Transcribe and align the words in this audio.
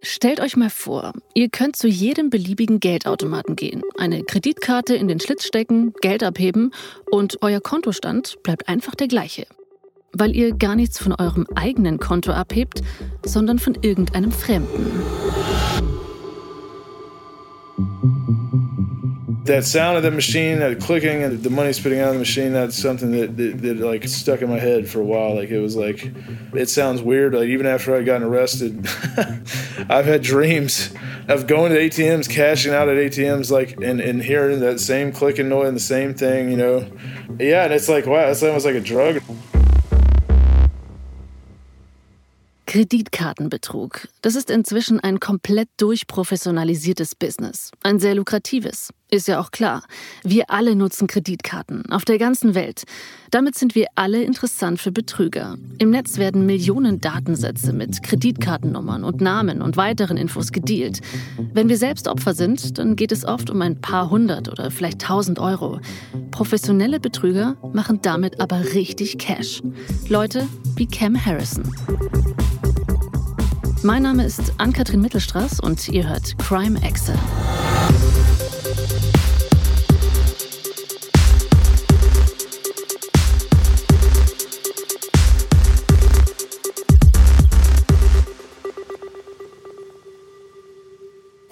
Stellt 0.00 0.40
euch 0.40 0.56
mal 0.56 0.70
vor, 0.70 1.12
ihr 1.34 1.48
könnt 1.48 1.76
zu 1.76 1.86
jedem 1.86 2.28
beliebigen 2.30 2.80
Geldautomaten 2.80 3.54
gehen, 3.56 3.82
eine 3.98 4.24
Kreditkarte 4.24 4.94
in 4.94 5.06
den 5.06 5.20
Schlitz 5.20 5.44
stecken, 5.44 5.92
Geld 6.00 6.22
abheben 6.22 6.72
und 7.10 7.38
euer 7.42 7.60
Kontostand 7.60 8.42
bleibt 8.42 8.68
einfach 8.68 8.94
der 8.94 9.06
gleiche. 9.06 9.46
Weil 10.12 10.34
ihr 10.34 10.56
gar 10.56 10.74
nichts 10.74 10.98
von 10.98 11.12
eurem 11.12 11.46
eigenen 11.54 11.98
Konto 11.98 12.32
abhebt, 12.32 12.82
sondern 13.24 13.58
von 13.58 13.76
irgendeinem 13.80 14.32
Fremden. 14.32 14.90
That 19.48 19.64
sound 19.64 19.96
of 19.96 20.02
the 20.02 20.10
machine, 20.10 20.60
that 20.60 20.80
clicking 20.80 21.22
and 21.22 21.42
the 21.42 21.50
money 21.50 21.72
spitting 21.72 22.00
out 22.00 22.08
of 22.08 22.14
the 22.14 22.20
machine, 22.20 22.52
that's 22.52 22.76
something 22.76 23.10
that, 23.10 23.36
that, 23.36 23.62
that, 23.62 23.78
like 23.78 24.06
stuck 24.06 24.40
in 24.40 24.48
my 24.48 24.58
head 24.58 24.88
for 24.88 25.00
a 25.00 25.04
while. 25.04 25.34
Like 25.34 25.50
it 25.50 25.58
was 25.58 25.74
like, 25.76 26.12
it 26.54 26.70
sounds 26.70 27.02
weird. 27.02 27.34
Like 27.34 27.48
even 27.48 27.66
after 27.66 27.96
I 27.96 28.02
gotten 28.02 28.22
arrested, 28.22 28.86
I've 29.90 30.06
had 30.06 30.22
dreams 30.22 30.94
of 31.28 31.46
going 31.46 31.72
to 31.72 31.78
ATMs, 31.78 32.30
cashing 32.30 32.72
out 32.72 32.88
at 32.88 32.96
ATMs, 32.96 33.50
like 33.50 33.72
and, 33.82 34.00
and 34.00 34.22
hearing 34.22 34.60
that 34.60 34.80
same 34.80 35.12
clicking 35.12 35.48
noise 35.48 35.68
and 35.68 35.76
the 35.76 35.80
same 35.80 36.14
thing, 36.14 36.50
you 36.50 36.56
know. 36.56 36.90
Yeah, 37.38 37.64
and 37.64 37.72
it's 37.72 37.88
like 37.88 38.06
wow, 38.06 38.28
it's 38.28 38.42
almost 38.42 38.64
like 38.64 38.76
a 38.76 38.80
drug. 38.80 39.20
Kreditkartenbetrug. 42.66 44.08
Das 44.20 44.34
ist 44.34 44.50
inzwischen 44.50 45.00
ein 45.00 45.20
komplett 45.20 45.70
durchprofessionalisiertes 45.78 47.14
Business. 47.14 47.70
Ein 47.82 47.98
sehr 47.98 48.14
lukratives. 48.14 48.90
Ist 49.10 49.26
ja 49.26 49.40
auch 49.40 49.50
klar. 49.52 49.84
Wir 50.22 50.50
alle 50.50 50.76
nutzen 50.76 51.06
Kreditkarten 51.06 51.90
auf 51.90 52.04
der 52.04 52.18
ganzen 52.18 52.54
Welt. 52.54 52.84
Damit 53.30 53.56
sind 53.56 53.74
wir 53.74 53.86
alle 53.94 54.22
interessant 54.22 54.80
für 54.80 54.92
Betrüger. 54.92 55.56
Im 55.78 55.90
Netz 55.90 56.18
werden 56.18 56.44
Millionen 56.44 57.00
Datensätze 57.00 57.72
mit 57.72 58.02
Kreditkartennummern 58.02 59.04
und 59.04 59.22
Namen 59.22 59.62
und 59.62 59.78
weiteren 59.78 60.18
Infos 60.18 60.52
gedealt. 60.52 61.00
Wenn 61.54 61.70
wir 61.70 61.78
selbst 61.78 62.06
Opfer 62.06 62.34
sind, 62.34 62.78
dann 62.78 62.96
geht 62.96 63.10
es 63.10 63.24
oft 63.24 63.48
um 63.48 63.62
ein 63.62 63.80
paar 63.80 64.10
hundert 64.10 64.50
oder 64.50 64.70
vielleicht 64.70 65.00
tausend 65.00 65.38
Euro. 65.38 65.80
Professionelle 66.30 67.00
Betrüger 67.00 67.56
machen 67.72 68.00
damit 68.02 68.40
aber 68.40 68.62
richtig 68.74 69.16
Cash. 69.16 69.62
Leute 70.10 70.46
wie 70.76 70.86
Cam 70.86 71.16
Harrison. 71.24 71.64
Mein 73.82 74.02
Name 74.02 74.26
ist 74.26 74.52
Ann-Kathrin 74.58 75.00
Mittelstraß 75.00 75.60
und 75.60 75.88
ihr 75.88 76.06
hört 76.08 76.36
Crime 76.38 76.82
Excel. 76.82 77.14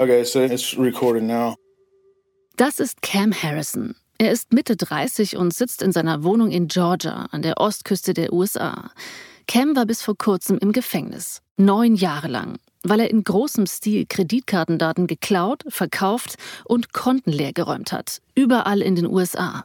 Okay, 0.06 0.22
so 0.22 0.40
it's 0.40 0.78
recorded 0.78 1.24
now. 1.24 1.56
Das 2.56 2.78
ist 2.78 3.02
Cam 3.02 3.32
Harrison. 3.32 3.96
Er 4.18 4.30
ist 4.30 4.52
Mitte 4.52 4.76
30 4.76 5.36
und 5.36 5.52
sitzt 5.52 5.82
in 5.82 5.90
seiner 5.90 6.22
Wohnung 6.22 6.52
in 6.52 6.68
Georgia 6.68 7.26
an 7.32 7.42
der 7.42 7.58
Ostküste 7.60 8.14
der 8.14 8.32
USA. 8.32 8.92
Cam 9.48 9.74
war 9.74 9.84
bis 9.84 10.02
vor 10.02 10.16
kurzem 10.16 10.58
im 10.58 10.70
Gefängnis. 10.70 11.42
Neun 11.56 11.96
Jahre 11.96 12.28
lang. 12.28 12.60
Weil 12.84 13.00
er 13.00 13.10
in 13.10 13.24
großem 13.24 13.66
Stil 13.66 14.06
Kreditkartendaten 14.08 15.08
geklaut, 15.08 15.64
verkauft 15.66 16.36
und 16.66 16.92
Konten 16.92 17.32
leergeräumt 17.32 17.90
hat. 17.90 18.20
Überall 18.36 18.82
in 18.82 18.94
den 18.94 19.06
USA. 19.06 19.64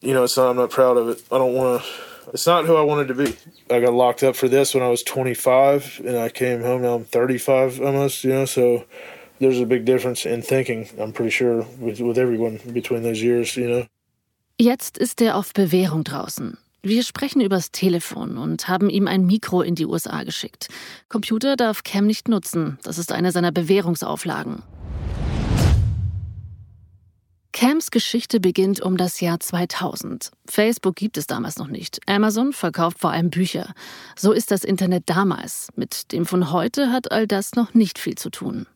You 0.00 0.12
know, 0.12 0.22
it's 0.22 0.36
not, 0.36 0.46
I'm 0.46 0.54
not 0.54 0.70
proud 0.70 0.96
of 0.96 1.08
it. 1.08 1.24
I 1.32 1.38
don't 1.38 1.54
want 1.54 1.82
to. 1.82 1.88
It's 2.32 2.46
not 2.46 2.66
who 2.66 2.76
I 2.76 2.82
wanted 2.82 3.08
to 3.08 3.14
be. 3.14 3.34
I 3.68 3.80
got 3.80 3.94
locked 3.94 4.22
up 4.22 4.36
for 4.36 4.48
this 4.48 4.74
when 4.74 4.84
I 4.84 4.88
was 4.88 5.02
25, 5.04 6.02
and 6.04 6.18
I 6.18 6.28
came 6.28 6.62
home 6.62 6.82
now 6.82 6.94
I'm 6.94 7.04
35 7.04 7.80
almost, 7.80 8.24
you 8.24 8.30
know, 8.30 8.44
so 8.44 8.84
there's 9.38 9.60
a 9.60 9.66
big 9.66 9.84
difference 9.84 10.26
in 10.26 10.42
thinking, 10.42 10.88
I'm 10.98 11.12
pretty 11.12 11.30
sure, 11.30 11.66
with, 11.80 12.00
with 12.00 12.18
everyone 12.18 12.60
between 12.72 13.02
those 13.02 13.22
years, 13.22 13.56
you 13.56 13.66
know. 13.66 13.86
Jetzt 14.58 14.96
ist 14.96 15.20
er 15.20 15.36
auf 15.36 15.52
Bewährung 15.52 16.02
draußen. 16.02 16.56
Wir 16.82 17.02
sprechen 17.02 17.40
übers 17.40 17.72
Telefon 17.72 18.38
und 18.38 18.68
haben 18.68 18.88
ihm 18.88 19.08
ein 19.08 19.26
Mikro 19.26 19.60
in 19.60 19.74
die 19.74 19.86
USA 19.86 20.22
geschickt. 20.22 20.68
Computer 21.08 21.56
darf 21.56 21.82
Cam 21.82 22.06
nicht 22.06 22.28
nutzen. 22.28 22.78
Das 22.84 22.96
ist 22.96 23.12
eine 23.12 23.32
seiner 23.32 23.52
Bewährungsauflagen. 23.52 24.62
Cams 27.52 27.90
Geschichte 27.90 28.38
beginnt 28.38 28.80
um 28.80 28.98
das 28.98 29.20
Jahr 29.20 29.40
2000. 29.40 30.30
Facebook 30.46 30.94
gibt 30.94 31.16
es 31.16 31.26
damals 31.26 31.56
noch 31.56 31.68
nicht. 31.68 32.00
Amazon 32.06 32.52
verkauft 32.52 32.98
vor 33.00 33.10
allem 33.12 33.30
Bücher. 33.30 33.72
So 34.14 34.32
ist 34.32 34.50
das 34.50 34.62
Internet 34.62 35.04
damals. 35.06 35.68
Mit 35.74 36.12
dem 36.12 36.26
von 36.26 36.52
heute 36.52 36.92
hat 36.92 37.10
all 37.10 37.26
das 37.26 37.54
noch 37.54 37.72
nicht 37.72 37.98
viel 37.98 38.14
zu 38.14 38.30
tun. 38.30 38.66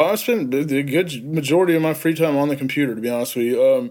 I 0.00 0.16
spent 0.16 0.50
the 0.50 0.82
good 0.82 1.24
majority 1.24 1.74
of 1.74 1.82
my 1.82 1.94
free 1.94 2.14
time 2.14 2.36
on 2.36 2.48
the 2.48 2.56
computer, 2.56 2.94
to 2.94 3.00
be 3.00 3.10
honest 3.10 3.36
with 3.36 3.46
you. 3.46 3.62
Um, 3.62 3.90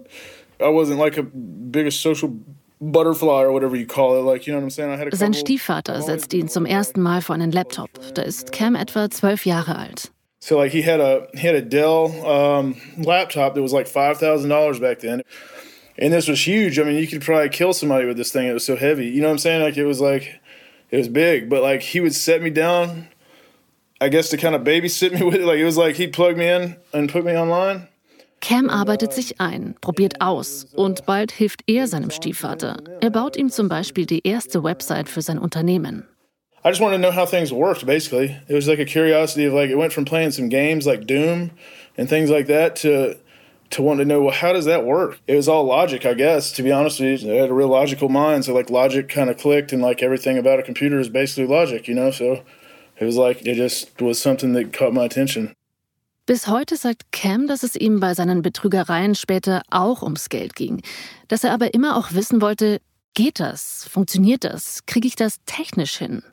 I 0.60 0.68
wasn't 0.68 1.00
like 1.00 1.18
a 1.18 1.24
biggest 1.24 2.02
social 2.02 2.38
butterfly 2.82 3.44
or 3.44 3.52
whatever 3.52 3.76
you 3.76 3.86
call 3.86 4.18
it. 4.18 4.22
Like, 4.22 4.46
you 4.46 4.54
know 4.54 4.60
what 4.60 4.66
I'm 4.66 4.70
saying? 4.70 4.92
I 4.92 4.98
had 4.98 5.14
a 5.14 5.16
sein 5.16 5.34
Stiefvater 5.34 6.02
setzt 6.02 6.34
ihn 6.34 6.50
zum 6.50 6.66
ersten 6.66 7.02
Mal 7.02 7.22
vor 7.22 7.36
einen 7.36 7.52
Laptop. 7.52 7.90
Da 8.14 8.22
ist 8.22 8.52
Cam 8.52 8.76
etwa 8.76 9.10
zwölf 9.10 9.46
Jahre 9.46 9.78
alt. 9.78 10.12
So 10.40 10.58
like 10.58 10.74
he 10.74 10.82
had 10.82 11.00
a 11.00 11.28
he 11.34 11.48
had 11.48 11.56
a 11.56 11.62
Dell 11.62 12.12
um, 12.26 12.76
laptop 12.98 13.54
that 13.56 13.62
was 13.62 13.72
like 13.72 13.88
five 13.88 14.18
thousand 14.18 14.50
dollars 14.50 14.78
back 14.78 15.00
then, 15.00 15.22
and 15.98 16.12
this 16.12 16.28
was 16.28 16.46
huge. 16.46 16.80
I 16.80 16.84
mean, 16.84 16.98
you 16.98 17.08
could 17.08 17.22
probably 17.22 17.48
kill 17.48 17.72
somebody 17.72 18.06
with 18.06 18.18
this 18.18 18.34
thing. 18.34 18.48
It 18.48 18.54
was 18.54 18.66
so 18.66 18.76
heavy. 18.76 19.08
You 19.08 19.22
know 19.22 19.28
what 19.28 19.36
I'm 19.36 19.40
saying? 19.40 19.62
Like 19.62 19.78
it 19.78 19.86
was 19.86 20.02
like 20.02 20.42
it 20.92 20.98
was 20.98 21.08
big, 21.08 21.50
but 21.50 21.62
like 21.62 21.82
he 21.82 22.02
would 22.02 22.14
set 22.14 22.42
me 22.42 22.50
down. 22.50 23.08
I 24.04 24.10
guess 24.10 24.30
to 24.30 24.38
kind 24.38 24.54
of 24.54 24.64
babysit 24.64 25.14
me 25.14 25.24
with 25.26 25.36
it. 25.36 25.46
Like 25.46 25.60
it 25.60 25.66
was 25.66 25.78
like 25.78 25.96
he 25.96 26.08
plugged 26.08 26.38
me 26.38 26.48
in 26.50 26.76
and 26.94 27.10
put 27.10 27.24
me 27.24 27.38
online. 27.38 27.88
Cam 28.42 28.70
arbeitet 28.70 29.14
sich 29.14 29.40
ein, 29.40 29.76
probiert 29.80 30.20
aus 30.20 30.66
und 30.76 31.06
bald 31.06 31.32
hilft 31.32 31.62
er 31.66 31.88
seinem 31.88 32.12
Stiefvater. 32.12 32.76
Er 33.00 33.10
baut 33.10 33.38
ihm 33.38 33.50
zum 33.50 33.70
Beispiel 33.70 34.06
die 34.06 34.28
erste 34.28 34.62
Website 34.62 35.08
für 35.08 35.22
sein 35.22 35.40
Unternehmen. 35.40 36.06
I 36.66 36.70
just 36.70 36.82
wanted 36.82 36.98
to 36.98 37.02
know 37.02 37.12
how 37.12 37.26
things 37.26 37.54
worked, 37.54 37.86
basically. 37.86 38.36
It 38.50 38.54
was 38.54 38.68
like 38.68 38.80
a 38.80 38.86
curiosity 38.86 39.46
of 39.46 39.54
like, 39.54 39.70
it 39.70 39.78
went 39.78 39.94
from 39.94 40.04
playing 40.04 40.32
some 40.32 40.50
games 40.50 40.86
like 40.86 41.08
Doom 41.08 41.52
and 41.98 42.10
things 42.10 42.30
like 42.30 42.48
that 42.48 42.76
to 42.82 43.16
to 43.70 43.82
want 43.82 44.00
to 44.00 44.06
know 44.06 44.22
well 44.22 44.34
how 44.34 44.54
does 44.54 44.66
that 44.66 44.86
work 44.86 45.20
it 45.26 45.36
was 45.36 45.48
all 45.48 45.64
logic 45.64 46.06
i 46.06 46.14
guess 46.14 46.52
to 46.52 46.62
be 46.62 46.72
honest 46.72 47.00
with 47.00 47.24
you 47.24 47.34
i 47.34 47.38
had 47.38 47.50
a 47.50 47.54
real 47.54 47.70
logical 47.70 48.08
mind 48.08 48.46
so 48.46 48.54
like 48.54 48.70
logic 48.70 49.10
kind 49.10 49.32
of 49.32 49.38
clicked 49.40 49.74
and 49.74 49.82
like 49.82 50.04
everything 50.04 50.38
about 50.38 50.60
a 50.60 50.64
computer 50.64 51.00
is 51.00 51.10
basically 51.10 51.48
logic 51.48 51.88
you 51.88 51.96
know 51.96 52.12
so 52.12 52.44
it 53.00 53.06
was 53.06 53.16
like 53.16 53.46
it 53.46 53.58
just 53.58 53.90
was 54.00 54.22
something 54.22 54.54
that 54.54 54.72
caught 54.74 54.94
my 54.94 55.06
attention 55.06 55.54
Bis 56.26 56.48
heute 56.48 56.78
sagt 56.78 57.12
Cam, 57.12 57.48
dass 57.48 57.64
es 57.64 57.76
ihm 57.76 58.00
bei 58.00 58.14
seinen 58.14 58.42
Betrügereien 58.44 59.14
später 59.14 59.62
auch 59.70 60.02
ums 60.02 60.30
Geld 60.30 60.56
ging, 60.56 60.82
dass 61.28 61.44
er 61.44 61.52
aber 61.52 61.74
immer 61.74 61.98
auch 61.98 62.14
wissen 62.14 62.42
wollte, 62.42 62.80
geht 63.14 63.42
das, 63.42 63.86
funktioniert 63.92 64.46
das, 64.46 64.86
kriege 64.86 65.06
ich 65.06 65.18
das 65.18 65.40
technisch 65.46 65.98
hin? 65.98 66.24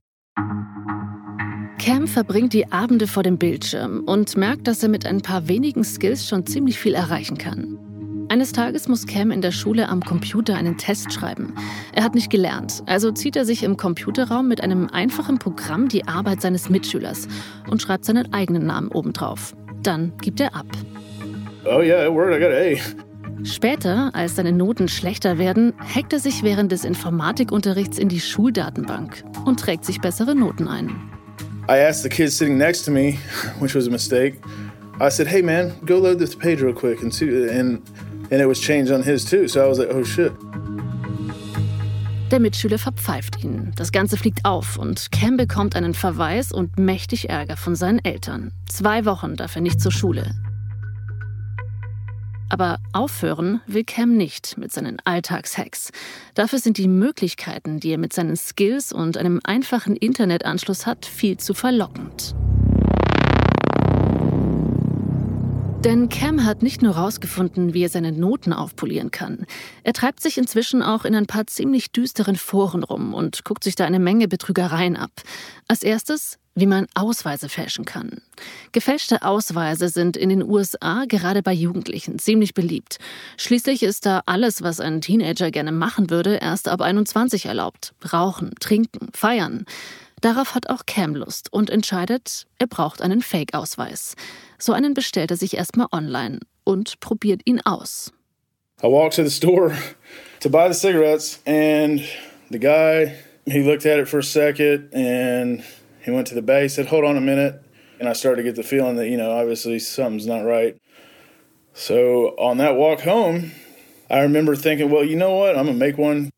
Cam 1.81 2.07
verbringt 2.07 2.53
die 2.53 2.71
Abende 2.71 3.09
vor 3.09 3.25
dem 3.25 3.37
Bildschirm 3.37 4.05
und 4.07 4.37
merkt, 4.37 4.69
dass 4.69 4.81
er 4.85 4.91
mit 4.91 5.07
ein 5.07 5.23
paar 5.23 5.49
wenigen 5.49 5.83
Skills 5.83 6.29
schon 6.29 6.47
ziemlich 6.47 6.79
viel 6.79 6.95
erreichen 6.95 7.37
kann. 7.37 7.90
Eines 8.31 8.53
Tages 8.53 8.87
muss 8.87 9.09
Cam 9.09 9.33
in 9.33 9.41
der 9.41 9.51
Schule 9.51 9.89
am 9.89 10.03
Computer 10.05 10.55
einen 10.55 10.79
Test 10.79 11.13
schreiben. 11.13 11.53
Er 11.93 12.05
hat 12.05 12.15
nicht 12.15 12.31
gelernt, 12.31 12.81
also 12.87 13.11
zieht 13.11 13.35
er 13.35 13.45
sich 13.45 13.65
im 13.65 13.77
Computerraum 13.77 14.47
mit 14.47 14.61
einem 14.61 14.87
einfachen 14.87 15.41
Programm 15.41 15.89
die 15.89 16.07
Arbeit 16.07 16.41
seines 16.41 16.71
Mitschülers 16.71 17.27
und 17.69 17.83
schreibt 17.83 18.05
seinen 18.05 18.33
eigenen 18.33 18.65
Namen 18.67 18.93
obendrauf. 18.93 19.57
Dann 19.83 20.13
gibt 20.23 20.39
er 20.39 20.55
ab. 20.55 20.69
Oh 21.65 21.81
yeah, 21.81 22.07
it 22.07 22.13
worked. 22.13 22.33
I 22.33 22.39
got 22.39 22.53
an 22.53 23.43
A. 23.43 23.45
Später, 23.45 24.15
als 24.15 24.37
seine 24.37 24.53
Noten 24.53 24.87
schlechter 24.87 25.39
werden, 25.39 25.73
hackt 25.93 26.13
er 26.13 26.21
sich 26.21 26.45
während 26.45 26.71
des 26.71 26.85
Informatikunterrichts 26.85 27.99
in 27.99 28.09
die 28.09 28.21
Schuldatenbank 28.21 29.25
und 29.45 29.59
trägt 29.59 29.85
sich 29.85 30.01
bessere 30.01 30.37
Noten 30.37 30.69
ein. 30.69 30.91
I 31.69 31.81
asked 31.81 32.05
the 32.05 32.09
kid 32.09 32.31
sitting 32.31 32.57
next 32.57 32.85
to 32.85 32.93
me, 32.93 33.19
which 33.59 33.75
was 33.75 33.89
a 33.89 33.91
mistake. 33.91 34.35
I 35.01 35.11
said, 35.11 35.27
"Hey 35.27 35.43
man, 35.43 35.73
go 35.85 35.99
load 35.99 36.21
this 36.21 36.37
page 36.37 36.63
real 36.63 36.75
quick 36.75 37.03
and 37.03 37.13
see." 37.13 37.29
And 37.49 37.81
and 38.31 38.41
it 38.41 38.49
was 38.49 38.61
changed 38.61 38.93
on 38.93 39.03
his 39.03 39.25
too. 39.25 39.49
So 39.49 39.61
I 39.61 39.69
was 39.69 39.79
like, 39.79 39.93
"Oh 39.93 40.05
shit." 40.05 40.33
Der 42.31 42.39
Mitschüler 42.39 42.79
verpfeift 42.79 43.43
ihn. 43.43 43.73
Das 43.75 43.91
Ganze 43.91 44.17
fliegt 44.17 44.45
auf 44.45 44.79
und 44.79 45.11
Cam 45.11 45.37
bekommt 45.37 45.75
einen 45.75 45.95
Verweis 45.95 46.53
und 46.53 46.79
mächtig 46.79 47.29
Ärger 47.29 47.57
von 47.57 47.75
seinen 47.75 47.99
Eltern. 48.05 48.53
Zwei 48.69 49.05
Wochen 49.05 49.35
darf 49.35 49.57
er 49.57 49.63
nicht 49.63 49.81
zur 49.81 49.91
Schule. 49.91 50.33
Aber 52.49 52.79
aufhören 52.93 53.61
will 53.67 53.83
Cam 53.85 54.17
nicht 54.17 54.59
mit 54.59 54.71
seinen 54.73 54.99
Alltagshacks. 55.05 55.91
Dafür 56.35 56.61
sind 56.61 56.79
die 56.79 56.89
Möglichkeiten, 56.89 57.81
die 57.81 57.91
er 57.91 57.99
mit 57.99 58.13
seinen 58.13 58.37
Skills 58.37 58.93
und 58.93 59.17
einem 59.17 59.41
einfachen 59.43 59.97
Internetanschluss 59.97 60.87
hat, 60.87 61.07
viel 61.07 61.37
zu 61.37 61.53
verlockend. 61.53 62.37
Denn 65.85 66.11
Cam 66.11 66.45
hat 66.45 66.63
nicht 66.63 66.83
nur 66.83 66.97
herausgefunden, 66.97 67.73
wie 67.73 67.85
er 67.85 67.89
seine 67.89 68.13
Noten 68.13 68.53
aufpolieren 68.53 69.11
kann. 69.11 69.47
Er 69.83 69.95
treibt 69.95 70.21
sich 70.21 70.37
inzwischen 70.37 70.83
auch 70.83 71.07
in 71.07 71.15
ein 71.15 71.25
paar 71.25 71.47
ziemlich 71.47 71.91
düsteren 71.91 72.37
Foren 72.37 72.85
rum 72.85 73.15
und 73.15 73.47
guckt 73.47 73.65
sich 73.65 73.77
da 73.77 73.87
eine 73.87 73.99
Menge 73.99 74.29
Betrügereien 74.29 74.97
ab. 74.97 75.11
Als 75.69 75.83
erstes, 75.83 76.39
wie 76.55 76.67
man 76.67 76.87
Ausweise 76.95 77.49
fälschen 77.49 77.87
kann. 77.87 78.21
Gefälschte 78.73 79.23
Ausweise 79.23 79.89
sind 79.89 80.19
in 80.19 80.29
den 80.29 80.43
USA 80.43 81.07
gerade 81.09 81.43
bei 81.43 81.55
Jugendlichen 81.55 82.19
ziemlich 82.19 82.53
beliebt. 82.53 82.99
Schließlich 83.39 83.83
ist 83.83 84.05
da 84.05 84.21
alles, 84.27 84.61
was 84.61 84.81
ein 84.81 85.01
Teenager 85.01 85.51
gerne 85.51 85.73
machen 85.73 86.11
würde, 86.11 86.37
erst 86.43 86.69
ab 86.69 86.83
21 86.83 87.47
erlaubt. 87.47 87.95
Rauchen, 88.13 88.53
trinken, 88.61 89.09
feiern. 89.15 89.65
Darauf 90.21 90.55
hat 90.55 90.69
auch 90.69 90.85
Cam 90.87 91.15
Lust 91.15 91.53
und 91.53 91.71
entscheidet, 91.71 92.47
er 92.59 92.67
braucht 92.67 93.01
einen 93.01 93.23
Fake-Ausweis. 93.23 94.17
So 94.59 94.73
einen 94.73 94.93
bestellt 94.93 95.31
er 95.31 95.37
sich 95.37 95.57
erstmal 95.57 95.87
online 95.93 96.41
und 96.65 97.01
probiert 97.01 97.41
ihn 97.47 97.61
aus. 97.65 98.13
I 98.83 98.87
walked 98.87 99.17
to 99.17 99.25
the 99.25 99.31
store 99.31 99.75
to 100.41 100.49
buy 100.49 100.69
the 100.69 100.79
cigarettes 100.79 101.41
and 101.47 102.01
the 102.51 102.59
guy, 102.59 103.15
he 103.47 103.63
looked 103.63 103.87
at 103.87 103.99
it 103.99 104.09
for 104.09 104.21
a 104.21 104.23
second 104.23 104.93
and 104.95 105.63
he 106.03 106.11
went 106.11 106.29
to 106.29 106.35
the 106.35 106.43
bag, 106.43 106.71
said, 106.71 106.87
"Hold 106.91 107.05
on 107.05 107.17
a 107.17 107.21
minute." 107.21 107.63
And 107.99 108.09
I 108.09 108.15
started 108.15 108.43
to 108.43 108.43
get 108.43 108.57
the 108.57 108.63
feeling 108.63 108.97
that, 108.97 109.09
you 109.09 109.19
know, 109.19 109.31
obviously 109.31 109.79
something's 109.79 110.27
not 110.27 110.45
right. 110.45 110.77
So 111.75 112.35
on 112.39 112.57
that 112.57 112.77
walk 112.77 113.01
home, 113.01 113.53
I 114.09 114.21
remember 114.21 114.57
thinking, 114.57 114.91
well, 114.91 115.05
you 115.05 115.17
know 115.17 115.37
what? 115.37 115.57
I'm 115.57 115.67
going 115.67 115.79
make 115.79 115.99
one 115.99 116.31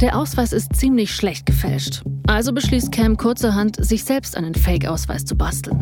Der 0.00 0.16
Ausweis 0.16 0.54
ist 0.54 0.74
ziemlich 0.74 1.14
schlecht 1.14 1.44
gefälscht. 1.44 2.02
Also 2.26 2.54
beschließt 2.54 2.90
Cam 2.90 3.18
kurzerhand, 3.18 3.84
sich 3.84 4.02
selbst 4.04 4.34
einen 4.34 4.54
Fake-Ausweis 4.54 5.26
zu 5.26 5.36
basteln. 5.36 5.78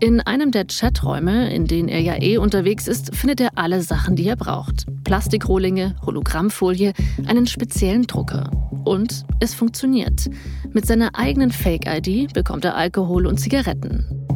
In 0.00 0.22
einem 0.22 0.52
der 0.52 0.64
Chaträume, 0.66 1.52
in 1.52 1.66
denen 1.66 1.90
er 1.90 2.00
ja 2.00 2.14
eh 2.18 2.38
unterwegs 2.38 2.88
ist, 2.88 3.14
findet 3.14 3.42
er 3.42 3.50
alle 3.56 3.82
Sachen, 3.82 4.16
die 4.16 4.26
er 4.26 4.36
braucht. 4.36 4.86
Plastikrohlinge, 5.04 5.96
Hologrammfolie, 6.06 6.94
einen 7.26 7.46
speziellen 7.46 8.06
Drucker. 8.06 8.50
Und 8.86 9.26
es 9.40 9.52
funktioniert. 9.52 10.30
Mit 10.72 10.86
seiner 10.86 11.10
eigenen 11.14 11.50
Fake-ID 11.50 12.32
bekommt 12.32 12.64
er 12.64 12.74
Alkohol 12.74 13.26
und 13.26 13.38
Zigaretten. 13.38 14.29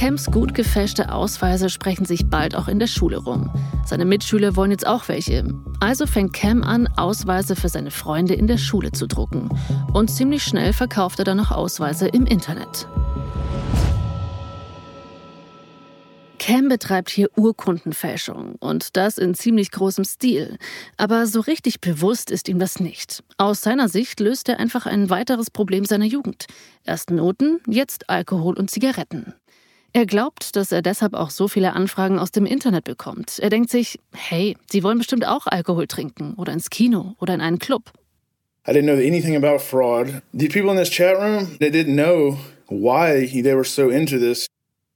Camps 0.00 0.30
gut 0.30 0.54
gefälschte 0.54 1.12
Ausweise 1.12 1.68
sprechen 1.68 2.06
sich 2.06 2.30
bald 2.30 2.54
auch 2.54 2.68
in 2.68 2.78
der 2.78 2.86
Schule 2.86 3.18
rum. 3.18 3.50
Seine 3.84 4.06
Mitschüler 4.06 4.56
wollen 4.56 4.70
jetzt 4.70 4.86
auch 4.86 5.08
welche. 5.08 5.46
Also 5.78 6.06
fängt 6.06 6.32
Cam 6.32 6.62
an, 6.62 6.88
Ausweise 6.96 7.54
für 7.54 7.68
seine 7.68 7.90
Freunde 7.90 8.32
in 8.32 8.46
der 8.46 8.56
Schule 8.56 8.92
zu 8.92 9.06
drucken. 9.06 9.50
Und 9.92 10.08
ziemlich 10.08 10.42
schnell 10.42 10.72
verkauft 10.72 11.18
er 11.18 11.26
dann 11.26 11.36
noch 11.36 11.50
Ausweise 11.50 12.08
im 12.08 12.24
Internet. 12.24 12.88
Cam 16.38 16.70
betreibt 16.70 17.10
hier 17.10 17.28
Urkundenfälschung 17.36 18.54
und 18.58 18.96
das 18.96 19.18
in 19.18 19.34
ziemlich 19.34 19.70
großem 19.70 20.04
Stil. 20.04 20.56
Aber 20.96 21.26
so 21.26 21.40
richtig 21.40 21.82
bewusst 21.82 22.30
ist 22.30 22.48
ihm 22.48 22.58
das 22.58 22.80
nicht. 22.80 23.22
Aus 23.36 23.60
seiner 23.60 23.90
Sicht 23.90 24.18
löst 24.18 24.48
er 24.48 24.60
einfach 24.60 24.86
ein 24.86 25.10
weiteres 25.10 25.50
Problem 25.50 25.84
seiner 25.84 26.06
Jugend. 26.06 26.46
Erst 26.84 27.10
Noten, 27.10 27.60
jetzt 27.66 28.08
Alkohol 28.08 28.54
und 28.54 28.70
Zigaretten. 28.70 29.34
Er 29.92 30.06
glaubt, 30.06 30.54
dass 30.54 30.70
er 30.70 30.82
deshalb 30.82 31.14
auch 31.14 31.30
so 31.30 31.48
viele 31.48 31.72
Anfragen 31.72 32.18
aus 32.18 32.30
dem 32.30 32.46
Internet 32.46 32.84
bekommt. 32.84 33.38
Er 33.40 33.50
denkt 33.50 33.70
sich, 33.70 33.98
hey, 34.14 34.56
die 34.72 34.84
wollen 34.84 34.98
bestimmt 34.98 35.26
auch 35.26 35.46
Alkohol 35.46 35.88
trinken 35.88 36.34
oder 36.34 36.52
ins 36.52 36.70
Kino 36.70 37.16
oder 37.18 37.34
in 37.34 37.40
einen 37.40 37.58
Club. 37.58 37.90
I 38.68 38.72
didn't 38.72 38.84
know 38.84 38.94
anything 38.94 39.36
about 39.36 39.58
fraud. 39.58 40.22
The 40.32 40.48
people 40.48 40.70
in 40.70 40.76
this 40.76 40.90
chat 40.90 41.16
room, 41.16 41.56
they 41.58 41.70
didn't 41.70 41.94
know 41.94 42.38
why 42.68 43.26
they 43.26 43.54
were 43.54 43.64
so 43.64 43.88
into 43.88 44.18
this. 44.18 44.46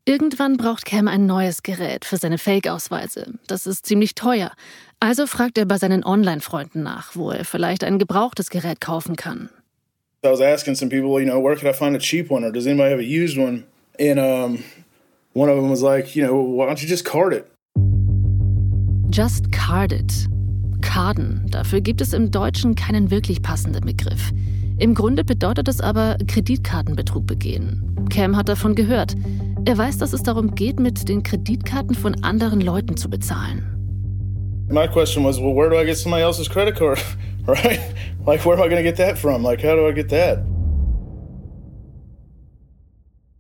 Irgendwann 0.07 0.59
braucht 0.59 0.85
Cam 0.85 1.09
ein 1.09 1.25
neues 1.25 1.63
Gerät 1.63 2.05
für 2.05 2.19
seine 2.19 2.37
Fake-Ausweise. 2.37 3.35
Das 3.47 3.67
ist 3.67 3.87
ziemlich 3.87 4.15
teuer. 4.15 4.53
Also 5.01 5.27
fragt 5.27 5.57
er 5.57 5.65
bei 5.65 5.79
seinen 5.79 6.05
Online-Freunden 6.05 6.83
nach, 6.83 7.17
wo 7.17 7.31
er 7.31 7.45
vielleicht 7.45 7.83
ein 7.83 7.99
gebrauchtes 7.99 8.51
Gerät 8.51 8.83
kaufen 8.83 9.17
kann. 9.17 9.49
I 10.23 10.29
was 10.29 10.41
asking 10.41 10.75
some 10.75 10.91
people, 10.91 11.21
you 11.21 11.27
know, 11.27 11.43
where 11.43 11.57
could 11.57 11.69
I 11.69 11.73
find 11.73 11.97
a 11.97 11.99
cheap 11.99 12.31
one 12.31 12.47
or 12.47 12.53
does 12.53 12.67
anybody 12.67 12.91
have 12.91 13.01
a 13.01 13.25
used 13.25 13.37
one? 13.37 13.65
And 13.99 14.19
um, 14.19 14.65
one 15.35 15.49
of 15.51 15.57
them 15.57 15.69
was 15.69 15.83
like, 15.83 16.17
you 16.17 16.25
know, 16.25 16.37
why 16.37 16.65
don't 16.65 16.81
you 16.81 16.89
just 16.89 17.05
card 17.05 17.33
it? 17.35 17.51
Just 19.11 19.53
card 19.53 19.93
it. 19.93 20.29
Karten. 20.81 21.47
Dafür 21.51 21.81
gibt 21.81 22.01
es 22.01 22.13
im 22.13 22.31
Deutschen 22.31 22.75
keinen 22.77 23.11
wirklich 23.11 23.43
passenden 23.43 23.85
Begriff. 23.85 24.33
Im 24.79 24.95
Grunde 24.95 25.25
bedeutet 25.25 25.69
es 25.69 25.81
aber 25.81 26.17
Kreditkartenbetrug 26.27 27.27
begehen. 27.27 28.07
Cam 28.11 28.37
hat 28.37 28.49
davon 28.49 28.75
gehört. 28.75 29.15
Er 29.65 29.77
weiß, 29.77 29.99
dass 29.99 30.13
es 30.13 30.23
darum 30.23 30.55
geht, 30.55 30.79
mit 30.79 31.09
den 31.09 31.23
Kreditkarten 31.23 31.97
von 31.97 32.23
anderen 32.23 32.61
Leuten 32.61 32.97
zu 32.97 33.11
bezahlen. 33.11 33.71
My 34.69 34.87
question 34.87 35.25
was, 35.25 35.39
well, 35.39 35.55
where 35.55 35.69
do 35.69 35.77
I 35.77 35.85
get 35.85 35.97
somebody 35.97 36.23
else's 36.23 36.49
credit 36.49 36.77
card? 36.77 37.01
right? 37.47 37.81
Like, 38.25 38.45
where 38.45 38.57
am 38.57 38.63
I 38.63 38.69
going 38.69 38.83
to 38.83 38.83
get 38.83 38.97
that 38.97 39.19
from? 39.19 39.43
Like, 39.43 39.63
how 39.63 39.75
do 39.75 39.87
I 39.89 39.93
get 39.93 40.09
that? 40.11 40.39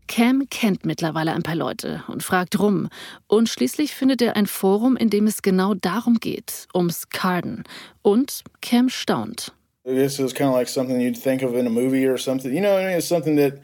Cam 0.07 0.47
kennt 0.51 0.85
mittlerweile 0.85 1.33
ein 1.33 1.43
paar 1.43 1.57
Leute 1.57 2.03
und 2.09 2.23
fragt 2.23 2.59
rum. 2.59 2.89
Und 3.27 3.49
schließlich 3.49 3.95
findet 3.95 4.23
er 4.23 4.37
ein 4.37 4.47
Forum, 4.47 4.97
in 4.97 5.11
dem 5.11 5.27
es 5.27 5.43
genau 5.43 5.75
darum 5.75 6.19
geht, 6.21 6.67
ums 6.75 7.09
Carden. 7.09 7.65
Und 8.03 8.43
Cam 8.61 8.89
staunt. 8.89 9.53
This 9.85 10.19
is 10.19 10.33
kind 10.33 10.49
of 10.51 10.57
like 10.57 10.69
something 10.69 11.01
you'd 11.01 11.21
think 11.21 11.43
of 11.43 11.55
in 11.55 11.67
a 11.67 11.71
movie 11.71 12.07
or 12.07 12.17
something. 12.17 12.53
You 12.53 12.61
know, 12.61 12.77
I 12.79 12.85
mean, 12.85 12.97
it's 12.97 13.09
something 13.09 13.37
that 13.37 13.61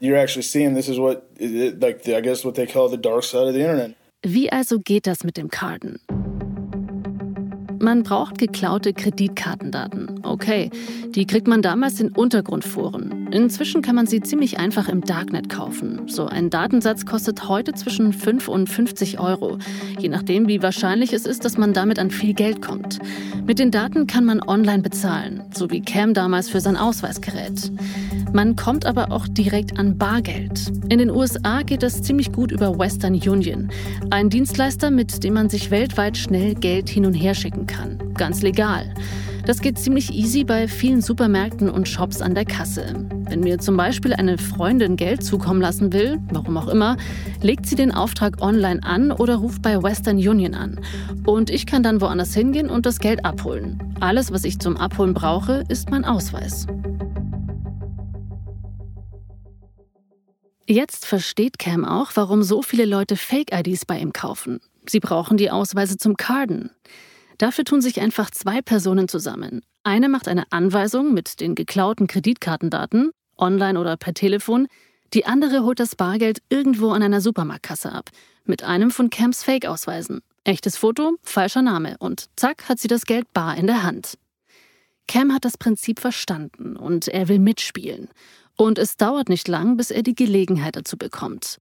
you're 0.00 0.16
actually 0.16 0.42
seeing. 0.42 0.74
This 0.74 0.88
is 0.88 0.98
what, 0.98 1.24
like, 1.40 2.06
I 2.08 2.20
guess 2.20 2.44
what 2.44 2.54
they 2.54 2.66
call 2.66 2.88
the 2.88 2.96
dark 2.96 3.24
side 3.24 3.48
of 3.48 3.54
the 3.54 3.60
internet. 3.60 3.94
Wie 4.22 4.50
also 4.50 4.78
geht 4.78 5.06
das 5.06 5.22
mit 5.24 5.36
dem 5.36 5.48
Carden? 5.48 6.00
Man 7.84 8.02
braucht 8.02 8.38
geklaute 8.38 8.94
Kreditkartendaten. 8.94 10.20
Okay, 10.22 10.70
die 11.14 11.26
kriegt 11.26 11.46
man 11.46 11.60
damals 11.60 12.00
in 12.00 12.12
Untergrundforen. 12.12 13.28
Inzwischen 13.30 13.82
kann 13.82 13.94
man 13.94 14.06
sie 14.06 14.22
ziemlich 14.22 14.58
einfach 14.58 14.88
im 14.88 15.02
Darknet 15.02 15.50
kaufen. 15.50 16.00
So 16.06 16.24
ein 16.24 16.48
Datensatz 16.48 17.04
kostet 17.04 17.46
heute 17.46 17.74
zwischen 17.74 18.14
5 18.14 18.48
und 18.48 18.70
50 18.70 19.20
Euro, 19.20 19.58
je 19.98 20.08
nachdem, 20.08 20.48
wie 20.48 20.62
wahrscheinlich 20.62 21.12
es 21.12 21.26
ist, 21.26 21.44
dass 21.44 21.58
man 21.58 21.74
damit 21.74 21.98
an 21.98 22.10
viel 22.10 22.32
Geld 22.32 22.62
kommt. 22.62 23.00
Mit 23.46 23.58
den 23.58 23.70
Daten 23.70 24.06
kann 24.06 24.24
man 24.24 24.40
online 24.40 24.82
bezahlen, 24.82 25.42
so 25.52 25.70
wie 25.70 25.82
Cam 25.82 26.14
damals 26.14 26.48
für 26.48 26.62
sein 26.62 26.78
Ausweisgerät. 26.78 27.70
Man 28.32 28.56
kommt 28.56 28.86
aber 28.86 29.12
auch 29.12 29.28
direkt 29.28 29.78
an 29.78 29.98
Bargeld. 29.98 30.72
In 30.88 30.98
den 30.98 31.10
USA 31.10 31.62
geht 31.62 31.82
das 31.82 32.02
ziemlich 32.02 32.32
gut 32.32 32.50
über 32.50 32.78
Western 32.78 33.12
Union, 33.12 33.70
ein 34.10 34.30
Dienstleister, 34.30 34.90
mit 34.90 35.22
dem 35.22 35.34
man 35.34 35.50
sich 35.50 35.70
weltweit 35.70 36.16
schnell 36.16 36.54
Geld 36.54 36.88
hin 36.88 37.04
und 37.04 37.14
her 37.14 37.34
schicken 37.34 37.66
kann 37.66 37.73
kann. 37.74 38.14
Ganz 38.14 38.42
legal. 38.42 38.94
Das 39.46 39.60
geht 39.60 39.78
ziemlich 39.78 40.14
easy 40.14 40.42
bei 40.42 40.68
vielen 40.68 41.02
Supermärkten 41.02 41.68
und 41.68 41.86
Shops 41.86 42.22
an 42.22 42.34
der 42.34 42.46
Kasse. 42.46 42.94
Wenn 43.28 43.40
mir 43.40 43.58
zum 43.58 43.76
Beispiel 43.76 44.14
eine 44.14 44.38
Freundin 44.38 44.96
Geld 44.96 45.22
zukommen 45.22 45.60
lassen 45.60 45.92
will, 45.92 46.18
warum 46.30 46.56
auch 46.56 46.68
immer, 46.68 46.96
legt 47.42 47.66
sie 47.66 47.74
den 47.74 47.92
Auftrag 47.92 48.40
online 48.40 48.82
an 48.82 49.12
oder 49.12 49.36
ruft 49.36 49.60
bei 49.60 49.82
Western 49.82 50.16
Union 50.16 50.54
an. 50.54 50.80
Und 51.26 51.50
ich 51.50 51.66
kann 51.66 51.82
dann 51.82 52.00
woanders 52.00 52.32
hingehen 52.32 52.70
und 52.70 52.86
das 52.86 53.00
Geld 53.00 53.24
abholen. 53.24 53.94
Alles, 54.00 54.32
was 54.32 54.44
ich 54.44 54.60
zum 54.60 54.78
Abholen 54.78 55.12
brauche, 55.12 55.64
ist 55.68 55.90
mein 55.90 56.06
Ausweis. 56.06 56.66
Jetzt 60.66 61.04
versteht 61.04 61.58
Cam 61.58 61.84
auch, 61.84 62.12
warum 62.14 62.42
so 62.42 62.62
viele 62.62 62.86
Leute 62.86 63.16
Fake-IDs 63.16 63.84
bei 63.84 63.98
ihm 63.98 64.14
kaufen. 64.14 64.60
Sie 64.88 65.00
brauchen 65.00 65.36
die 65.36 65.50
Ausweise 65.50 65.98
zum 65.98 66.16
Carden. 66.16 66.70
Dafür 67.38 67.64
tun 67.64 67.80
sich 67.80 68.00
einfach 68.00 68.30
zwei 68.30 68.62
Personen 68.62 69.08
zusammen. 69.08 69.62
Eine 69.82 70.08
macht 70.08 70.28
eine 70.28 70.50
Anweisung 70.50 71.12
mit 71.12 71.40
den 71.40 71.54
geklauten 71.54 72.06
Kreditkartendaten, 72.06 73.10
online 73.36 73.78
oder 73.78 73.96
per 73.96 74.14
Telefon. 74.14 74.68
Die 75.12 75.26
andere 75.26 75.62
holt 75.62 75.80
das 75.80 75.96
Bargeld 75.96 76.40
irgendwo 76.48 76.90
an 76.90 77.02
einer 77.02 77.20
Supermarktkasse 77.20 77.92
ab, 77.92 78.10
mit 78.44 78.62
einem 78.62 78.90
von 78.90 79.10
Camps 79.10 79.42
Fake-Ausweisen. 79.42 80.20
Echtes 80.44 80.76
Foto, 80.76 81.16
falscher 81.22 81.62
Name 81.62 81.96
und 81.98 82.28
zack 82.36 82.68
hat 82.68 82.78
sie 82.78 82.88
das 82.88 83.06
Geld 83.06 83.32
bar 83.32 83.56
in 83.56 83.66
der 83.66 83.82
Hand. 83.82 84.18
Cam 85.06 85.32
hat 85.32 85.44
das 85.44 85.58
Prinzip 85.58 86.00
verstanden 86.00 86.76
und 86.76 87.08
er 87.08 87.28
will 87.28 87.38
mitspielen. 87.38 88.08
Und 88.56 88.78
es 88.78 88.96
dauert 88.96 89.28
nicht 89.28 89.48
lang, 89.48 89.76
bis 89.76 89.90
er 89.90 90.02
die 90.02 90.14
Gelegenheit 90.14 90.76
dazu 90.76 90.96
bekommt. 90.96 91.58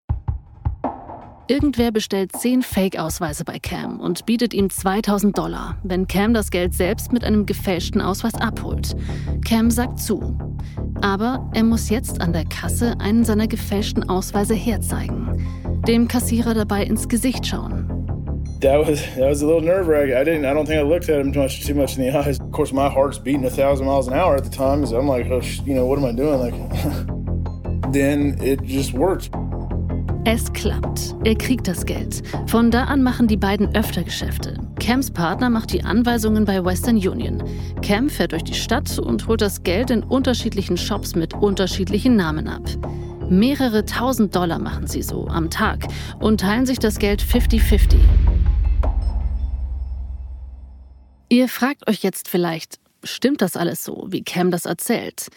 Irgendwer 1.49 1.91
bestellt 1.91 2.31
zehn 2.37 2.61
Fake-Ausweise 2.61 3.43
bei 3.43 3.59
Cam 3.59 3.99
und 3.99 4.25
bietet 4.25 4.53
ihm 4.53 4.69
2000 4.69 5.37
Dollar, 5.37 5.75
wenn 5.83 6.07
Cam 6.07 6.33
das 6.33 6.51
Geld 6.51 6.73
selbst 6.73 7.11
mit 7.11 7.25
einem 7.25 7.45
gefälschten 7.45 7.99
Ausweis 7.99 8.35
abholt. 8.35 8.95
Cam 9.45 9.69
sagt 9.69 9.99
zu. 9.99 10.37
Aber 11.01 11.49
er 11.53 11.65
muss 11.65 11.89
jetzt 11.89 12.21
an 12.21 12.31
der 12.31 12.45
Kasse 12.45 12.95
einen 12.99 13.25
seiner 13.25 13.47
gefälschten 13.47 14.07
Ausweise 14.07 14.53
herzeigen. 14.53 15.45
Dem 15.85 16.07
Kassierer 16.07 16.53
dabei 16.53 16.83
ins 16.83 17.09
Gesicht 17.09 17.45
schauen. 17.45 17.89
That 18.61 18.87
was 18.87 19.01
that 19.17 19.29
was 19.29 19.43
a 19.43 19.45
little 19.45 19.61
nerve 19.61 19.89
wracking. 19.89 20.15
I 20.15 20.23
didn't. 20.23 20.45
I 20.45 20.53
don't 20.53 20.65
think 20.65 20.79
I 20.79 20.83
looked 20.83 21.09
at 21.09 21.19
him 21.19 21.33
much 21.35 21.65
too 21.65 21.75
much 21.75 21.97
in 21.97 22.05
the 22.05 22.17
eyes. 22.17 22.39
Of 22.39 22.51
course, 22.53 22.71
my 22.71 22.87
heart's 22.87 23.19
beating 23.19 23.43
a 23.43 23.49
thousand 23.49 23.85
miles 23.85 24.07
an 24.07 24.13
hour 24.13 24.37
at 24.37 24.45
the 24.45 24.49
time. 24.49 24.85
So 24.85 24.97
I'm 24.97 25.09
like, 25.09 25.29
oh, 25.29 25.41
you 25.65 25.73
know, 25.73 25.85
what 25.85 25.99
am 25.99 26.05
I 26.05 26.13
doing? 26.13 26.39
Like. 26.39 27.13
then 27.93 28.37
it 28.41 28.63
just 28.63 28.93
works. 28.93 29.29
Es 30.25 30.53
klappt. 30.53 31.15
Er 31.25 31.35
kriegt 31.35 31.67
das 31.67 31.85
Geld. 31.85 32.23
Von 32.47 32.71
da 32.71 32.85
an 32.85 33.03
machen 33.03 33.27
die 33.27 33.35
beiden 33.35 33.75
öfter 33.75 34.03
Geschäfte. 34.03 34.57
Cams 34.79 35.11
Partner 35.11 35.49
macht 35.49 35.73
die 35.73 35.83
Anweisungen 35.83 36.45
bei 36.45 36.63
Western 36.63 36.95
Union. 36.95 37.43
Cam 37.81 38.09
fährt 38.09 38.31
durch 38.31 38.45
die 38.45 38.53
Stadt 38.53 38.97
und 38.99 39.27
holt 39.27 39.41
das 39.41 39.63
Geld 39.63 39.89
in 39.89 40.01
unterschiedlichen 40.01 40.77
Shops 40.77 41.15
mit 41.15 41.33
unterschiedlichen 41.33 42.15
Namen 42.15 42.47
ab. 42.47 42.63
Mehrere 43.29 43.83
tausend 43.83 44.33
Dollar 44.33 44.59
machen 44.59 44.87
sie 44.87 45.03
so 45.03 45.27
am 45.27 45.49
Tag 45.49 45.87
und 46.21 46.39
teilen 46.39 46.65
sich 46.65 46.79
das 46.79 46.99
Geld 46.99 47.21
50-50. 47.21 47.97
Ihr 51.27 51.49
fragt 51.49 51.89
euch 51.89 52.01
jetzt 52.01 52.29
vielleicht, 52.29 52.79
stimmt 53.03 53.41
das 53.41 53.57
alles 53.57 53.83
so, 53.83 54.07
wie 54.09 54.23
Cam 54.23 54.51
das 54.51 54.65
erzählt? 54.65 55.27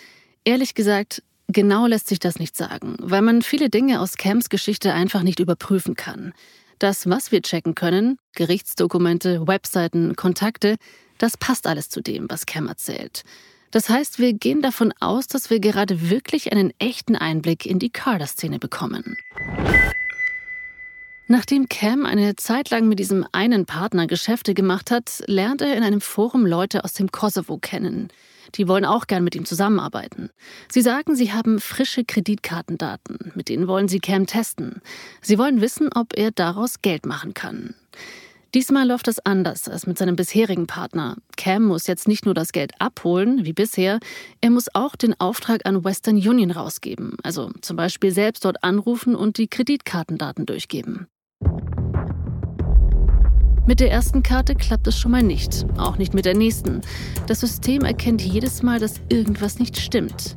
Ehrlich 0.44 0.76
gesagt, 0.76 1.24
genau 1.48 1.86
lässt 1.86 2.08
sich 2.08 2.18
das 2.18 2.38
nicht 2.38 2.56
sagen, 2.56 2.96
weil 3.00 3.22
man 3.22 3.42
viele 3.42 3.70
Dinge 3.70 4.00
aus 4.00 4.16
Cams 4.16 4.48
Geschichte 4.48 4.92
einfach 4.92 5.22
nicht 5.22 5.40
überprüfen 5.40 5.94
kann. 5.94 6.32
Das, 6.78 7.08
was 7.08 7.32
wir 7.32 7.42
checken 7.42 7.74
können, 7.74 8.18
Gerichtsdokumente, 8.34 9.46
Webseiten, 9.46 10.14
Kontakte, 10.14 10.76
das 11.18 11.36
passt 11.36 11.66
alles 11.66 11.88
zu 11.88 12.02
dem, 12.02 12.28
was 12.28 12.46
Cam 12.46 12.68
erzählt. 12.68 13.22
Das 13.70 13.88
heißt, 13.88 14.18
wir 14.18 14.32
gehen 14.32 14.62
davon 14.62 14.92
aus, 15.00 15.26
dass 15.26 15.50
wir 15.50 15.60
gerade 15.60 16.10
wirklich 16.10 16.52
einen 16.52 16.72
echten 16.78 17.16
Einblick 17.16 17.66
in 17.66 17.78
die 17.78 17.90
Carter-Szene 17.90 18.58
bekommen. 18.58 19.16
Nachdem 21.28 21.68
Cam 21.68 22.06
eine 22.06 22.36
Zeit 22.36 22.70
lang 22.70 22.86
mit 22.86 23.00
diesem 23.00 23.26
einen 23.32 23.66
Partner 23.66 24.06
Geschäfte 24.06 24.54
gemacht 24.54 24.90
hat, 24.90 25.24
lernt 25.26 25.60
er 25.60 25.76
in 25.76 25.82
einem 25.82 26.00
Forum 26.00 26.46
Leute 26.46 26.84
aus 26.84 26.92
dem 26.92 27.10
Kosovo 27.10 27.58
kennen. 27.58 28.08
Die 28.54 28.68
wollen 28.68 28.84
auch 28.84 29.06
gern 29.06 29.24
mit 29.24 29.34
ihm 29.34 29.44
zusammenarbeiten. 29.44 30.30
Sie 30.70 30.82
sagen, 30.82 31.16
sie 31.16 31.32
haben 31.32 31.60
frische 31.60 32.04
Kreditkartendaten, 32.04 33.32
mit 33.34 33.48
denen 33.48 33.68
wollen 33.68 33.88
sie 33.88 34.00
Cam 34.00 34.26
testen. 34.26 34.80
Sie 35.20 35.38
wollen 35.38 35.60
wissen, 35.60 35.90
ob 35.94 36.16
er 36.16 36.30
daraus 36.30 36.80
Geld 36.82 37.06
machen 37.06 37.34
kann. 37.34 37.74
Diesmal 38.54 38.88
läuft 38.88 39.08
es 39.08 39.18
anders 39.18 39.68
als 39.68 39.86
mit 39.86 39.98
seinem 39.98 40.16
bisherigen 40.16 40.66
Partner. 40.66 41.16
Cam 41.36 41.64
muss 41.64 41.86
jetzt 41.86 42.08
nicht 42.08 42.24
nur 42.24 42.32
das 42.32 42.52
Geld 42.52 42.72
abholen, 42.78 43.44
wie 43.44 43.52
bisher, 43.52 44.00
er 44.40 44.50
muss 44.50 44.74
auch 44.74 44.96
den 44.96 45.18
Auftrag 45.20 45.66
an 45.66 45.84
Western 45.84 46.16
Union 46.16 46.50
rausgeben, 46.50 47.16
also 47.22 47.50
zum 47.60 47.76
Beispiel 47.76 48.12
selbst 48.12 48.44
dort 48.44 48.64
anrufen 48.64 49.14
und 49.14 49.36
die 49.36 49.48
Kreditkartendaten 49.48 50.46
durchgeben. 50.46 51.06
Mit 53.66 53.80
der 53.80 53.90
ersten 53.90 54.22
Karte 54.22 54.54
klappt 54.54 54.86
es 54.86 54.96
schon 54.96 55.10
mal 55.10 55.24
nicht, 55.24 55.66
auch 55.76 55.98
nicht 55.98 56.14
mit 56.14 56.24
der 56.24 56.36
nächsten. 56.36 56.82
Das 57.26 57.40
System 57.40 57.82
erkennt 57.82 58.22
jedes 58.22 58.62
Mal, 58.62 58.78
dass 58.78 59.00
irgendwas 59.08 59.58
nicht 59.58 59.76
stimmt. 59.76 60.36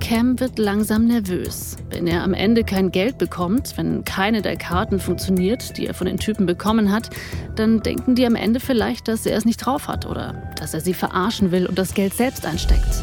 Cam 0.00 0.40
wird 0.40 0.58
langsam 0.58 1.06
nervös. 1.06 1.76
Wenn 1.90 2.08
er 2.08 2.24
am 2.24 2.34
Ende 2.34 2.64
kein 2.64 2.90
Geld 2.90 3.16
bekommt, 3.16 3.78
wenn 3.78 4.04
keine 4.04 4.42
der 4.42 4.56
Karten 4.56 4.98
funktioniert, 4.98 5.78
die 5.78 5.86
er 5.86 5.94
von 5.94 6.08
den 6.08 6.18
Typen 6.18 6.46
bekommen 6.46 6.90
hat, 6.90 7.10
dann 7.54 7.80
denken 7.80 8.16
die 8.16 8.26
am 8.26 8.34
Ende 8.34 8.58
vielleicht, 8.58 9.06
dass 9.06 9.24
er 9.24 9.36
es 9.36 9.44
nicht 9.44 9.58
drauf 9.58 9.86
hat 9.86 10.04
oder 10.04 10.52
dass 10.58 10.74
er 10.74 10.80
sie 10.80 10.94
verarschen 10.94 11.52
will 11.52 11.66
und 11.66 11.78
das 11.78 11.94
Geld 11.94 12.12
selbst 12.12 12.44
einsteckt. 12.44 13.02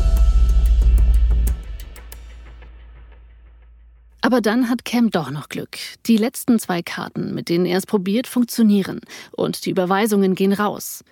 Aber 4.31 4.39
dann 4.39 4.69
hat 4.69 4.85
Cam 4.85 5.09
doch 5.11 5.29
noch 5.29 5.49
Glück. 5.49 5.77
Die 6.05 6.15
letzten 6.15 6.57
zwei 6.57 6.81
Karten, 6.81 7.35
mit 7.35 7.49
denen 7.49 7.65
er 7.65 7.77
es 7.77 7.85
probiert, 7.85 8.27
funktionieren 8.27 9.01
und 9.31 9.65
die 9.65 9.71
Überweisungen 9.71 10.35
gehen 10.35 10.53
raus. 10.53 11.03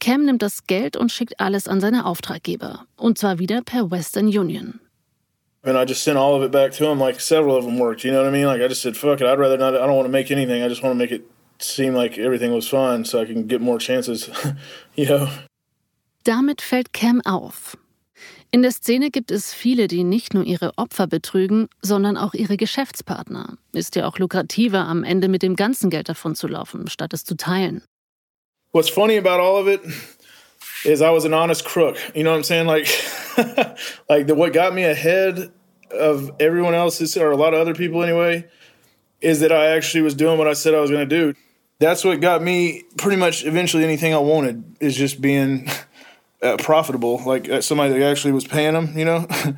Cam 0.00 0.24
nimmt 0.24 0.40
das 0.40 0.66
Geld 0.66 0.96
und 0.96 1.12
schickt 1.12 1.38
alles 1.38 1.68
an 1.68 1.82
seine 1.82 2.06
Auftraggeber. 2.06 2.86
Und 2.96 3.18
zwar 3.18 3.38
wieder 3.38 3.60
per 3.60 3.90
Western 3.90 4.26
Union. 4.26 4.80
And 5.62 5.76
I 5.76 5.84
just 5.86 6.02
sent 6.02 6.16
all 6.16 6.34
of 6.34 6.42
it 6.42 6.50
back 6.50 6.72
to 6.78 6.90
him. 6.90 6.98
Like 6.98 7.20
several 7.20 7.58
of 7.58 7.66
them 7.66 7.78
worked. 7.78 8.04
You 8.04 8.10
know 8.10 8.22
what 8.22 8.28
I 8.28 8.32
mean? 8.32 8.46
Like 8.46 8.62
I 8.62 8.68
just 8.68 8.80
said, 8.80 8.96
"Fuck 8.96 9.20
it. 9.20 9.26
I'd 9.26 9.38
rather 9.38 9.58
not. 9.58 9.74
I 9.74 9.86
don't 9.86 9.94
want 9.94 10.06
to 10.06 10.10
make 10.10 10.30
anything. 10.30 10.62
I 10.62 10.68
just 10.68 10.82
want 10.82 10.94
to 10.94 10.98
make 10.98 11.12
it 11.12 11.24
seem 11.58 11.94
like 11.94 12.16
everything 12.16 12.54
was 12.54 12.66
fine, 12.66 13.04
so 13.04 13.20
I 13.20 13.26
can 13.26 13.46
get 13.46 13.60
more 13.60 13.78
chances." 13.78 14.30
you 14.96 15.04
know. 15.04 15.28
Damit 16.24 16.62
fällt 16.62 16.94
Cam 16.94 17.20
auf. 17.20 17.76
In 18.54 18.60
der 18.60 18.70
Szene 18.70 19.10
gibt 19.10 19.30
es 19.30 19.54
viele, 19.54 19.88
die 19.88 20.04
nicht 20.04 20.34
nur 20.34 20.44
ihre 20.44 20.72
Opfer 20.76 21.06
betrügen, 21.06 21.70
sondern 21.80 22.18
auch 22.18 22.34
ihre 22.34 22.58
Geschäftspartner. 22.58 23.56
Ist 23.72 23.96
ja 23.96 24.06
auch 24.06 24.18
lukrativer, 24.18 24.80
am 24.80 25.04
Ende 25.04 25.28
mit 25.28 25.42
dem 25.42 25.56
ganzen 25.56 25.88
Geld 25.88 26.10
davon 26.10 26.34
zu 26.34 26.48
laufen, 26.48 26.86
statt 26.90 27.14
es 27.14 27.24
zu 27.24 27.34
teilen. 27.34 27.82
What's 28.72 28.90
funny 28.90 29.16
about 29.16 29.40
all 29.40 29.58
of 29.58 29.68
it 29.68 29.80
is 30.84 31.00
I 31.00 31.10
was 31.10 31.24
an 31.24 31.32
honest 31.32 31.64
crook. 31.64 31.96
You 32.14 32.24
know 32.24 32.32
what 32.32 32.40
I'm 32.40 32.44
saying? 32.44 32.66
Like, 32.66 32.88
like 34.10 34.26
the, 34.26 34.34
what 34.34 34.52
got 34.52 34.74
me 34.74 34.84
ahead 34.84 35.50
of 35.90 36.30
everyone 36.38 36.74
else, 36.74 37.00
or 37.16 37.30
a 37.30 37.36
lot 37.36 37.54
of 37.54 37.60
other 37.60 37.74
people 37.74 38.02
anyway, 38.02 38.44
is 39.22 39.40
that 39.40 39.50
I 39.50 39.68
actually 39.68 40.02
was 40.02 40.14
doing 40.14 40.36
what 40.36 40.46
I 40.46 40.52
said 40.52 40.74
I 40.74 40.80
was 40.80 40.90
going 40.90 41.08
to 41.08 41.16
do. 41.16 41.34
That's 41.78 42.04
what 42.04 42.20
got 42.20 42.42
me 42.42 42.82
pretty 42.98 43.16
much 43.16 43.46
eventually 43.46 43.82
anything 43.82 44.12
I 44.12 44.18
wanted 44.18 44.62
is 44.78 44.94
just 44.94 45.22
being 45.22 45.70
profitable, 46.58 47.20
like 47.24 47.48
uh, 47.48 47.60
somebody 47.60 47.92
that 47.94 48.02
actually 48.02 48.32
was 48.32 48.44
paying 48.44 48.74
them, 48.74 48.96
you 48.96 49.04
know. 49.04 49.26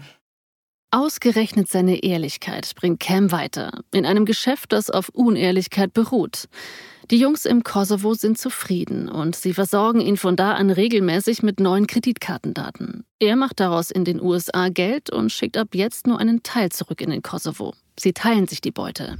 Ausgerechnet 0.90 1.68
seine 1.68 2.04
Ehrlichkeit 2.04 2.72
bringt 2.76 3.00
Cam 3.00 3.32
weiter, 3.32 3.82
in 3.92 4.06
einem 4.06 4.24
Geschäft, 4.24 4.72
das 4.72 4.90
auf 4.90 5.08
Unehrlichkeit 5.08 5.92
beruht. 5.92 6.44
Die 7.10 7.18
Jungs 7.18 7.46
im 7.46 7.64
Kosovo 7.64 8.14
sind 8.14 8.38
zufrieden 8.38 9.08
und 9.08 9.34
sie 9.34 9.52
versorgen 9.52 10.00
ihn 10.00 10.16
von 10.16 10.36
da 10.36 10.52
an 10.52 10.70
regelmäßig 10.70 11.42
mit 11.42 11.58
neuen 11.58 11.88
Kreditkartendaten. 11.88 13.04
Er 13.18 13.34
macht 13.34 13.58
daraus 13.58 13.90
in 13.90 14.04
den 14.04 14.22
USA 14.22 14.68
Geld 14.68 15.10
und 15.10 15.32
schickt 15.32 15.56
ab 15.56 15.68
jetzt 15.74 16.06
nur 16.06 16.20
einen 16.20 16.44
Teil 16.44 16.70
zurück 16.70 17.00
in 17.00 17.10
den 17.10 17.22
Kosovo. 17.22 17.74
Sie 17.98 18.12
teilen 18.12 18.46
sich 18.46 18.60
die 18.60 18.70
Beute. 18.70 19.18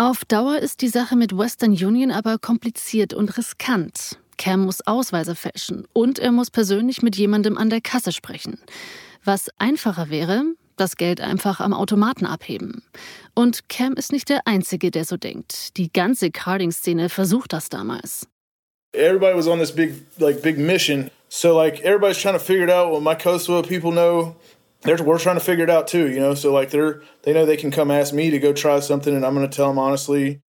Auf 0.00 0.24
Dauer 0.24 0.56
ist 0.56 0.80
die 0.80 0.88
Sache 0.88 1.14
mit 1.14 1.36
Western 1.36 1.72
Union 1.72 2.10
aber 2.10 2.38
kompliziert 2.38 3.12
und 3.12 3.36
riskant. 3.36 4.18
Cam 4.38 4.64
muss 4.64 4.80
Ausweise 4.86 5.34
fälschen 5.34 5.86
und 5.92 6.18
er 6.18 6.32
muss 6.32 6.50
persönlich 6.50 7.02
mit 7.02 7.16
jemandem 7.16 7.58
an 7.58 7.68
der 7.68 7.82
Kasse 7.82 8.10
sprechen. 8.10 8.58
Was 9.26 9.50
einfacher 9.58 10.08
wäre, 10.08 10.44
das 10.78 10.96
Geld 10.96 11.20
einfach 11.20 11.60
am 11.60 11.74
Automaten 11.74 12.24
abheben. 12.24 12.82
Und 13.34 13.68
Cam 13.68 13.92
ist 13.92 14.10
nicht 14.10 14.30
der 14.30 14.46
Einzige, 14.46 14.90
der 14.90 15.04
so 15.04 15.18
denkt. 15.18 15.76
Die 15.76 15.92
ganze 15.92 16.30
Carding-Szene 16.30 17.10
versucht 17.10 17.52
das 17.52 17.68
damals. 17.68 18.26
Everybody 18.94 19.36
was 19.36 19.48
on 19.48 19.58
this 19.58 19.70
big, 19.70 19.92
like, 20.16 20.40
big 20.40 20.56
mission. 20.56 21.10
So, 21.28 21.54
like, 21.54 21.82
everybody's 21.82 22.16
trying 22.16 22.38
to 22.38 22.42
figure 22.42 22.64
it 22.64 22.70
out. 22.70 22.90
What 22.90 23.02
my 23.02 23.14
Kosovo 23.14 23.60
people 23.60 23.92
know 23.92 24.34
they're, 24.82 25.02
we're 25.02 25.18
trying 25.18 25.36
to 25.36 25.44
figure 25.44 25.64
it 25.64 25.70
out 25.70 25.88
too, 25.88 26.10
you 26.10 26.20
know. 26.20 26.34
So 26.34 26.52
like 26.52 26.70
they're 26.70 27.02
they 27.22 27.32
know 27.32 27.46
they 27.46 27.56
can 27.56 27.70
come 27.70 27.90
ask 27.90 28.12
me 28.14 28.30
to 28.30 28.38
go 28.38 28.52
try 28.52 28.80
something, 28.80 29.14
and 29.14 29.24
I'm 29.24 29.34
going 29.34 29.48
to 29.48 29.54
tell 29.54 29.68
them 29.68 29.78
honestly. 29.78 30.42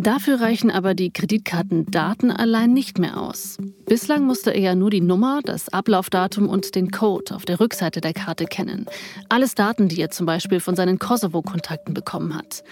Dafür 0.00 0.40
reichen 0.40 0.70
aber 0.70 0.94
die 0.94 1.12
Kreditkartendaten 1.12 2.30
allein 2.30 2.72
nicht 2.72 2.98
mehr 2.98 3.20
aus. 3.20 3.58
Bislang 3.84 4.24
musste 4.24 4.50
er 4.50 4.60
ja 4.60 4.74
nur 4.74 4.88
die 4.88 5.02
Nummer, 5.02 5.40
das 5.44 5.68
Ablaufdatum 5.68 6.48
und 6.48 6.74
den 6.74 6.90
Code 6.90 7.34
auf 7.34 7.44
der 7.44 7.60
Rückseite 7.60 8.00
der 8.00 8.14
Karte 8.14 8.46
kennen. 8.46 8.86
Alles 9.28 9.54
Daten, 9.54 9.88
die 9.88 10.00
er 10.00 10.08
zum 10.08 10.24
Beispiel 10.24 10.60
von 10.60 10.74
seinen 10.74 10.98
Kosovo-Kontakten 10.98 11.92
bekommen 11.92 12.34
hat. 12.34 12.64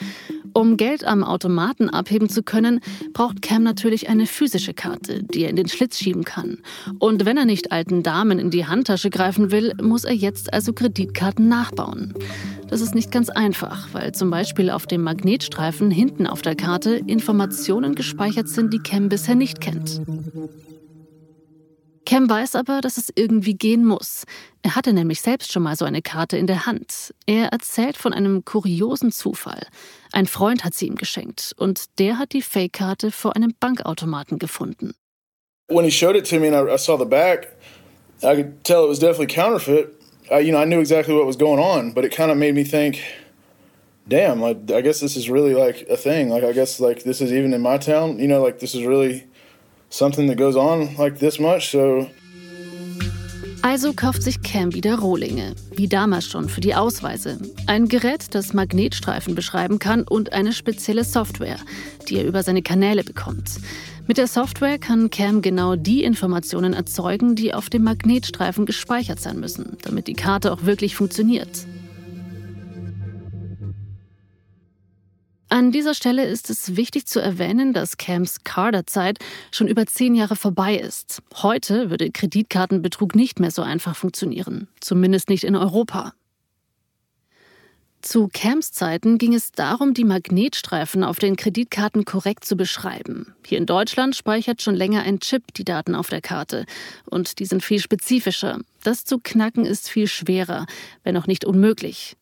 Um 0.54 0.78
Geld 0.78 1.04
am 1.04 1.22
Automaten 1.22 1.90
abheben 1.90 2.30
zu 2.30 2.42
können, 2.42 2.80
braucht 3.12 3.42
Cam 3.42 3.62
natürlich 3.62 4.08
eine 4.08 4.24
physische 4.24 4.72
Karte, 4.72 5.22
die 5.22 5.42
er 5.42 5.50
in 5.50 5.56
den 5.56 5.68
Schlitz 5.68 5.98
schieben 5.98 6.24
kann. 6.24 6.58
Und 6.98 7.26
wenn 7.26 7.36
er 7.36 7.44
nicht 7.44 7.72
alten 7.72 8.02
Damen 8.02 8.38
in 8.38 8.50
die 8.50 8.64
Handtasche 8.64 9.10
greifen 9.10 9.50
will, 9.50 9.74
muss 9.82 10.04
er 10.04 10.14
jetzt 10.14 10.54
also 10.54 10.72
Kreditkarten 10.72 11.46
nachbauen. 11.46 12.14
Das 12.68 12.82
ist 12.82 12.94
nicht 12.94 13.10
ganz 13.10 13.30
einfach, 13.30 13.88
weil 13.92 14.12
zum 14.12 14.30
Beispiel 14.30 14.70
auf 14.70 14.86
dem 14.86 15.02
Magnetstreifen 15.02 15.90
hinten 15.90 16.26
auf 16.26 16.42
der 16.42 16.54
Karte 16.54 16.96
Informationen 17.06 17.94
gespeichert 17.94 18.48
sind, 18.48 18.74
die 18.74 18.78
Cam 18.78 19.08
bisher 19.08 19.34
nicht 19.34 19.60
kennt. 19.60 20.02
Cam 22.04 22.28
weiß 22.28 22.54
aber, 22.54 22.80
dass 22.80 22.96
es 22.96 23.10
irgendwie 23.14 23.54
gehen 23.54 23.84
muss. 23.84 24.24
Er 24.62 24.76
hatte 24.76 24.92
nämlich 24.92 25.20
selbst 25.20 25.52
schon 25.52 25.62
mal 25.62 25.76
so 25.76 25.84
eine 25.84 26.02
Karte 26.02 26.36
in 26.36 26.46
der 26.46 26.66
Hand. 26.66 27.14
Er 27.26 27.48
erzählt 27.48 27.96
von 27.96 28.12
einem 28.12 28.44
kuriosen 28.44 29.12
Zufall. 29.12 29.66
Ein 30.12 30.26
Freund 30.26 30.64
hat 30.64 30.74
sie 30.74 30.86
ihm 30.86 30.96
geschenkt 30.96 31.54
und 31.56 31.98
der 31.98 32.18
hat 32.18 32.32
die 32.32 32.42
Fake-Karte 32.42 33.10
vor 33.10 33.36
einem 33.36 33.54
Bankautomaten 33.58 34.38
gefunden. 34.38 34.94
When 35.68 35.84
he 35.84 35.90
showed 35.90 36.16
it 36.16 36.28
to 36.30 36.40
me 36.40 36.48
and 36.48 36.70
I, 36.70 36.78
saw 36.78 36.98
the 36.98 37.04
back, 37.04 37.48
I 38.22 38.34
could 38.34 38.64
tell 38.64 38.84
it 38.84 38.88
was 38.88 38.98
definitely 38.98 39.26
counterfeit. 39.26 39.97
I, 40.30 40.40
you 40.40 40.52
know, 40.52 40.58
I 40.58 40.64
knew 40.64 40.80
exactly 40.80 41.14
what 41.14 41.26
was 41.26 41.36
going 41.36 41.60
on, 41.60 41.92
but 41.92 42.04
it 42.04 42.10
kind 42.10 42.30
of 42.30 42.36
made 42.36 42.54
me 42.54 42.64
think, 42.64 43.02
damn, 44.06 44.40
like 44.40 44.70
I 44.70 44.80
guess 44.80 45.00
this 45.00 45.16
is 45.16 45.30
really 45.30 45.54
like 45.54 45.86
a 45.88 45.96
thing. 45.96 46.28
Like 46.28 46.44
I 46.44 46.52
guess 46.52 46.80
like 46.80 47.02
this 47.02 47.20
is 47.20 47.32
even 47.32 47.52
in 47.52 47.62
my 47.62 47.78
town, 47.78 48.18
you 48.18 48.28
know, 48.28 48.42
like 48.42 48.58
this 48.58 48.74
is 48.74 48.84
really 48.84 49.26
something 49.90 50.26
that 50.26 50.36
goes 50.36 50.56
on 50.56 50.96
like 50.96 51.18
this 51.18 51.38
much. 51.38 51.70
So 51.70 52.08
Also 53.62 53.92
kauft 53.92 54.22
sich 54.22 54.42
Cam 54.42 54.72
wieder 54.72 55.00
Rohlinge, 55.00 55.54
wie 55.72 55.88
damals 55.88 56.26
schon 56.26 56.48
für 56.48 56.60
die 56.60 56.74
Ausweise. 56.74 57.38
Ein 57.66 57.88
Gerät, 57.88 58.34
das 58.34 58.54
Magnetstreifen 58.54 59.34
beschreiben 59.34 59.78
kann 59.78 60.04
und 60.04 60.32
eine 60.32 60.52
spezielle 60.52 61.04
Software, 61.04 61.58
die 62.08 62.18
er 62.18 62.24
über 62.24 62.42
seine 62.42 62.62
Kanäle 62.62 63.02
bekommt. 63.02 63.58
Mit 64.08 64.16
der 64.16 64.26
Software 64.26 64.78
kann 64.78 65.10
Cam 65.10 65.42
genau 65.42 65.76
die 65.76 66.02
Informationen 66.02 66.72
erzeugen, 66.72 67.34
die 67.34 67.52
auf 67.52 67.68
dem 67.68 67.84
Magnetstreifen 67.84 68.64
gespeichert 68.64 69.20
sein 69.20 69.38
müssen, 69.38 69.76
damit 69.82 70.06
die 70.06 70.14
Karte 70.14 70.50
auch 70.50 70.62
wirklich 70.62 70.96
funktioniert. 70.96 71.66
An 75.50 75.72
dieser 75.72 75.92
Stelle 75.92 76.24
ist 76.24 76.48
es 76.48 76.74
wichtig 76.74 77.06
zu 77.06 77.20
erwähnen, 77.20 77.74
dass 77.74 77.98
Cams 77.98 78.44
Carter-Zeit 78.44 79.18
schon 79.50 79.68
über 79.68 79.84
zehn 79.84 80.14
Jahre 80.14 80.36
vorbei 80.36 80.76
ist. 80.76 81.22
Heute 81.42 81.90
würde 81.90 82.10
Kreditkartenbetrug 82.10 83.14
nicht 83.14 83.40
mehr 83.40 83.50
so 83.50 83.60
einfach 83.60 83.94
funktionieren, 83.94 84.68
zumindest 84.80 85.28
nicht 85.28 85.44
in 85.44 85.54
Europa. 85.54 86.14
Zu 88.00 88.28
Cams 88.32 88.70
Zeiten 88.70 89.18
ging 89.18 89.34
es 89.34 89.50
darum, 89.50 89.92
die 89.92 90.04
Magnetstreifen 90.04 91.02
auf 91.02 91.18
den 91.18 91.34
Kreditkarten 91.34 92.04
korrekt 92.04 92.44
zu 92.44 92.56
beschreiben. 92.56 93.34
Hier 93.44 93.58
in 93.58 93.66
Deutschland 93.66 94.14
speichert 94.14 94.62
schon 94.62 94.76
länger 94.76 95.02
ein 95.02 95.18
Chip 95.18 95.52
die 95.54 95.64
Daten 95.64 95.96
auf 95.96 96.08
der 96.08 96.20
Karte. 96.20 96.64
Und 97.06 97.40
die 97.40 97.44
sind 97.44 97.64
viel 97.64 97.80
spezifischer. 97.80 98.60
Das 98.84 99.04
zu 99.04 99.18
knacken 99.18 99.66
ist 99.66 99.90
viel 99.90 100.06
schwerer, 100.06 100.66
wenn 101.02 101.16
auch 101.16 101.26
nicht 101.26 101.44
unmöglich. 101.44 102.16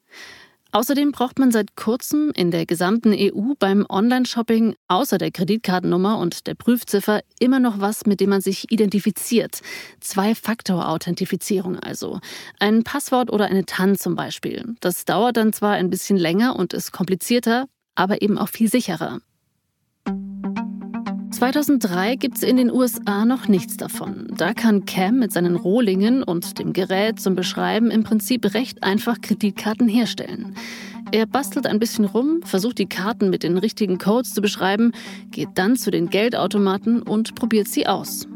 Außerdem 0.72 1.12
braucht 1.12 1.38
man 1.38 1.52
seit 1.52 1.76
kurzem 1.76 2.32
in 2.34 2.50
der 2.50 2.66
gesamten 2.66 3.14
EU 3.16 3.54
beim 3.58 3.86
Online-Shopping 3.88 4.74
außer 4.88 5.18
der 5.18 5.30
Kreditkartennummer 5.30 6.18
und 6.18 6.46
der 6.46 6.54
Prüfziffer 6.54 7.20
immer 7.38 7.60
noch 7.60 7.80
was, 7.80 8.06
mit 8.06 8.20
dem 8.20 8.30
man 8.30 8.40
sich 8.40 8.70
identifiziert. 8.70 9.60
Zwei-Faktor-Authentifizierung 10.00 11.78
also. 11.78 12.20
Ein 12.58 12.84
Passwort 12.84 13.32
oder 13.32 13.46
eine 13.46 13.64
TAN 13.64 13.96
zum 13.96 14.16
Beispiel. 14.16 14.74
Das 14.80 15.04
dauert 15.04 15.36
dann 15.36 15.52
zwar 15.52 15.72
ein 15.72 15.90
bisschen 15.90 16.16
länger 16.16 16.56
und 16.56 16.72
ist 16.72 16.92
komplizierter, 16.92 17.66
aber 17.94 18.22
eben 18.22 18.38
auch 18.38 18.48
viel 18.48 18.70
sicherer. 18.70 19.20
2003 21.36 22.16
gibt 22.16 22.38
es 22.38 22.42
in 22.42 22.56
den 22.56 22.72
USA 22.72 23.26
noch 23.26 23.46
nichts 23.46 23.76
davon. 23.76 24.26
Da 24.38 24.54
kann 24.54 24.86
Cam 24.86 25.18
mit 25.18 25.32
seinen 25.32 25.56
Rohlingen 25.56 26.22
und 26.22 26.58
dem 26.58 26.72
Gerät 26.72 27.20
zum 27.20 27.34
Beschreiben 27.34 27.90
im 27.90 28.04
Prinzip 28.04 28.54
recht 28.54 28.82
einfach 28.82 29.20
Kreditkarten 29.20 29.86
herstellen. 29.86 30.54
Er 31.12 31.26
bastelt 31.26 31.66
ein 31.66 31.78
bisschen 31.78 32.06
rum, 32.06 32.40
versucht 32.42 32.78
die 32.78 32.86
Karten 32.86 33.28
mit 33.28 33.42
den 33.42 33.58
richtigen 33.58 33.98
Codes 33.98 34.32
zu 34.32 34.40
beschreiben, 34.40 34.92
geht 35.30 35.50
dann 35.56 35.76
zu 35.76 35.90
den 35.90 36.08
Geldautomaten 36.08 37.02
und 37.02 37.34
probiert 37.34 37.68
sie 37.68 37.86
aus. 37.86 38.26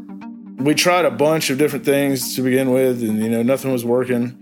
We 0.59 0.75
tried 0.75 1.03
a 1.03 1.09
bunch 1.09 1.49
of 1.49 1.57
different 1.57 1.83
things 1.83 2.35
to 2.35 2.43
begin 2.43 2.71
with 2.71 3.01
and 3.01 3.19
you 3.19 3.29
know 3.29 3.41
nothing 3.41 3.73
was 3.73 3.83
working. 3.83 4.35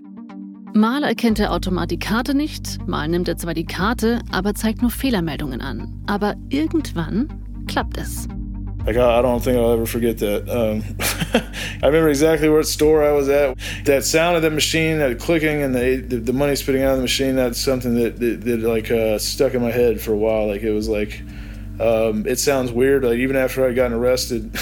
Mal 0.73 1.03
erkennt 1.03 1.37
der 1.37 1.53
Automat 1.53 1.91
die 1.91 1.99
Karte 1.99 2.35
nicht, 2.35 2.85
mal 2.85 3.07
nimmt 3.07 3.29
er 3.29 3.37
zwar 3.37 3.53
die 3.53 3.65
Karte, 3.65 4.19
aber 4.33 4.53
zeigt 4.53 4.81
nur 4.81 4.91
Fehlermeldungen 4.91 5.61
an. 5.61 6.03
Aber 6.07 6.35
irgendwann 6.49 7.29
klappt 7.65 7.97
es. 7.97 8.27
Like 8.89 8.98
I, 8.98 9.22
don't 9.22 9.39
think 9.39 9.55
I'll 9.55 9.74
ever 9.74 9.86
forget 9.86 10.17
that. 10.17 10.50
Um, 10.50 10.84
I 11.84 11.86
remember 11.86 12.10
exactly 12.10 12.50
what 12.50 12.65
store 12.65 13.03
I 13.03 13.12
was 13.12 13.29
at. 13.29 13.55
That 13.86 14.03
sound 14.03 14.36
of 14.36 14.41
the 14.41 14.50
machine, 14.50 14.98
that 14.98 15.19
clicking, 15.19 15.62
and 15.62 15.75
the 15.75 15.98
the, 15.98 16.17
the 16.17 16.34
money 16.34 16.55
spitting 16.55 16.81
out 16.81 16.93
of 16.93 16.98
the 16.98 17.03
machine. 17.03 17.36
That's 17.36 17.62
something 17.62 17.93
that 18.01 18.19
that, 18.19 18.41
that 18.41 18.60
like 18.62 18.89
uh, 18.89 19.19
stuck 19.19 19.53
in 19.53 19.62
my 19.62 19.69
head 19.69 20.01
for 20.01 20.13
a 20.13 20.17
while. 20.17 20.48
Like 20.48 20.63
it 20.63 20.72
was 20.72 20.89
like, 20.89 21.22
um, 21.79 22.25
it 22.25 22.39
sounds 22.39 22.72
weird. 22.72 23.03
Like 23.03 23.19
even 23.19 23.36
after 23.36 23.63
I 23.63 23.74
gotten 23.74 23.93
arrested, 23.93 24.58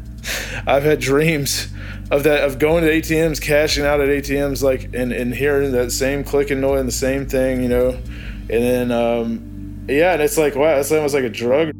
I've 0.66 0.82
had 0.82 0.98
dreams 0.98 1.68
of 2.10 2.24
that 2.24 2.42
of 2.42 2.58
going 2.58 2.82
to 2.82 2.90
ATMs, 2.90 3.40
cashing 3.40 3.84
out 3.84 4.00
at 4.00 4.08
ATMs, 4.08 4.60
like 4.60 4.92
and 4.92 5.12
and 5.12 5.32
hearing 5.32 5.70
that 5.70 5.92
same 5.92 6.24
clicking 6.24 6.60
noise 6.60 6.80
and 6.80 6.88
the 6.88 6.92
same 6.92 7.26
thing, 7.26 7.62
you 7.62 7.68
know, 7.68 7.90
and 7.90 8.48
then 8.48 8.90
um, 8.90 9.86
yeah, 9.88 10.14
and 10.14 10.22
it's 10.22 10.36
like 10.36 10.56
wow, 10.56 10.80
it's 10.80 10.90
almost 10.90 11.14
like 11.14 11.22
a 11.22 11.30
drug. 11.30 11.70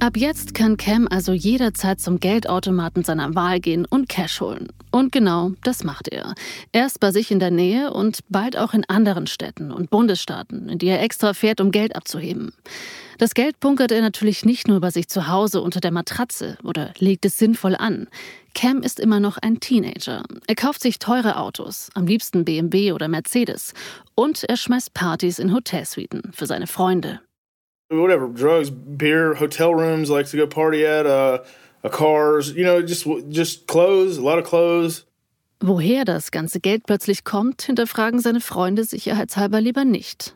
Ab 0.00 0.16
jetzt 0.16 0.54
kann 0.54 0.76
Cam 0.76 1.08
also 1.10 1.32
jederzeit 1.32 2.00
zum 2.00 2.20
Geldautomaten 2.20 3.02
seiner 3.02 3.34
Wahl 3.34 3.58
gehen 3.58 3.84
und 3.84 4.08
Cash 4.08 4.40
holen. 4.40 4.68
Und 4.92 5.10
genau 5.10 5.50
das 5.64 5.82
macht 5.82 6.06
er. 6.06 6.34
Erst 6.70 7.00
bei 7.00 7.10
sich 7.10 7.32
in 7.32 7.40
der 7.40 7.50
Nähe 7.50 7.92
und 7.92 8.20
bald 8.28 8.56
auch 8.56 8.74
in 8.74 8.84
anderen 8.88 9.26
Städten 9.26 9.72
und 9.72 9.90
Bundesstaaten, 9.90 10.68
in 10.68 10.78
die 10.78 10.86
er 10.86 11.02
extra 11.02 11.34
fährt, 11.34 11.60
um 11.60 11.72
Geld 11.72 11.96
abzuheben. 11.96 12.52
Das 13.18 13.34
Geld 13.34 13.58
bunkert 13.58 13.90
er 13.90 14.00
natürlich 14.00 14.44
nicht 14.44 14.68
nur 14.68 14.80
bei 14.80 14.90
sich 14.90 15.08
zu 15.08 15.26
Hause 15.26 15.60
unter 15.60 15.80
der 15.80 15.90
Matratze 15.90 16.58
oder 16.62 16.94
legt 16.98 17.24
es 17.24 17.36
sinnvoll 17.36 17.74
an. 17.74 18.06
Cam 18.54 18.82
ist 18.82 19.00
immer 19.00 19.18
noch 19.18 19.36
ein 19.38 19.58
Teenager. 19.58 20.22
Er 20.46 20.54
kauft 20.54 20.80
sich 20.80 21.00
teure 21.00 21.38
Autos, 21.38 21.90
am 21.94 22.06
liebsten 22.06 22.44
BMW 22.44 22.92
oder 22.92 23.08
Mercedes. 23.08 23.74
Und 24.14 24.44
er 24.44 24.56
schmeißt 24.56 24.94
Partys 24.94 25.40
in 25.40 25.52
Hotelsuiten 25.52 26.30
für 26.32 26.46
seine 26.46 26.68
Freunde. 26.68 27.20
Whatever 27.90 28.28
drugs, 28.28 28.70
beer, 28.70 29.34
hotel 29.34 29.74
rooms, 29.74 30.10
like 30.10 30.26
to 30.26 30.36
go 30.36 30.46
party 30.46 30.84
at, 30.84 31.06
uh, 31.06 31.38
uh, 31.84 31.88
cars, 31.88 32.52
you 32.52 32.64
know, 32.64 32.82
just 32.82 33.06
just 33.28 33.66
clothes, 33.66 34.18
a 34.18 34.22
lot 34.22 34.38
of 34.38 34.44
clothes. 34.44 35.04
Woher 35.60 36.04
das 36.04 36.30
ganze 36.30 36.60
Geld 36.60 36.84
plötzlich 36.86 37.24
kommt, 37.24 37.62
hinterfragen 37.62 38.20
seine 38.20 38.40
Freunde 38.40 38.84
sicherheitshalber 38.84 39.60
lieber 39.60 39.84
nicht. 39.84 40.34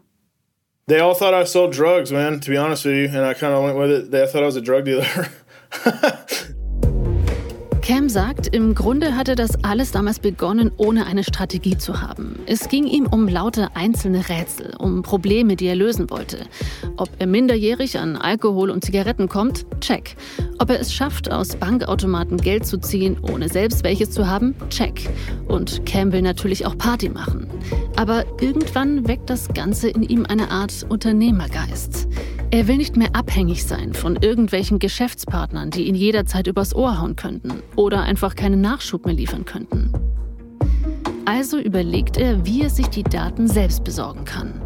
They 0.89 1.01
all 1.01 1.15
thought 1.15 1.33
I 1.33 1.45
sold 1.45 1.73
drugs, 1.75 2.11
man. 2.11 2.41
To 2.41 2.51
be 2.51 2.59
honest 2.59 2.85
with 2.85 2.97
you, 2.97 3.07
and 3.07 3.25
I 3.25 3.35
kind 3.35 3.55
of 3.55 3.63
went 3.63 3.79
with 3.79 3.91
it. 3.91 4.11
They 4.11 4.27
thought 4.27 4.43
I 4.43 4.47
was 4.47 4.57
a 4.57 4.61
drug 4.61 4.85
dealer. 4.85 5.07
Cam 7.83 8.09
sagt, 8.09 8.47
im 8.47 8.77
Grunde 8.77 9.17
hatte 9.17 9.35
das 9.35 9.65
alles 9.65 9.91
damals 9.91 10.21
begonnen, 10.21 10.71
ohne 10.77 11.05
eine 11.05 11.25
Strategie 11.25 11.77
zu 11.77 12.01
haben. 12.01 12.39
Es 12.47 12.69
ging 12.69 12.87
ihm 12.87 13.09
um 13.09 13.27
lauter 13.27 13.73
einzelne 13.75 14.29
Rätsel, 14.29 14.75
um 14.79 15.03
Probleme, 15.03 15.57
die 15.57 15.67
er 15.67 15.75
lösen 15.75 16.09
wollte. 16.09 16.47
Ob 16.97 17.09
er 17.19 17.27
minderjährig 17.27 17.99
an 17.99 18.17
Alkohol 18.17 18.71
und 18.71 18.85
Zigaretten 18.85 19.29
kommt, 19.29 19.67
check. 19.81 20.15
Ob 20.61 20.71
er 20.71 20.79
es 20.79 20.95
schafft, 20.95 21.33
aus 21.33 21.57
Bankautomaten 21.57 22.37
Geld 22.37 22.67
zu 22.67 22.79
ziehen, 22.79 23.17
ohne 23.21 23.49
selbst 23.49 23.83
welches 23.83 24.13
zu 24.13 24.29
haben, 24.29 24.55
check. 24.71 25.11
Und 25.49 25.85
Cam 25.85 26.13
will 26.13 26.23
natürlich 26.23 26.65
auch 26.67 26.79
Party 26.79 27.09
machen. 27.09 27.49
Aber 27.97 28.25
irgendwann 28.41 29.09
weckt 29.09 29.29
das 29.29 29.49
Ganze 29.49 29.89
in 29.89 30.05
ihm 30.05 30.25
eine 30.25 30.53
Art 30.53 30.87
Unternehmergeist. 30.89 32.07
Er 32.55 32.69
will 32.69 32.77
nicht 32.77 32.99
mehr 32.99 33.17
abhängig 33.17 33.65
sein 33.65 33.95
von 33.95 34.17
irgendwelchen 34.17 34.79
Geschäftspartnern, 34.79 35.71
die 35.71 35.85
ihn 35.85 35.95
jederzeit 35.95 36.47
übers 36.47 36.75
Ohr 36.75 37.01
hauen 37.01 37.17
könnten 37.17 37.63
oder 37.77 38.03
einfach 38.03 38.37
keinen 38.37 38.61
Nachschub 38.61 39.07
mehr 39.07 39.15
liefern 39.15 39.47
könnten. 39.47 39.91
Also 41.25 41.59
überlegt 41.59 42.19
er, 42.19 42.45
wie 42.45 42.61
er 42.61 42.69
sich 42.69 42.89
die 42.89 43.05
Daten 43.05 43.49
selbst 43.49 43.85
besorgen 43.85 44.27
kann. 44.27 44.61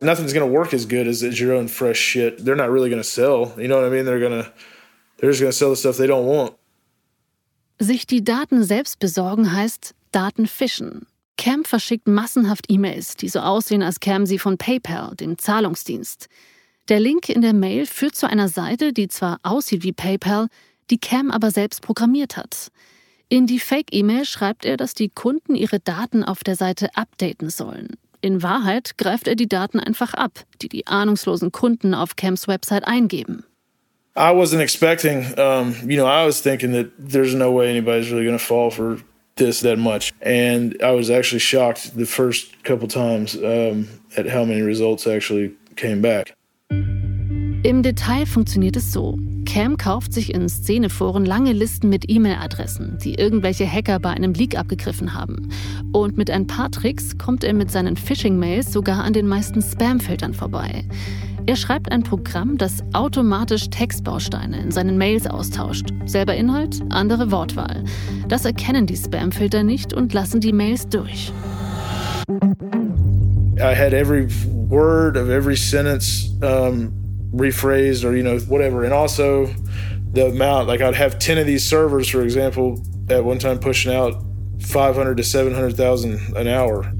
Nothing's 0.00 0.32
gonna 0.32 0.48
work 0.48 0.72
as 0.72 0.88
good 0.88 1.08
as, 1.08 1.24
as 1.24 1.40
your 1.40 1.54
own 1.56 1.66
fresh 1.66 1.98
shit. 1.98 2.38
They're 2.44 2.54
not 2.54 2.70
really 2.70 2.88
gonna 2.88 3.02
sell. 3.02 3.50
You 3.56 3.66
know 3.66 3.80
what 3.80 3.86
I 3.86 3.90
mean? 3.90 4.06
They're 4.06 4.20
gonna 4.20 4.46
they're 5.18 5.30
just 5.30 5.40
gonna 5.40 5.50
sell 5.50 5.70
the 5.70 5.76
stuff 5.76 5.96
they 5.96 6.06
don't 6.06 6.26
want. 6.26 6.52
Sich 7.80 8.06
die 8.06 8.22
Daten 8.22 8.62
selbst 8.62 9.00
besorgen 9.00 9.52
heißt 9.52 9.96
Daten 10.12 10.46
fischen. 10.46 11.06
Cam 11.36 11.64
verschickt 11.64 12.08
massenhaft 12.08 12.66
E-Mails, 12.68 13.16
die 13.16 13.28
so 13.28 13.40
aussehen, 13.40 13.82
als 13.82 14.00
kämen 14.00 14.26
sie 14.26 14.38
von 14.38 14.58
PayPal, 14.58 15.14
dem 15.16 15.38
Zahlungsdienst. 15.38 16.28
Der 16.88 17.00
Link 17.00 17.28
in 17.28 17.42
der 17.42 17.52
Mail 17.52 17.86
führt 17.86 18.14
zu 18.14 18.28
einer 18.28 18.48
Seite, 18.48 18.92
die 18.92 19.08
zwar 19.08 19.38
aussieht 19.42 19.82
wie 19.82 19.92
PayPal, 19.92 20.48
die 20.90 20.98
Cam 20.98 21.30
aber 21.30 21.50
selbst 21.50 21.82
programmiert 21.82 22.36
hat. 22.36 22.68
In 23.28 23.46
die 23.46 23.58
Fake-E-Mail 23.58 24.24
schreibt 24.24 24.64
er, 24.64 24.76
dass 24.76 24.94
die 24.94 25.08
Kunden 25.08 25.56
ihre 25.56 25.80
Daten 25.80 26.22
auf 26.22 26.44
der 26.44 26.54
Seite 26.54 26.94
updaten 26.94 27.50
sollen. 27.50 27.96
In 28.20 28.42
Wahrheit 28.42 28.98
greift 28.98 29.26
er 29.26 29.34
die 29.34 29.48
Daten 29.48 29.80
einfach 29.80 30.14
ab, 30.14 30.44
die 30.62 30.68
die 30.68 30.86
ahnungslosen 30.86 31.50
Kunden 31.50 31.92
auf 31.92 32.16
Cams 32.16 32.46
Website 32.46 32.86
eingeben. 32.86 33.44
I 34.16 34.32
wasn't 34.32 34.60
expecting, 34.60 35.26
um, 35.36 35.74
you 35.86 35.96
know, 35.96 36.06
I 36.06 36.24
was 36.24 36.40
thinking 36.40 36.72
that 36.72 36.86
there's 36.98 37.34
no 37.34 37.52
way 37.52 37.68
anybody's 37.68 38.10
really 38.10 38.24
going 38.24 38.38
to 38.38 38.42
fall 38.42 38.70
for 38.70 38.98
this 39.36 39.60
that 39.60 39.78
much. 39.78 40.12
And 40.22 40.76
I 40.82 40.92
was 40.92 41.10
actually 41.10 41.40
shocked 41.40 41.96
the 41.96 42.06
first 42.06 42.62
couple 42.64 42.88
times 42.88 43.36
um, 43.36 43.88
at 44.16 44.26
how 44.28 44.44
many 44.44 44.62
results 44.62 45.06
actually 45.06 45.52
came 45.76 46.00
back. 46.00 46.34
Im 47.62 47.82
Detail 47.82 48.26
funktioniert 48.26 48.76
es 48.76 48.92
so. 48.92 49.18
Cam 49.44 49.76
kauft 49.76 50.12
sich 50.12 50.32
in 50.34 50.48
Szeneforen 50.48 51.24
lange 51.24 51.52
Listen 51.52 51.88
mit 51.88 52.08
E-Mail-Adressen, 52.08 52.98
die 53.02 53.14
irgendwelche 53.14 53.70
Hacker 53.70 53.98
bei 53.98 54.10
einem 54.10 54.34
Leak 54.34 54.56
abgegriffen 54.56 55.14
haben. 55.14 55.50
Und 55.92 56.16
mit 56.16 56.30
ein 56.30 56.46
paar 56.46 56.70
Tricks 56.70 57.18
kommt 57.18 57.44
er 57.44 57.54
mit 57.54 57.70
seinen 57.70 57.96
Phishing-Mails 57.96 58.72
sogar 58.72 59.04
an 59.04 59.12
den 59.12 59.26
meisten 59.26 59.62
Spam-Filtern 59.62 60.34
vorbei. 60.34 60.84
Er 61.48 61.54
schreibt 61.54 61.92
ein 61.92 62.02
Programm, 62.02 62.58
das 62.58 62.82
automatisch 62.92 63.70
Textbausteine 63.70 64.60
in 64.60 64.72
seinen 64.72 64.98
Mails 64.98 65.28
austauscht. 65.28 65.90
Selber 66.04 66.34
Inhalt, 66.34 66.82
andere 66.90 67.30
Wortwahl. 67.30 67.84
Das 68.26 68.44
erkennen 68.44 68.86
die 68.86 68.96
Spamfilter 68.96 69.62
nicht 69.62 69.94
und 69.94 70.12
lassen 70.12 70.40
die 70.40 70.52
Mails 70.52 70.88
durch. 70.88 71.32
I 73.58 73.74
had 73.74 73.92
every 73.92 74.26
word 74.68 75.16
of 75.16 75.30
every 75.30 75.56
sentence 75.56 76.30
um, 76.42 76.92
rephrased 77.32 78.04
or 78.04 78.16
you 78.16 78.24
know 78.24 78.40
whatever, 78.48 78.82
and 78.82 78.92
also 78.92 79.48
the 80.14 80.26
amount. 80.26 80.66
Like 80.66 80.80
I'd 80.80 80.96
have 80.96 81.20
10 81.20 81.38
of 81.38 81.46
these 81.46 81.64
servers, 81.64 82.08
for 82.08 82.22
example, 82.22 82.80
at 83.08 83.24
one 83.24 83.38
time 83.38 83.60
pushing 83.60 83.94
out 83.94 84.14
500 84.60 85.16
to 85.16 85.22
700,000 85.22 86.36
an 86.36 86.48
hour. 86.48 86.92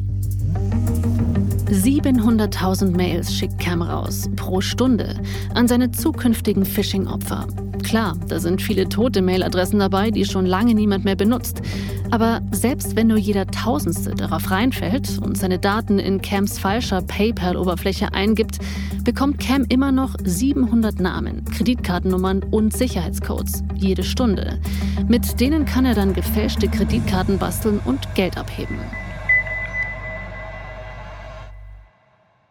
700.000 1.69 2.97
Mails 2.97 3.35
schickt 3.35 3.59
Cam 3.59 3.83
raus, 3.83 4.29
pro 4.37 4.61
Stunde, 4.61 5.15
an 5.55 5.67
seine 5.67 5.91
zukünftigen 5.91 6.65
Phishing-Opfer. 6.65 7.47
Klar, 7.83 8.17
da 8.29 8.41
sind 8.41 8.63
viele 8.63 8.89
tote 8.89 9.23
Mailadressen 9.23 9.79
dabei, 9.79 10.11
die 10.11 10.25
schon 10.25 10.47
lange 10.47 10.75
niemand 10.75 11.05
mehr 11.05 11.17
benutzt. 11.17 11.63
Aber 12.11 12.41
selbst 12.51 12.97
wenn 12.97 13.09
nur 13.09 13.19
jeder 13.19 13.47
Tausendste 13.47 14.15
darauf 14.15 14.51
reinfällt 14.51 15.21
und 15.23 15.37
seine 15.37 15.59
Daten 15.59 15.99
in 15.99 16.23
Cams 16.23 16.59
falscher 16.59 17.03
PayPal-Oberfläche 17.03 18.13
eingibt, 18.13 18.59
bekommt 19.05 19.39
Cam 19.39 19.65
immer 19.69 19.93
noch 19.93 20.15
700 20.25 21.01
Namen, 21.01 21.45
Kreditkartennummern 21.45 22.43
und 22.45 22.77
Sicherheitscodes 22.77 23.63
jede 23.75 24.03
Stunde. 24.03 24.61
Mit 25.09 25.41
denen 25.41 25.65
kann 25.65 25.85
er 25.85 25.95
dann 25.95 26.13
gefälschte 26.13 26.69
Kreditkarten 26.69 27.39
basteln 27.39 27.81
und 27.85 28.15
Geld 28.15 28.37
abheben. 28.37 28.79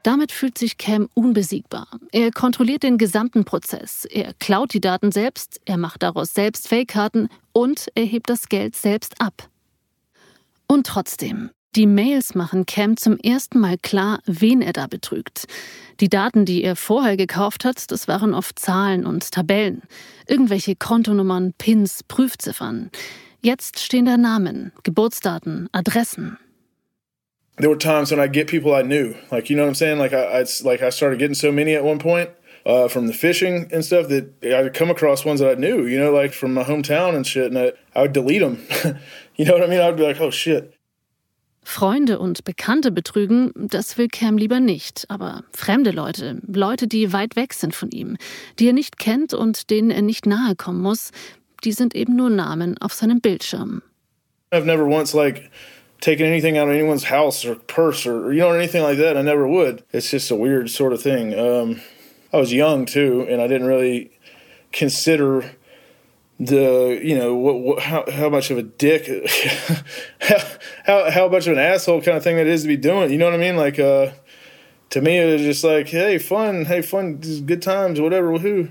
Damit 0.06 0.32
fühlt 0.32 0.56
sich 0.56 0.78
Cam 0.78 1.10
unbesiegbar. 1.16 1.88
Er 2.12 2.30
kontrolliert 2.30 2.84
den 2.84 3.00
gesamten 3.00 3.44
Prozess. 3.44 4.06
Er 4.06 4.36
klaut 4.36 4.72
die 4.76 4.80
Daten 4.80 5.12
selbst, 5.12 5.60
er 5.66 5.78
macht 5.78 6.04
daraus 6.04 6.36
selbst 6.36 6.68
Fake-Karten 6.68 7.28
und 7.54 7.88
er 7.96 8.04
hebt 8.06 8.30
das 8.30 8.48
Geld 8.48 8.76
selbst 8.76 9.20
ab. 9.20 9.50
Und 10.68 10.86
trotzdem, 10.86 11.50
die 11.76 11.88
Mails 11.88 12.36
machen 12.36 12.68
Cam 12.68 12.98
zum 12.98 13.18
ersten 13.18 13.60
Mal 13.60 13.80
klar, 13.80 14.20
wen 14.28 14.62
er 14.62 14.74
da 14.74 14.86
betrügt. 14.86 15.46
Die 16.00 16.10
Daten, 16.10 16.46
die 16.46 16.64
er 16.64 16.76
vorher 16.76 17.18
gekauft 17.18 17.66
hat, 17.66 17.90
das 17.90 18.08
waren 18.08 18.36
oft 18.36 18.60
Zahlen 18.60 19.08
und 19.08 19.32
Tabellen. 19.32 19.82
Irgendwelche 20.28 20.76
Kontonummern, 20.76 21.54
Pins, 21.58 22.04
Prüfziffern. 22.04 22.92
Jetzt 23.42 23.80
stehen 23.80 24.06
da 24.06 24.18
Namen, 24.18 24.72
Geburtsdaten, 24.84 25.68
Adressen. 25.72 26.38
There 27.58 27.70
were 27.70 27.78
times 27.78 28.12
when 28.12 28.20
I 28.20 28.28
get 28.28 28.48
people 28.48 28.74
I 28.74 28.82
knew, 28.82 29.16
like 29.32 29.50
you 29.50 29.56
know 29.56 29.64
what 29.64 29.70
I'm 29.70 29.76
saying. 29.76 30.00
Like 30.00 30.14
I, 30.14 30.42
I 30.42 30.46
like 30.64 30.82
I 30.82 30.90
started 30.90 31.20
getting 31.20 31.36
so 31.36 31.52
many 31.52 31.74
at 31.74 31.84
one 31.84 32.00
point 32.00 32.30
uh, 32.66 32.88
from 32.88 33.08
the 33.08 33.14
fishing 33.14 33.70
and 33.72 33.86
stuff 33.86 34.08
that 34.10 34.44
I 34.44 34.62
would 34.64 34.74
come 34.74 34.90
across 34.90 35.24
ones 35.24 35.40
that 35.40 35.58
I 35.58 35.60
knew, 35.60 35.86
you 35.86 36.00
know, 36.00 36.12
like 36.12 36.34
from 36.34 36.54
my 36.54 36.64
hometown 36.64 37.16
and 37.16 37.26
shit, 37.26 37.46
and 37.46 37.58
I, 37.58 37.74
I 37.96 38.04
would 38.04 38.14
delete 38.14 38.42
them. 38.42 38.66
you 39.36 39.46
know 39.46 39.54
what 39.54 39.64
I 39.64 39.68
mean? 39.68 39.80
I 39.80 39.88
would 39.88 39.98
be 39.98 40.04
like, 40.04 40.20
oh 40.20 40.32
shit. 40.32 40.72
Freunde 41.64 42.20
und 42.20 42.44
Bekannte 42.44 42.92
betrügen, 42.92 43.52
das 43.56 43.98
will 43.98 44.08
Cam 44.08 44.38
lieber 44.38 44.60
nicht. 44.60 45.06
Aber 45.10 45.44
fremde 45.52 45.90
Leute, 45.90 46.40
Leute, 46.46 46.88
die 46.88 47.12
weit 47.12 47.36
weg 47.36 47.54
sind 47.54 47.74
von 47.74 47.90
ihm, 47.90 48.18
die 48.60 48.68
er 48.68 48.74
nicht 48.74 49.00
kennt 49.00 49.34
und 49.34 49.72
denen 49.72 49.90
er 49.90 50.04
nicht 50.04 50.28
nahe 50.28 50.56
kommen 50.56 50.82
muss, 50.82 51.12
die 51.64 51.72
sind 51.72 51.96
eben 51.96 52.16
nur 52.16 52.30
Namen 52.30 52.78
auf 52.80 52.94
seinem 52.94 53.20
Bildschirm. 53.20 53.82
I've 54.52 54.66
never 54.66 54.86
once 54.86 55.16
like 55.16 55.50
taking 56.02 56.26
anything 56.26 56.58
out 56.58 56.68
of 56.68 56.74
anyone's 56.74 57.06
house 57.06 57.46
or 57.46 57.56
purse 57.56 58.06
or, 58.06 58.32
you 58.32 58.40
know 58.40 58.52
anything 58.52 58.84
like 58.84 58.98
that. 58.98 59.18
I 59.18 59.22
never 59.22 59.48
would. 59.48 59.84
It's 59.92 60.12
just 60.12 60.32
a 60.32 60.36
weird 60.36 60.70
sort 60.70 60.94
of 60.94 61.02
thing. 61.02 61.38
Um, 61.38 61.82
I 62.34 62.38
was 62.38 62.54
young 62.54 62.86
too, 62.86 63.26
and 63.30 63.42
I 63.42 63.48
didn't 63.48 63.68
really 63.68 64.12
consider 64.72 65.56
the 66.38 67.00
you 67.02 67.18
know 67.18 67.34
what, 67.34 67.60
what 67.60 67.80
how 67.82 68.04
how 68.12 68.28
much 68.28 68.52
of 68.52 68.58
a 68.58 68.64
dick 68.64 69.08
how, 70.22 70.38
how 70.86 71.12
how 71.12 71.28
much 71.30 71.48
of 71.48 71.54
an 71.54 71.60
asshole 71.60 72.02
kind 72.02 72.18
of 72.18 72.24
thing 72.24 72.36
that 72.36 72.48
is 72.48 72.64
to 72.64 72.68
be 72.68 72.78
doing. 72.78 73.12
You 73.12 73.18
know 73.18 73.26
what 73.26 73.36
I 73.36 73.38
mean? 73.38 73.56
Like 73.56 73.80
uh, 73.80 74.12
to 74.90 75.02
me, 75.02 75.18
it 75.18 75.32
was 75.32 75.42
just 75.42 75.64
like, 75.64 75.88
hey, 75.88 76.18
fun, 76.18 76.66
hey, 76.66 76.82
fun, 76.82 77.18
good 77.46 77.62
times, 77.62 78.02
whatever. 78.02 78.38
Who? 78.38 78.70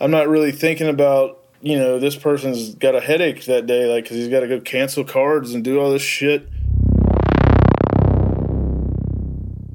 I'm 0.00 0.10
not 0.10 0.28
really 0.28 0.52
thinking 0.52 0.88
about 0.88 1.40
you 1.60 1.78
know 1.78 1.98
this 1.98 2.16
person's 2.16 2.74
got 2.74 2.94
a 2.94 3.00
headache 3.00 3.44
that 3.44 3.66
day, 3.66 3.86
like 3.86 4.04
because 4.04 4.16
he's 4.16 4.28
got 4.28 4.40
to 4.40 4.48
go 4.48 4.60
cancel 4.60 5.04
cards 5.04 5.54
and 5.54 5.62
do 5.62 5.80
all 5.80 5.90
this 5.90 6.02
shit. 6.02 6.48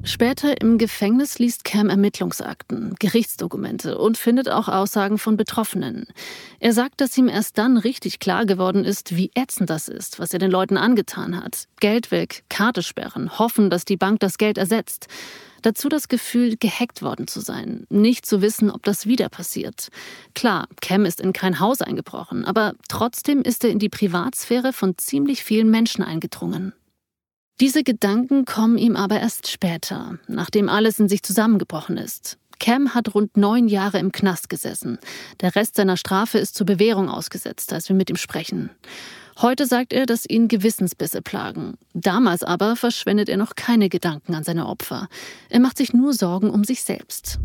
Später 0.09 0.59
im 0.59 0.79
Gefängnis 0.79 1.37
liest 1.37 1.63
Cam 1.63 1.87
Ermittlungsakten, 1.87 2.95
Gerichtsdokumente 2.97 3.99
und 3.99 4.17
findet 4.17 4.49
auch 4.49 4.67
Aussagen 4.67 5.19
von 5.19 5.37
Betroffenen. 5.37 6.07
Er 6.59 6.73
sagt, 6.73 6.99
dass 6.99 7.15
ihm 7.15 7.27
erst 7.27 7.59
dann 7.59 7.77
richtig 7.77 8.17
klar 8.17 8.47
geworden 8.47 8.85
ist, 8.85 9.15
wie 9.15 9.29
ätzend 9.35 9.69
das 9.69 9.87
ist, 9.87 10.17
was 10.17 10.33
er 10.33 10.39
den 10.39 10.49
Leuten 10.49 10.77
angetan 10.77 11.37
hat. 11.37 11.65
Geld 11.79 12.09
weg, 12.09 12.43
Karte 12.49 12.81
sperren, 12.81 13.37
hoffen, 13.37 13.69
dass 13.69 13.85
die 13.85 13.97
Bank 13.97 14.19
das 14.19 14.39
Geld 14.39 14.57
ersetzt. 14.57 15.05
Dazu 15.61 15.89
das 15.89 16.07
Gefühl, 16.07 16.57
gehackt 16.57 17.03
worden 17.03 17.27
zu 17.27 17.39
sein, 17.39 17.85
nicht 17.89 18.25
zu 18.25 18.41
wissen, 18.41 18.71
ob 18.71 18.81
das 18.81 19.05
wieder 19.05 19.29
passiert. 19.29 19.89
Klar, 20.33 20.67
Cam 20.81 21.05
ist 21.05 21.21
in 21.21 21.33
kein 21.33 21.59
Haus 21.59 21.83
eingebrochen, 21.83 22.45
aber 22.45 22.73
trotzdem 22.87 23.43
ist 23.43 23.63
er 23.63 23.69
in 23.69 23.77
die 23.77 23.89
Privatsphäre 23.89 24.73
von 24.73 24.97
ziemlich 24.97 25.43
vielen 25.43 25.69
Menschen 25.69 26.03
eingedrungen. 26.03 26.73
Diese 27.59 27.83
Gedanken 27.83 28.45
kommen 28.45 28.77
ihm 28.77 28.95
aber 28.95 29.19
erst 29.19 29.51
später, 29.51 30.17
nachdem 30.27 30.69
alles 30.69 30.97
in 30.97 31.09
sich 31.09 31.23
zusammengebrochen 31.23 31.97
ist. 31.97 32.37
Cam 32.57 32.93
hat 32.93 33.13
rund 33.13 33.35
neun 33.35 33.67
Jahre 33.67 33.99
im 33.99 34.13
Knast 34.13 34.49
gesessen. 34.49 34.97
Der 35.41 35.55
Rest 35.55 35.75
seiner 35.75 35.97
Strafe 35.97 36.37
ist 36.37 36.55
zur 36.55 36.65
Bewährung 36.65 37.09
ausgesetzt, 37.09 37.73
als 37.73 37.89
wir 37.89 37.97
mit 37.97 38.09
ihm 38.09 38.15
sprechen. 38.15 38.69
Heute 39.41 39.65
sagt 39.65 39.91
er, 39.91 40.05
dass 40.05 40.25
ihn 40.25 40.47
Gewissensbisse 40.47 41.21
plagen. 41.21 41.77
Damals 41.93 42.43
aber 42.43 42.77
verschwendet 42.77 43.27
er 43.27 43.37
noch 43.37 43.55
keine 43.55 43.89
Gedanken 43.89 44.35
an 44.35 44.43
seine 44.45 44.65
Opfer. 44.65 45.09
Er 45.49 45.59
macht 45.59 45.77
sich 45.77 45.93
nur 45.93 46.13
Sorgen 46.13 46.49
um 46.49 46.63
sich 46.63 46.83
selbst. 46.83 47.39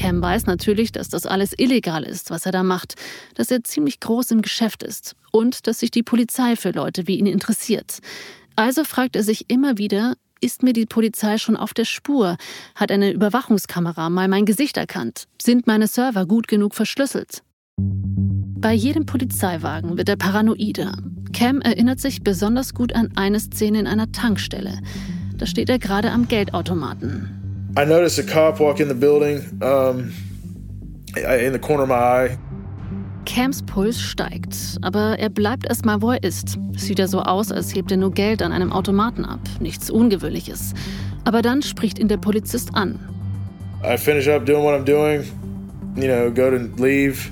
Cam 0.00 0.22
weiß 0.22 0.46
natürlich, 0.46 0.92
dass 0.92 1.10
das 1.10 1.26
alles 1.26 1.52
illegal 1.58 2.04
ist, 2.04 2.30
was 2.30 2.46
er 2.46 2.52
da 2.52 2.62
macht, 2.62 2.94
dass 3.34 3.50
er 3.50 3.62
ziemlich 3.64 4.00
groß 4.00 4.30
im 4.30 4.40
Geschäft 4.40 4.82
ist 4.82 5.14
und 5.30 5.66
dass 5.66 5.80
sich 5.80 5.90
die 5.90 6.02
Polizei 6.02 6.56
für 6.56 6.70
Leute 6.70 7.06
wie 7.06 7.18
ihn 7.18 7.26
interessiert. 7.26 7.98
Also 8.56 8.84
fragt 8.84 9.14
er 9.14 9.22
sich 9.22 9.50
immer 9.50 9.76
wieder, 9.76 10.14
ist 10.40 10.62
mir 10.62 10.72
die 10.72 10.86
Polizei 10.86 11.36
schon 11.36 11.54
auf 11.54 11.74
der 11.74 11.84
Spur? 11.84 12.38
Hat 12.74 12.90
eine 12.90 13.12
Überwachungskamera 13.12 14.08
mal 14.08 14.26
mein 14.26 14.46
Gesicht 14.46 14.78
erkannt? 14.78 15.24
Sind 15.40 15.66
meine 15.66 15.86
Server 15.86 16.24
gut 16.24 16.48
genug 16.48 16.74
verschlüsselt? 16.74 17.42
Bei 17.76 18.72
jedem 18.72 19.04
Polizeiwagen 19.04 19.98
wird 19.98 20.08
er 20.08 20.16
paranoider. 20.16 20.96
Cam 21.34 21.60
erinnert 21.60 22.00
sich 22.00 22.22
besonders 22.22 22.72
gut 22.72 22.94
an 22.94 23.12
eine 23.16 23.38
Szene 23.38 23.80
in 23.80 23.86
einer 23.86 24.10
Tankstelle. 24.12 24.80
Da 25.36 25.44
steht 25.44 25.68
er 25.68 25.78
gerade 25.78 26.10
am 26.10 26.26
Geldautomaten. 26.26 27.39
I 27.76 27.84
noticed 27.84 28.18
a 28.18 28.24
cop 28.24 28.58
walk 28.58 28.80
in 28.80 28.88
the 28.88 28.94
building, 28.94 29.42
um, 29.62 30.12
in 31.16 31.52
the 31.52 31.58
corner 31.58 31.84
of 31.84 31.88
my 31.88 31.94
eye. 31.94 32.38
Cams 33.26 33.62
Puls 33.62 34.00
steigt, 34.00 34.76
aber 34.82 35.16
er 35.18 35.28
bleibt 35.28 35.66
erstmal, 35.66 36.02
wo 36.02 36.10
er 36.10 36.22
ist. 36.22 36.58
Sieht 36.76 36.98
er 36.98 37.06
so 37.06 37.20
aus, 37.20 37.52
als 37.52 37.72
hebt 37.74 37.92
er 37.92 37.96
nur 37.96 38.12
Geld 38.12 38.42
an 38.42 38.50
einem 38.50 38.72
Automaten 38.72 39.24
ab. 39.24 39.40
Nichts 39.60 39.88
Ungewöhnliches. 39.88 40.74
Aber 41.24 41.42
dann 41.42 41.62
spricht 41.62 41.98
ihn 42.00 42.08
der 42.08 42.16
Polizist 42.16 42.74
an. 42.74 42.98
I 43.84 43.96
finish 43.96 44.26
up 44.28 44.44
doing 44.46 44.64
what 44.64 44.74
I'm 44.74 44.84
doing, 44.84 45.24
you 45.94 46.08
know, 46.08 46.30
go 46.30 46.50
to 46.50 46.56
leave, 46.82 47.30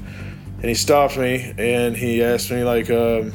and 0.62 0.66
he 0.66 0.74
stopped 0.74 1.16
me 1.18 1.52
and 1.58 1.96
he 1.96 2.22
asked 2.22 2.50
me 2.50 2.62
like, 2.62 2.90
um, 2.90 3.32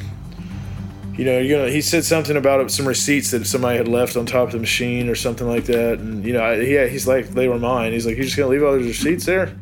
you 1.16 1.24
know, 1.24 1.38
you're 1.38 1.58
gonna. 1.58 1.70
He 1.70 1.80
said 1.80 2.04
something 2.04 2.36
about 2.36 2.70
some 2.70 2.86
receipts 2.86 3.30
that 3.30 3.46
somebody 3.46 3.76
had 3.76 3.88
left 3.88 4.16
on 4.16 4.26
top 4.26 4.48
of 4.48 4.52
the 4.52 4.58
machine 4.58 5.08
or 5.08 5.14
something 5.14 5.46
like 5.46 5.64
that, 5.66 5.98
and 5.98 6.24
you 6.24 6.32
know, 6.32 6.52
yeah, 6.52 6.86
he's 6.86 7.06
like, 7.06 7.28
they 7.34 7.48
were 7.48 7.58
mine. 7.58 7.92
He's 7.92 8.06
like, 8.06 8.16
you're 8.16 8.24
just 8.24 8.36
gonna 8.36 8.50
leave 8.50 8.62
all 8.62 8.72
those 8.72 8.86
receipts 8.86 9.24
there? 9.24 9.52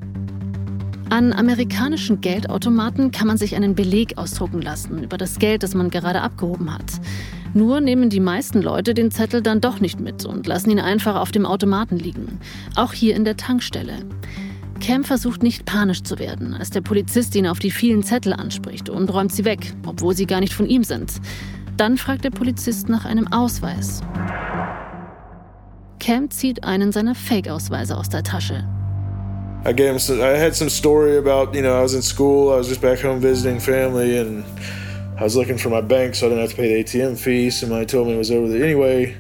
An 1.11 1.35
amerikanischen 1.35 2.23
Geldautomaten 2.23 3.11
kann 3.11 3.27
man 3.27 3.37
sich 3.37 3.55
einen 3.55 3.75
Beleg 3.75 4.17
ausdrucken 4.17 4.63
lassen 4.63 5.05
über 5.05 5.19
das 5.19 5.39
Geld, 5.39 5.63
das 5.63 5.75
man 5.75 5.91
gerade 5.91 6.23
abgehoben 6.23 6.73
hat. 6.73 7.01
Nur 7.53 7.83
nehmen 7.83 8.09
die 8.09 8.21
meisten 8.21 8.63
Leute 8.63 8.95
den 8.95 9.11
Zettel 9.11 9.43
dann 9.43 9.61
doch 9.61 9.79
nicht 9.79 10.01
mit 10.01 10.25
und 10.25 10.47
lassen 10.47 10.71
ihn 10.71 10.79
einfach 10.79 11.17
auf 11.17 11.31
dem 11.31 11.45
Automaten 11.45 11.99
liegen. 11.99 12.41
Auch 12.77 12.95
hier 12.95 13.15
in 13.15 13.27
der 13.27 13.37
Tankstelle. 13.37 13.99
Cam 14.83 15.05
versucht 15.05 15.45
nicht 15.45 15.65
panisch 15.65 16.03
zu 16.03 16.19
werden, 16.19 16.55
als 16.55 16.71
der 16.71 16.81
Polizist 16.81 17.37
ihn 17.37 17.47
auf 17.47 17.61
die 17.61 17.71
vielen 17.71 18.03
Zettel 18.03 18.33
anspricht 18.33 18.91
und 18.91 19.15
räumt 19.15 19.33
sie 19.33 19.45
weg, 19.45 19.61
obwohl 19.87 20.17
sie 20.17 20.27
gar 20.27 20.41
nicht 20.41 20.53
von 20.53 20.67
ihm 20.67 20.83
sind. 20.83 21.13
Dann 21.77 21.97
fragt 21.97 22.25
der 22.25 22.31
Polizist 22.31 22.89
nach 22.89 23.05
einem 23.05 23.33
Ausweis. 23.33 24.01
Cam 26.01 26.29
zieht 26.31 26.65
einen 26.65 26.91
seiner 26.91 27.15
Fake-Ausweise 27.15 27.97
aus 27.97 28.09
der 28.09 28.25
Tasche. 28.25 28.67
I 29.65 29.73
gave 29.73 29.91
him 29.91 30.01
some, 30.01 30.21
I 30.21 30.37
had 30.37 30.57
some 30.57 30.69
story 30.69 31.17
about, 31.17 31.55
you 31.55 31.63
know, 31.63 31.79
I 31.79 31.83
was 31.83 31.95
in 31.95 32.03
school, 32.03 32.53
I 32.53 32.57
was 32.57 32.67
just 32.67 32.81
back 32.81 33.05
home 33.05 33.21
visiting 33.21 33.61
family, 33.61 34.19
and 34.19 34.43
I 35.17 35.23
was 35.23 35.37
looking 35.37 35.59
for 35.59 35.71
my 35.71 35.81
bank 35.81 36.17
so 36.17 36.27
I 36.27 36.31
didn't 36.31 36.43
have 36.43 36.51
to 36.51 36.57
pay 36.57 36.83
the 36.83 36.83
ATM 36.83 37.17
fee. 37.17 37.51
Somebody 37.51 37.87
told 37.87 38.09
me 38.09 38.15
it 38.15 38.19
was 38.19 38.33
over 38.33 38.49
there. 38.49 38.65
Anyway, 38.65 39.17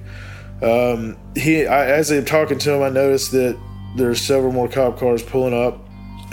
um, 0.60 1.16
he, 1.36 1.68
I, 1.68 1.86
as 1.86 2.10
I'm 2.10 2.24
talking 2.24 2.58
to 2.58 2.72
him, 2.72 2.82
I 2.82 2.88
noticed 2.88 3.30
that 3.30 3.56
there's 3.96 4.20
several 4.20 4.52
more 4.52 4.68
cop 4.68 4.98
cars 4.98 5.22
pulling 5.22 5.54
up, 5.54 5.78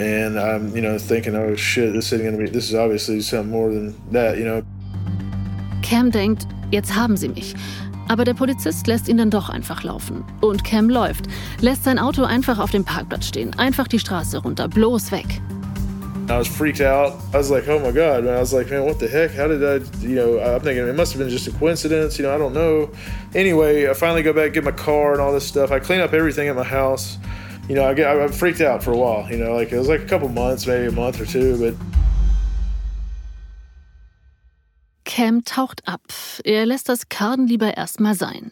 and 0.00 0.38
I'm, 0.38 0.74
you 0.74 0.82
know, 0.82 0.98
thinking, 0.98 1.34
oh 1.36 1.56
shit, 1.56 1.92
this 1.92 2.12
isn't 2.12 2.24
gonna 2.24 2.38
be, 2.38 2.50
this 2.50 2.68
is 2.68 2.74
obviously 2.74 3.20
something 3.20 3.50
more 3.50 3.68
than 3.70 3.94
that, 4.12 4.38
you 4.38 4.44
know. 4.44 4.62
Cam 5.82 6.10
denkt, 6.10 6.46
jetzt 6.70 6.94
haben 6.94 7.16
sie 7.16 7.28
mich. 7.28 7.54
Aber 8.08 8.24
der 8.24 8.34
Polizist 8.34 8.88
lässt 8.88 9.08
ihn 9.08 9.18
dann 9.18 9.30
doch 9.30 9.50
einfach 9.50 9.84
laufen. 9.84 10.24
Und 10.40 10.64
Cam 10.64 10.90
läuft, 10.90 11.26
lässt 11.60 11.84
sein 11.84 11.98
Auto 11.98 12.24
einfach 12.24 12.58
auf 12.58 12.70
dem 12.70 12.84
Parkplatz 12.84 13.28
stehen, 13.28 13.56
einfach 13.56 13.86
die 13.86 14.00
Straße 14.00 14.38
runter, 14.38 14.68
bloß 14.68 15.12
weg. 15.12 15.40
I 16.28 16.38
was 16.38 16.46
freaked 16.46 16.80
out. 16.80 17.14
I 17.32 17.38
was 17.38 17.50
like, 17.50 17.68
oh 17.68 17.80
my 17.80 17.90
God, 17.90 18.24
man. 18.24 18.36
I 18.36 18.40
was 18.40 18.52
like, 18.52 18.70
man, 18.70 18.84
what 18.84 19.00
the 19.00 19.08
heck? 19.08 19.32
How 19.36 19.48
did 19.48 19.64
I, 19.64 19.80
you 20.00 20.14
know, 20.14 20.38
I'm 20.38 20.60
thinking 20.60 20.86
it 20.86 20.94
must 20.94 21.12
have 21.12 21.18
been 21.18 21.28
just 21.28 21.48
a 21.48 21.50
coincidence. 21.50 22.20
You 22.20 22.24
know, 22.24 22.32
I 22.32 22.38
don't 22.38 22.54
know. 22.54 22.90
Anyway, 23.34 23.88
I 23.88 23.94
finally 23.94 24.22
go 24.22 24.32
back, 24.32 24.52
get 24.52 24.62
my 24.62 24.70
car 24.70 25.12
and 25.12 25.20
all 25.20 25.32
this 25.32 25.44
stuff. 25.44 25.72
I 25.72 25.80
clean 25.80 26.00
up 26.00 26.12
everything 26.12 26.48
at 26.48 26.54
my 26.54 26.62
house. 26.62 27.18
You 27.70 27.76
know, 27.76 27.84
I 27.84 27.94
get, 27.94 28.08
I 28.08 28.26
freaked 28.26 28.60
out 28.60 28.82
for 28.82 28.92
a 28.92 28.96
while, 28.96 29.30
you 29.30 29.38
know, 29.38 29.54
like 29.54 29.70
it 29.70 29.78
was 29.78 29.86
like 29.86 30.00
a 30.00 30.04
couple 30.04 30.28
months, 30.28 30.66
maybe 30.66 30.88
a 30.88 30.90
month 30.90 31.20
or 31.20 31.24
two, 31.24 31.56
but. 31.56 31.74
Cam 35.04 35.44
taucht 35.44 35.86
ab. 35.86 36.02
Er 36.42 36.66
lässt 36.66 36.88
das 36.88 37.08
Karten 37.08 37.46
lieber 37.46 37.76
erstmal 37.76 38.16
sein. 38.16 38.50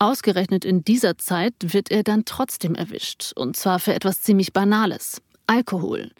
Ausgerechnet 0.00 0.64
in 0.64 0.82
dieser 0.82 1.18
Zeit 1.18 1.54
wird 1.60 1.92
er 1.92 2.02
dann 2.02 2.24
trotzdem 2.24 2.74
erwischt. 2.74 3.32
Und 3.36 3.56
zwar 3.56 3.78
für 3.78 3.94
etwas 3.94 4.22
ziemlich 4.22 4.52
Banales. 4.52 5.22
Alkohol. 5.46 6.10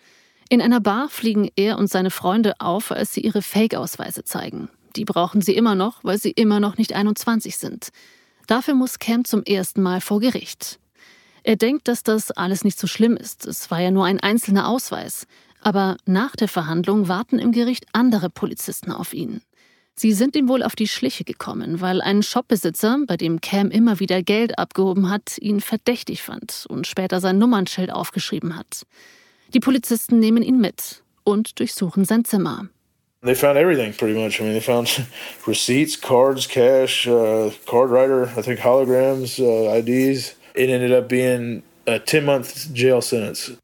In 0.49 0.63
einer 0.63 0.81
Bar 0.81 1.09
fliegen 1.09 1.51
er 1.57 1.77
und 1.77 1.91
seine 1.91 2.11
Freunde 2.11 2.61
auf, 2.61 2.93
als 2.93 3.15
sie 3.15 3.21
ihre 3.23 3.43
Fake-Ausweise 3.43 4.23
zeigen. 4.23 4.69
Die 4.95 5.05
brauchen 5.05 5.41
sie 5.41 5.57
immer 5.57 5.75
noch, 5.75 6.05
weil 6.05 6.19
sie 6.19 6.31
immer 6.31 6.61
noch 6.61 6.79
nicht 6.79 6.93
21 6.93 7.57
sind. 7.57 7.89
Dafür 8.47 8.75
muss 8.75 9.01
Cam 9.01 9.25
zum 9.25 9.43
ersten 9.43 9.83
Mal 9.83 10.01
vor 10.01 10.21
Gericht. 10.21 10.79
Er 11.49 11.57
denkt, 11.57 11.89
dass 11.89 12.03
das 12.03 12.31
alles 12.31 12.63
nicht 12.63 12.79
so 12.79 12.87
schlimm 12.87 13.17
ist. 13.17 13.47
Es 13.47 13.71
war 13.71 13.81
ja 13.81 13.91
nur 13.91 14.05
ein 14.05 14.21
einzelner 14.21 14.69
Ausweis. 14.69 15.27
Aber 15.63 15.97
nach 16.05 16.37
der 16.37 16.47
Verhandlung 16.47 17.09
warten 17.09 17.39
im 17.39 17.53
Gericht 17.53 17.87
andere 17.95 18.29
Polizisten 18.29 18.93
auf 18.93 19.15
ihn. 19.15 19.41
Sie 19.95 20.13
sind 20.13 20.37
ihm 20.37 20.47
wohl 20.47 20.63
auf 20.63 20.77
die 20.77 20.87
Schliche 20.87 21.25
gekommen, 21.25 21.81
weil 21.81 22.03
ein 22.03 22.23
Shopbesitzer, 22.23 22.99
bei 23.07 23.17
dem 23.17 23.41
Cam 23.41 23.71
immer 23.71 23.99
wieder 23.99 24.23
Geld 24.23 24.59
abgehoben 24.59 25.09
hat, 25.09 25.39
ihn 25.39 25.63
verdächtig 25.63 26.23
fand 26.23 26.67
und 26.69 26.87
später 26.87 27.19
sein 27.19 27.39
Nummernschild 27.39 27.91
aufgeschrieben 27.91 28.55
hat. 28.55 28.83
Die 29.55 29.61
Polizisten 29.61 30.19
nehmen 30.19 30.43
ihn 30.43 30.61
mit 30.61 31.03
und 31.25 31.61
durchsuchen 31.61 32.05
sein 32.05 32.27
Zimmer. 32.27 32.69
They 33.25 33.35
found 33.35 33.57
everything 33.57 33.95
pretty 33.95 34.13
much. 34.13 34.39
I 34.39 34.43
mean, 34.43 34.53
they 34.53 34.61
found 34.61 35.01
receipts, 35.47 35.99
cards, 35.99 36.47
cash, 36.47 37.07
uh, 37.07 37.51
card 37.65 37.91
writer, 37.91 38.29
I 38.37 38.43
think 38.43 38.61
holograms, 38.61 39.41
uh, 39.41 39.75
IDs. 39.75 40.35
It 40.59 40.71
ended 40.71 40.91
up 40.91 41.09
being 41.09 41.63
a 41.87 42.01
10-month 42.01 42.75
jail 42.75 43.01
sentence. 43.01 43.57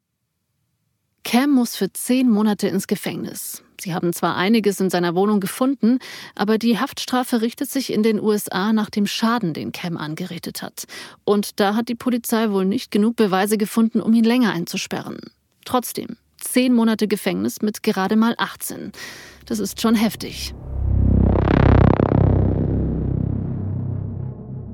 Cam 1.25 1.51
muss 1.51 1.75
für 1.75 1.91
zehn 1.91 2.29
Monate 2.29 2.69
ins 2.69 2.87
Gefängnis. 2.87 3.63
Sie 3.81 3.93
haben 3.93 4.13
zwar 4.13 4.37
einiges 4.37 4.79
in 4.79 4.89
seiner 4.89 5.13
Wohnung 5.13 5.41
gefunden, 5.41 5.99
aber 6.35 6.57
die 6.57 6.79
Haftstrafe 6.79 7.41
richtet 7.41 7.69
sich 7.69 7.91
in 7.91 8.01
den 8.01 8.21
USA 8.21 8.71
nach 8.71 8.89
dem 8.89 9.07
Schaden, 9.07 9.53
den 9.53 9.73
Cam 9.73 9.97
angerichtet 9.97 10.61
hat. 10.61 10.85
Und 11.25 11.59
da 11.59 11.75
hat 11.75 11.89
die 11.89 11.95
Polizei 11.95 12.51
wohl 12.51 12.63
nicht 12.63 12.91
genug 12.91 13.17
Beweise 13.17 13.57
gefunden, 13.57 13.99
um 13.99 14.13
ihn 14.13 14.23
länger 14.23 14.53
einzusperren. 14.53 15.17
Trotzdem, 15.65 16.15
zehn 16.39 16.73
Monate 16.73 17.09
Gefängnis 17.09 17.61
mit 17.61 17.83
gerade 17.83 18.15
mal 18.15 18.35
18. 18.37 18.93
Das 19.47 19.59
ist 19.59 19.81
schon 19.81 19.95
heftig. 19.95 20.53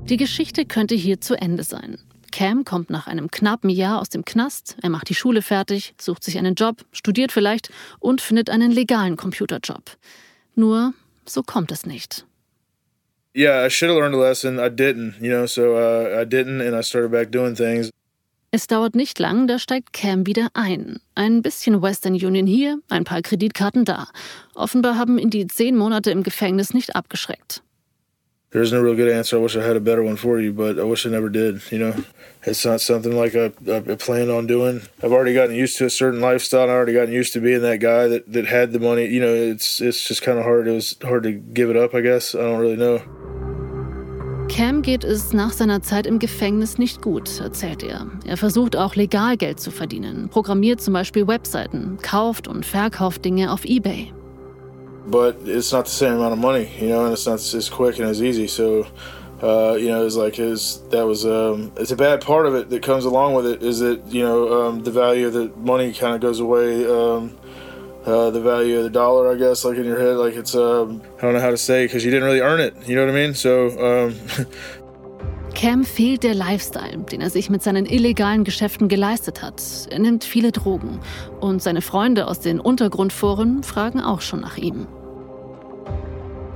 Die 0.08 0.16
Geschichte 0.16 0.66
könnte 0.66 0.94
hier 0.94 1.20
zu 1.20 1.34
Ende 1.34 1.64
sein. 1.64 1.98
Cam 2.32 2.64
kommt 2.64 2.90
nach 2.90 3.06
einem 3.06 3.30
knappen 3.30 3.70
Jahr 3.70 4.00
aus 4.00 4.08
dem 4.08 4.24
Knast, 4.24 4.76
er 4.82 4.90
macht 4.90 5.08
die 5.08 5.14
Schule 5.14 5.42
fertig, 5.42 5.94
sucht 6.00 6.24
sich 6.24 6.36
einen 6.38 6.56
Job, 6.56 6.84
studiert 6.90 7.30
vielleicht 7.30 7.70
und 8.00 8.20
findet 8.20 8.50
einen 8.50 8.72
legalen 8.72 9.16
Computerjob. 9.16 9.96
Nur 10.56 10.94
so 11.24 11.42
kommt 11.42 11.70
es 11.70 11.86
nicht. 11.86 12.26
Yeah, 13.34 13.64
I 13.64 13.70
should 13.70 13.90
have 13.90 13.98
learned 13.98 14.14
a 14.14 14.18
lesson. 14.18 14.58
I 14.58 14.68
didn't, 14.68 15.14
you 15.20 15.30
know, 15.30 15.46
so 15.46 15.76
uh, 15.76 16.20
I 16.20 16.24
didn't 16.24 16.60
and 16.60 16.74
I 16.74 16.82
started 16.82 17.12
back 17.12 17.30
doing 17.30 17.54
things. 17.54 17.90
Es 18.54 18.66
dauert 18.66 18.94
nicht 18.94 19.18
lang, 19.18 19.46
da 19.46 19.58
steigt 19.58 19.94
Cam 19.94 20.26
wieder 20.26 20.48
ein. 20.52 21.00
Ein 21.14 21.40
bisschen 21.40 21.80
Western 21.80 22.12
Union 22.12 22.46
hier, 22.46 22.80
ein 22.90 23.04
paar 23.04 23.22
Kreditkarten 23.22 23.86
da. 23.86 24.08
Offenbar 24.54 24.98
haben 24.98 25.16
ihn 25.18 25.30
die 25.30 25.46
zehn 25.46 25.74
Monate 25.74 26.10
im 26.10 26.22
Gefängnis 26.22 26.74
nicht 26.74 26.94
abgeschreckt. 26.94 27.62
There's 28.52 28.70
no 28.70 28.82
real 28.82 28.94
good 28.94 29.10
answer. 29.10 29.38
I 29.38 29.40
wish 29.40 29.56
I 29.56 29.64
had 29.64 29.76
a 29.76 29.80
better 29.80 30.02
one 30.02 30.16
for 30.16 30.38
you, 30.38 30.52
but 30.52 30.78
I 30.78 30.82
wish 30.82 31.06
I 31.06 31.08
never 31.08 31.30
did. 31.30 31.62
You 31.72 31.78
know, 31.78 32.04
it's 32.44 32.66
not 32.66 32.82
something 32.82 33.16
like 33.16 33.34
I, 33.34 33.46
I 33.66 33.96
planned 33.96 34.30
on 34.30 34.46
doing. 34.46 34.82
I've 35.02 35.12
already 35.12 35.32
gotten 35.32 35.54
used 35.54 35.78
to 35.78 35.86
a 35.86 35.90
certain 35.90 36.20
lifestyle. 36.20 36.64
I've 36.64 36.70
already 36.70 36.92
gotten 36.92 37.14
used 37.14 37.32
to 37.32 37.40
being 37.40 37.62
that 37.62 37.78
guy 37.78 38.08
that, 38.08 38.30
that 38.30 38.46
had 38.46 38.72
the 38.72 38.78
money. 38.78 39.06
You 39.06 39.20
know, 39.20 39.34
it's 39.34 39.80
it's 39.80 40.06
just 40.06 40.20
kind 40.20 40.38
of 40.38 40.44
hard. 40.44 40.68
It 40.68 40.72
was 40.72 40.96
hard 41.02 41.22
to 41.22 41.32
give 41.32 41.70
it 41.70 41.76
up. 41.76 41.94
I 41.94 42.02
guess 42.02 42.34
I 42.34 42.40
don't 42.40 42.60
really 42.60 42.76
know. 42.76 43.00
Cam 44.48 44.82
geht 44.82 45.02
es 45.02 45.32
nach 45.32 45.52
seiner 45.52 45.80
Zeit 45.80 46.06
im 46.06 46.18
Gefängnis 46.18 46.76
nicht 46.76 47.00
gut, 47.00 47.40
erzählt 47.40 47.82
er. 47.82 48.10
Er 48.26 48.36
versucht 48.36 48.76
auch 48.76 48.96
legal 48.96 49.38
Geld 49.38 49.60
zu 49.60 49.70
verdienen, 49.70 50.28
programmiert 50.28 50.82
zum 50.82 50.92
Beispiel 50.92 51.26
Webseiten, 51.26 51.96
kauft 52.02 52.48
und 52.48 52.66
verkauft 52.66 53.24
Dinge 53.24 53.50
auf 53.50 53.64
eBay. 53.64 54.12
But 55.06 55.36
it's 55.44 55.72
not 55.72 55.86
the 55.86 55.90
same 55.90 56.14
amount 56.14 56.32
of 56.32 56.38
money, 56.38 56.70
you 56.80 56.88
know, 56.88 57.04
and 57.04 57.12
it's 57.12 57.26
not 57.26 57.34
as 57.34 57.68
quick 57.68 57.98
and 57.98 58.06
as 58.06 58.22
easy. 58.22 58.46
So, 58.46 58.86
uh, 59.42 59.74
you 59.74 59.88
know, 59.88 60.06
it's 60.06 60.14
like 60.14 60.36
his 60.36 60.80
that 60.90 61.04
was 61.04 61.26
um, 61.26 61.72
it's 61.76 61.90
a 61.90 61.96
bad 61.96 62.20
part 62.20 62.46
of 62.46 62.54
it 62.54 62.70
that 62.70 62.82
comes 62.82 63.04
along 63.04 63.34
with 63.34 63.46
it 63.46 63.62
is 63.62 63.80
that 63.80 64.04
you 64.06 64.22
know 64.22 64.62
um, 64.62 64.82
the 64.82 64.92
value 64.92 65.26
of 65.26 65.32
the 65.32 65.48
money 65.56 65.92
kind 65.92 66.14
of 66.14 66.20
goes 66.20 66.40
away. 66.40 66.86
Um, 66.86 67.36
uh, 68.04 68.30
the 68.30 68.40
value 68.40 68.78
of 68.78 68.82
the 68.82 68.90
dollar, 68.90 69.30
I 69.30 69.36
guess, 69.36 69.64
like 69.64 69.76
in 69.76 69.84
your 69.84 69.98
head, 69.98 70.16
like 70.16 70.34
it's, 70.34 70.56
um, 70.56 71.00
I 71.18 71.22
don't 71.22 71.34
know 71.34 71.40
how 71.40 71.50
to 71.50 71.56
say, 71.56 71.84
because 71.84 72.04
you 72.04 72.10
didn't 72.10 72.24
really 72.24 72.40
earn 72.40 72.58
it. 72.58 72.74
You 72.88 72.96
know 72.96 73.06
what 73.06 73.14
I 73.14 73.14
mean? 73.14 73.32
So, 73.32 73.68
um, 73.78 74.16
Cam 75.62 75.84
fehlt 75.84 76.24
der 76.24 76.34
Lifestyle, 76.34 76.98
den 77.12 77.20
er 77.20 77.30
sich 77.30 77.48
mit 77.48 77.62
seinen 77.62 77.86
illegalen 77.86 78.42
Geschäften 78.42 78.88
geleistet 78.88 79.42
hat. 79.42 79.62
Er 79.90 80.00
nimmt 80.00 80.24
viele 80.24 80.50
Drogen. 80.50 80.98
Und 81.38 81.62
seine 81.62 81.82
Freunde 81.82 82.26
aus 82.26 82.40
den 82.40 82.58
Untergrundforen 82.58 83.62
fragen 83.62 84.00
auch 84.00 84.22
schon 84.22 84.40
nach 84.40 84.56
ihm. 84.56 84.88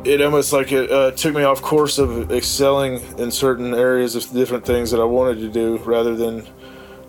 It 0.02 0.20
almost 0.20 0.52
like 0.52 0.72
it 0.72 0.90
uh, 0.90 1.12
took 1.12 1.34
me 1.34 1.48
off 1.48 1.62
course 1.62 2.02
of 2.02 2.32
excelling 2.32 3.00
in 3.16 3.30
certain 3.30 3.74
areas 3.74 4.16
of 4.16 4.28
different 4.32 4.64
things 4.66 4.90
that 4.90 4.98
I 4.98 5.04
wanted 5.04 5.40
to 5.40 5.48
do 5.56 5.78
rather 5.88 6.16
than 6.16 6.42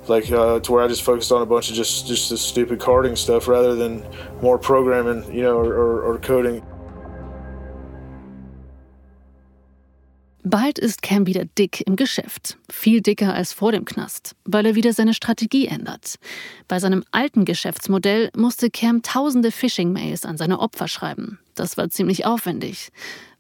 like 0.08 0.32
uh, 0.32 0.60
to 0.60 0.72
where 0.72 0.86
I 0.86 0.88
just 0.88 1.02
focused 1.02 1.32
on 1.32 1.42
a 1.42 1.48
bunch 1.48 1.72
of 1.72 1.76
just 1.76 2.06
just 2.06 2.30
the 2.30 2.38
stupid 2.38 2.80
carding 2.80 3.16
stuff 3.16 3.48
rather 3.48 3.74
than 3.74 4.04
more 4.44 4.60
programming, 4.60 5.24
you 5.34 5.42
know, 5.42 5.58
or, 5.58 5.74
or, 5.74 6.02
or 6.04 6.20
coding. 6.20 6.62
Bald 10.50 10.80
ist 10.80 11.02
Cam 11.02 11.28
wieder 11.28 11.44
dick 11.44 11.82
im 11.86 11.98
Geschäft. 11.98 12.58
Viel 12.72 13.02
dicker 13.02 13.34
als 13.34 13.52
vor 13.52 13.74
dem 13.74 13.84
Knast, 13.84 14.34
weil 14.46 14.66
er 14.66 14.76
wieder 14.76 14.94
seine 14.94 15.14
Strategie 15.14 15.68
ändert. 15.68 16.16
Bei 16.70 16.80
seinem 16.80 17.04
alten 17.12 17.44
Geschäftsmodell 17.44 18.30
musste 18.34 18.70
Cam 18.70 19.02
tausende 19.02 19.52
Phishing-Mails 19.52 20.24
an 20.24 20.38
seine 20.38 20.60
Opfer 20.60 20.88
schreiben. 20.88 21.40
Das 21.54 21.76
war 21.76 21.90
ziemlich 21.90 22.26
aufwendig. 22.26 22.94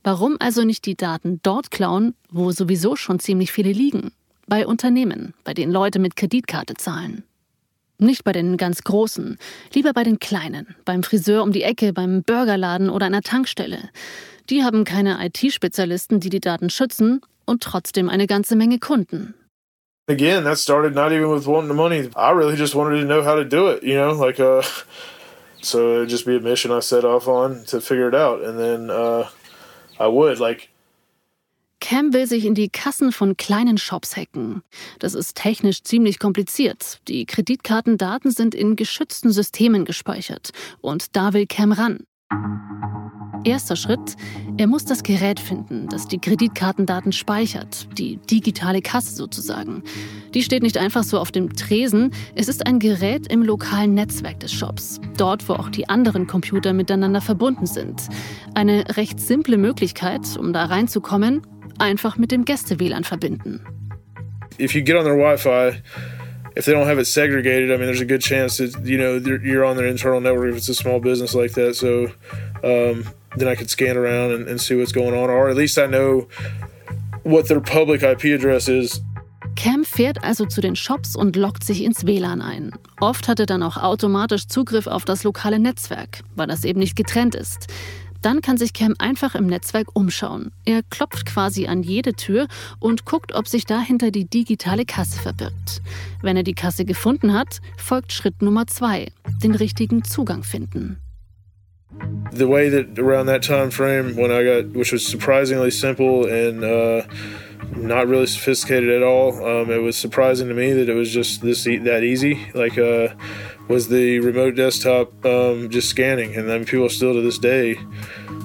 Warum 0.04 0.36
also 0.40 0.66
nicht 0.66 0.86
die 0.86 0.96
Daten 0.96 1.40
dort 1.44 1.72
klauen, 1.72 2.14
wo 2.30 2.52
sowieso 2.52 2.98
schon 2.98 3.20
ziemlich 3.20 3.54
viele 3.54 3.72
liegen? 3.72 4.12
Bei 4.46 4.68
Unternehmen, 4.68 5.34
bei 5.46 5.54
denen 5.54 5.72
Leute 5.72 6.00
mit 6.00 6.18
Kreditkarte 6.18 6.74
zahlen. 6.74 7.24
Nicht 8.00 8.26
bei 8.26 8.34
den 8.34 8.58
ganz 8.58 8.84
Großen, 8.84 9.38
lieber 9.74 9.94
bei 9.94 10.04
den 10.04 10.20
Kleinen, 10.20 10.76
beim 10.84 11.04
Friseur 11.04 11.42
um 11.42 11.54
die 11.54 11.64
Ecke, 11.64 11.94
beim 11.94 12.22
Burgerladen 12.22 12.90
oder 12.90 13.06
einer 13.06 13.22
Tankstelle. 13.22 13.90
Die 14.50 14.64
haben 14.64 14.86
keine 14.86 15.26
IT-Spezialisten, 15.26 16.20
die 16.20 16.30
die 16.30 16.40
Daten 16.40 16.70
schützen 16.70 17.22
und 17.46 17.64
trotzdem 17.64 18.10
eine 18.10 18.28
ganze 18.28 18.56
Menge 18.56 18.80
Kunden. 18.80 19.34
Again, 20.10 20.46
that 20.46 20.58
started 20.58 20.96
not 20.96 21.12
even 21.12 21.30
with 21.30 21.46
wanting 21.48 21.68
the 21.68 21.76
money. 21.76 22.10
I 22.16 22.32
really 22.32 22.56
just 22.56 22.76
wanted 22.76 23.02
to 23.02 23.06
know 23.06 23.26
how 23.26 23.36
to 23.36 23.44
do 23.44 23.70
it, 23.70 23.84
you 23.84 23.96
know, 23.96 24.14
like 24.14 24.40
uh 24.40 24.64
so 25.62 25.98
it'd 25.98 26.10
just 26.10 26.26
be 26.26 26.38
a 26.38 26.40
mission 26.40 26.72
I 26.72 26.80
set 26.80 27.04
off 27.04 27.28
on 27.28 27.66
to 27.66 27.82
figure 27.82 28.08
it 28.08 28.16
out 28.16 28.42
and 28.42 28.58
then 28.58 28.90
uh 28.90 29.28
I 30.00 30.08
would 30.08 30.40
like 30.40 30.70
Cam 31.80 32.12
will 32.14 32.26
sich 32.26 32.46
in 32.46 32.56
die 32.56 32.70
Kassen 32.70 33.12
von 33.12 33.38
kleinen 33.38 33.78
Shops 33.78 34.16
hacken. 34.16 34.64
Das 35.00 35.14
ist 35.14 35.36
technisch 35.36 35.84
ziemlich 35.84 36.20
kompliziert. 36.20 37.00
Die 37.08 37.26
Kreditkartendaten 37.26 38.32
sind 38.32 38.56
in 38.56 38.76
geschützten 38.76 39.32
Systemen 39.32 39.86
gespeichert. 39.86 40.52
Und 40.82 41.16
da 41.16 41.34
will 41.34 41.46
Cam 41.46 41.72
ran. 41.72 42.00
Erster 43.44 43.78
Schritt, 43.78 44.18
er 44.58 44.68
muss 44.68 44.84
das 44.84 45.04
Gerät 45.04 45.40
finden, 45.40 45.88
das 45.88 46.08
die 46.08 46.20
Kreditkartendaten 46.20 47.14
speichert, 47.14 47.88
die 47.98 48.18
digitale 48.18 48.82
Kasse 48.82 49.16
sozusagen. 49.16 49.84
Die 50.34 50.44
steht 50.44 50.64
nicht 50.64 50.78
einfach 50.78 51.04
so 51.04 51.18
auf 51.18 51.32
dem 51.32 51.54
Tresen, 51.54 52.12
es 52.36 52.50
ist 52.50 52.66
ein 52.66 52.80
Gerät 52.80 53.32
im 53.32 53.44
lokalen 53.44 53.94
Netzwerk 53.94 54.42
des 54.42 54.52
Shops, 54.52 55.00
dort 55.16 55.48
wo 55.48 55.54
auch 55.54 55.70
die 55.70 55.88
anderen 55.88 56.28
Computer 56.28 56.74
miteinander 56.74 57.22
verbunden 57.22 57.68
sind. 57.68 58.10
Eine 58.54 58.98
recht 58.98 59.20
simple 59.20 59.58
Möglichkeit, 59.58 60.36
um 60.38 60.52
da 60.52 60.66
reinzukommen, 60.66 61.42
einfach 61.80 62.18
mit 62.18 62.32
dem 62.32 62.44
Gäste-WLAN 62.44 63.06
verbinden. 63.06 63.62
If 64.60 64.74
you 64.74 64.84
get 64.84 64.98
on 64.98 65.06
their 65.06 65.18
Wi-Fi, 65.18 65.82
if 66.58 66.66
they 66.66 66.74
don't 66.74 66.88
have 66.88 66.98
it 66.98 67.06
segregated, 67.06 67.72
I 67.72 67.78
mean, 67.78 67.86
there's 67.86 68.02
a 68.02 68.06
good 68.06 68.22
chance 68.22 68.58
that 68.58 68.76
you 68.84 68.98
know 68.98 69.18
you're 69.18 69.64
on 69.64 69.78
their 69.78 69.86
internal 69.86 70.20
network 70.20 70.50
if 70.50 70.58
it's 70.58 70.70
a 70.70 70.76
small 70.76 71.00
business 71.00 71.36
like 71.36 71.54
that. 71.54 71.76
So 71.76 72.06
um, 72.64 73.06
then 73.36 73.48
I 73.48 73.54
could 73.54 73.70
scan 73.70 73.96
around 73.96 74.32
and, 74.32 74.48
and 74.48 74.60
see 74.60 74.76
what's 74.76 74.92
going 74.92 75.14
on, 75.14 75.30
or 75.30 75.50
at 75.50 75.56
least 75.56 75.78
I 75.78 75.86
know 75.86 76.28
what 77.22 77.48
their 77.48 77.62
public 77.62 78.02
IP 78.02 78.24
address 78.26 78.68
is. 78.68 79.00
Cam 79.56 79.86
fährt 79.86 80.24
also 80.24 80.46
zu 80.46 80.62
den 80.62 80.76
Shops 80.76 81.16
und 81.16 81.36
loggt 81.36 81.64
sich 81.64 81.84
ins 81.84 82.06
WLAN 82.06 82.42
ein. 82.42 82.74
Oft 83.00 83.28
hat 83.28 83.40
er 83.40 83.46
dann 83.46 83.64
auch 83.64 83.78
automatisch 83.78 84.48
Zugriff 84.48 84.88
auf 84.88 85.06
das 85.06 85.24
lokale 85.24 85.60
Netzwerk, 85.60 86.22
weil 86.36 86.48
das 86.48 86.64
eben 86.64 86.80
nicht 86.80 86.96
getrennt 86.96 87.36
ist. 87.36 87.68
Dann 88.22 88.42
kann 88.42 88.58
sich 88.58 88.74
Cam 88.74 88.96
einfach 88.98 89.36
im 89.36 89.48
Netzwerk 89.48 89.88
umschauen. 89.94 90.52
Er 90.66 90.82
klopft 90.90 91.26
quasi 91.26 91.68
an 91.68 91.84
jede 91.84 92.14
Tür 92.14 92.48
und 92.80 93.06
guckt, 93.06 93.34
ob 93.34 93.48
sich 93.48 93.66
dahinter 93.66 94.12
die 94.12 94.26
digitale 94.26 94.86
Kasse 94.86 95.20
verbirgt. 95.20 95.82
Wenn 96.22 96.38
er 96.38 96.44
die 96.44 96.56
Kasse 96.56 96.86
gefunden 96.86 97.34
hat, 97.34 97.60
folgt 97.78 98.14
Schritt 98.14 98.42
Nummer 98.42 98.68
zwei, 98.68 99.12
den 99.44 99.56
richtigen 99.56 100.04
Zugang 100.04 100.44
finden. 100.44 100.98
The 102.34 102.48
way 102.48 102.70
that 102.70 103.00
around 103.00 103.28
that 103.28 103.44
time 103.44 103.72
frame 103.72 104.16
when 104.16 104.30
I 104.30 104.44
got, 104.44 104.76
which 104.76 104.92
was 104.92 105.06
surprisingly 105.06 105.72
simple 105.72 106.28
and 106.28 106.64
uh, 106.64 107.02
not 107.76 108.08
really 108.08 108.28
sophisticated 108.28 108.90
at 108.90 109.04
all, 109.04 109.46
um, 109.46 109.70
it 109.72 109.82
was 109.82 109.98
surprising 109.98 110.48
to 110.48 110.54
me 110.54 110.74
that 110.74 110.90
it 110.90 110.94
was 110.94 111.12
just 111.12 111.42
this 111.42 111.64
that 111.66 112.04
easy. 112.04 112.50
Like, 112.54 112.78
uh, 112.78 113.10
was 113.68 113.90
the 113.90 114.20
remote 114.20 114.56
desktop 114.56 115.26
um, 115.26 115.70
just 115.70 115.90
scanning, 115.90 116.36
and 116.36 116.48
then 116.48 116.66
people 116.66 116.90
still 116.90 117.14
to 117.14 117.22
this 117.22 117.38
day 117.38 117.76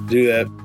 do 0.08 0.26
that. 0.26 0.61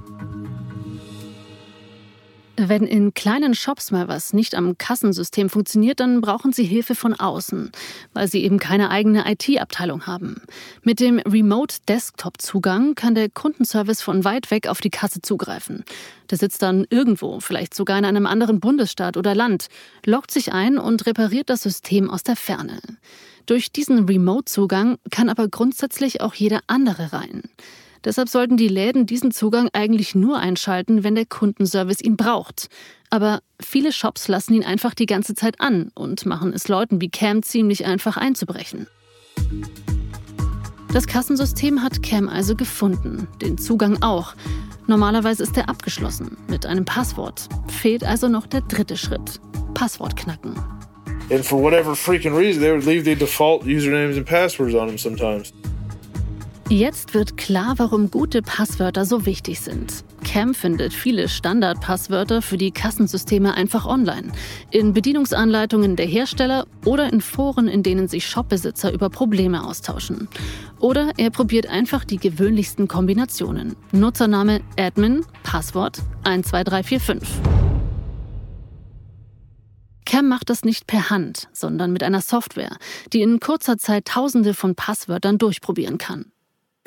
Wenn 2.59 2.87
in 2.87 3.13
kleinen 3.13 3.53
Shops 3.53 3.91
mal 3.91 4.07
was 4.07 4.33
nicht 4.33 4.55
am 4.55 4.79
Kassensystem 4.79 5.47
funktioniert, 5.47 5.99
dann 5.99 6.21
brauchen 6.21 6.53
sie 6.53 6.63
Hilfe 6.63 6.95
von 6.95 7.13
außen, 7.13 7.71
weil 8.13 8.27
sie 8.27 8.43
eben 8.43 8.57
keine 8.57 8.89
eigene 8.89 9.31
IT-Abteilung 9.31 10.07
haben. 10.07 10.41
Mit 10.81 10.99
dem 10.99 11.19
Remote 11.19 11.75
Desktop-Zugang 11.87 12.95
kann 12.95 13.13
der 13.13 13.29
Kundenservice 13.29 14.01
von 14.01 14.23
weit 14.23 14.49
weg 14.49 14.67
auf 14.67 14.81
die 14.81 14.89
Kasse 14.89 15.21
zugreifen. 15.21 15.85
Der 16.31 16.39
sitzt 16.39 16.63
dann 16.63 16.87
irgendwo, 16.89 17.39
vielleicht 17.41 17.75
sogar 17.75 17.99
in 17.99 18.05
einem 18.05 18.25
anderen 18.25 18.59
Bundesstaat 18.59 19.17
oder 19.17 19.35
Land, 19.35 19.67
loggt 20.03 20.31
sich 20.31 20.51
ein 20.51 20.79
und 20.79 21.05
repariert 21.05 21.51
das 21.51 21.61
System 21.61 22.09
aus 22.09 22.23
der 22.23 22.35
Ferne. 22.35 22.79
Durch 23.45 23.71
diesen 23.71 24.05
Remote-Zugang 24.05 24.97
kann 25.11 25.29
aber 25.29 25.47
grundsätzlich 25.47 26.21
auch 26.21 26.33
jeder 26.33 26.61
andere 26.65 27.13
rein. 27.13 27.43
Deshalb 28.03 28.29
sollten 28.29 28.57
die 28.57 28.67
Läden 28.67 29.05
diesen 29.05 29.31
Zugang 29.31 29.69
eigentlich 29.73 30.15
nur 30.15 30.37
einschalten, 30.39 31.03
wenn 31.03 31.15
der 31.15 31.25
Kundenservice 31.25 32.01
ihn 32.01 32.17
braucht. 32.17 32.69
Aber 33.09 33.41
viele 33.61 33.91
Shops 33.91 34.27
lassen 34.27 34.53
ihn 34.53 34.63
einfach 34.63 34.93
die 34.93 35.05
ganze 35.05 35.35
Zeit 35.35 35.59
an 35.61 35.91
und 35.95 36.25
machen 36.25 36.53
es 36.53 36.67
Leuten 36.67 37.01
wie 37.01 37.09
Cam 37.09 37.43
ziemlich 37.43 37.85
einfach 37.85 38.17
einzubrechen. 38.17 38.87
Das 40.93 41.05
Kassensystem 41.05 41.83
hat 41.83 42.01
Cam 42.01 42.29
also 42.29 42.55
gefunden, 42.55 43.27
den 43.41 43.57
Zugang 43.57 44.01
auch. 44.01 44.33
Normalerweise 44.87 45.43
ist 45.43 45.57
er 45.57 45.69
abgeschlossen 45.69 46.37
mit 46.47 46.65
einem 46.65 46.85
Passwort. 46.85 47.49
Fehlt 47.67 48.03
also 48.03 48.29
noch 48.29 48.47
der 48.47 48.61
dritte 48.61 48.95
Schritt: 48.95 49.39
Passwort 49.73 50.15
knacken. 50.15 50.55
And 51.29 51.45
for 51.45 51.61
whatever 51.61 51.93
freaking 51.93 52.33
reason, 52.33 52.61
they 52.61 52.71
would 52.71 52.85
leave 52.85 53.03
the 53.03 53.13
default 53.13 53.65
usernames 53.65 54.15
and 54.15 54.25
passwords 54.25 54.73
on 54.73 54.87
them 54.87 54.97
sometimes. 54.97 55.51
Jetzt 56.69 57.13
wird 57.13 57.37
klar, 57.37 57.75
warum 57.77 58.11
gute 58.11 58.41
Passwörter 58.41 59.05
so 59.05 59.25
wichtig 59.25 59.61
sind. 59.61 60.03
Cam 60.25 60.53
findet 60.53 60.91
viele 60.91 61.29
Standardpasswörter 61.29 62.41
für 62.41 62.57
die 62.57 62.71
Kassensysteme 62.71 63.53
einfach 63.53 63.85
online, 63.85 64.33
in 64.69 64.91
Bedienungsanleitungen 64.91 65.95
der 65.95 66.07
Hersteller 66.07 66.67
oder 66.83 67.13
in 67.13 67.21
Foren, 67.21 67.69
in 67.69 67.83
denen 67.83 68.09
sich 68.09 68.27
Shopbesitzer 68.27 68.91
über 68.91 69.09
Probleme 69.09 69.63
austauschen. 69.63 70.27
Oder 70.79 71.13
er 71.15 71.29
probiert 71.29 71.67
einfach 71.67 72.03
die 72.03 72.17
gewöhnlichsten 72.17 72.89
Kombinationen. 72.89 73.77
Nutzername 73.93 74.59
Admin, 74.77 75.25
Passwort 75.43 76.01
12345. 76.25 77.29
Cam 80.05 80.27
macht 80.27 80.49
das 80.49 80.65
nicht 80.65 80.85
per 80.85 81.09
Hand, 81.09 81.47
sondern 81.53 81.93
mit 81.93 82.03
einer 82.03 82.21
Software, 82.21 82.75
die 83.13 83.21
in 83.21 83.39
kurzer 83.39 83.77
Zeit 83.77 84.03
Tausende 84.03 84.53
von 84.53 84.75
Passwörtern 84.75 85.37
durchprobieren 85.37 85.97
kann. 85.97 86.33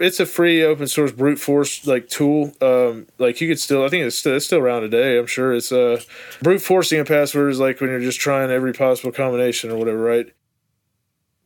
It's 0.00 0.18
a 0.18 0.26
free 0.26 0.64
open 0.64 0.86
source 0.86 1.12
brute 1.12 1.38
force 1.38 1.86
like 1.86 2.08
tool. 2.08 2.52
Um, 2.60 3.06
like 3.18 3.40
you 3.40 3.48
could 3.48 3.60
still, 3.60 3.84
I 3.84 3.88
think 3.88 4.04
it's 4.06 4.16
still, 4.16 4.34
it's 4.34 4.46
still 4.46 4.58
around 4.58 4.82
today. 4.82 5.18
I'm 5.18 5.26
sure 5.26 5.54
it's 5.54 5.70
uh, 5.70 6.00
brute 6.42 6.62
forcing 6.62 7.00
a 7.00 7.04
password 7.04 7.52
is 7.52 7.60
like 7.60 7.80
when 7.80 7.90
you're 7.90 8.00
just 8.00 8.20
trying 8.20 8.50
every 8.50 8.72
possible 8.72 9.12
combination 9.12 9.70
or 9.70 9.76
whatever, 9.76 10.02
right? 10.02 10.32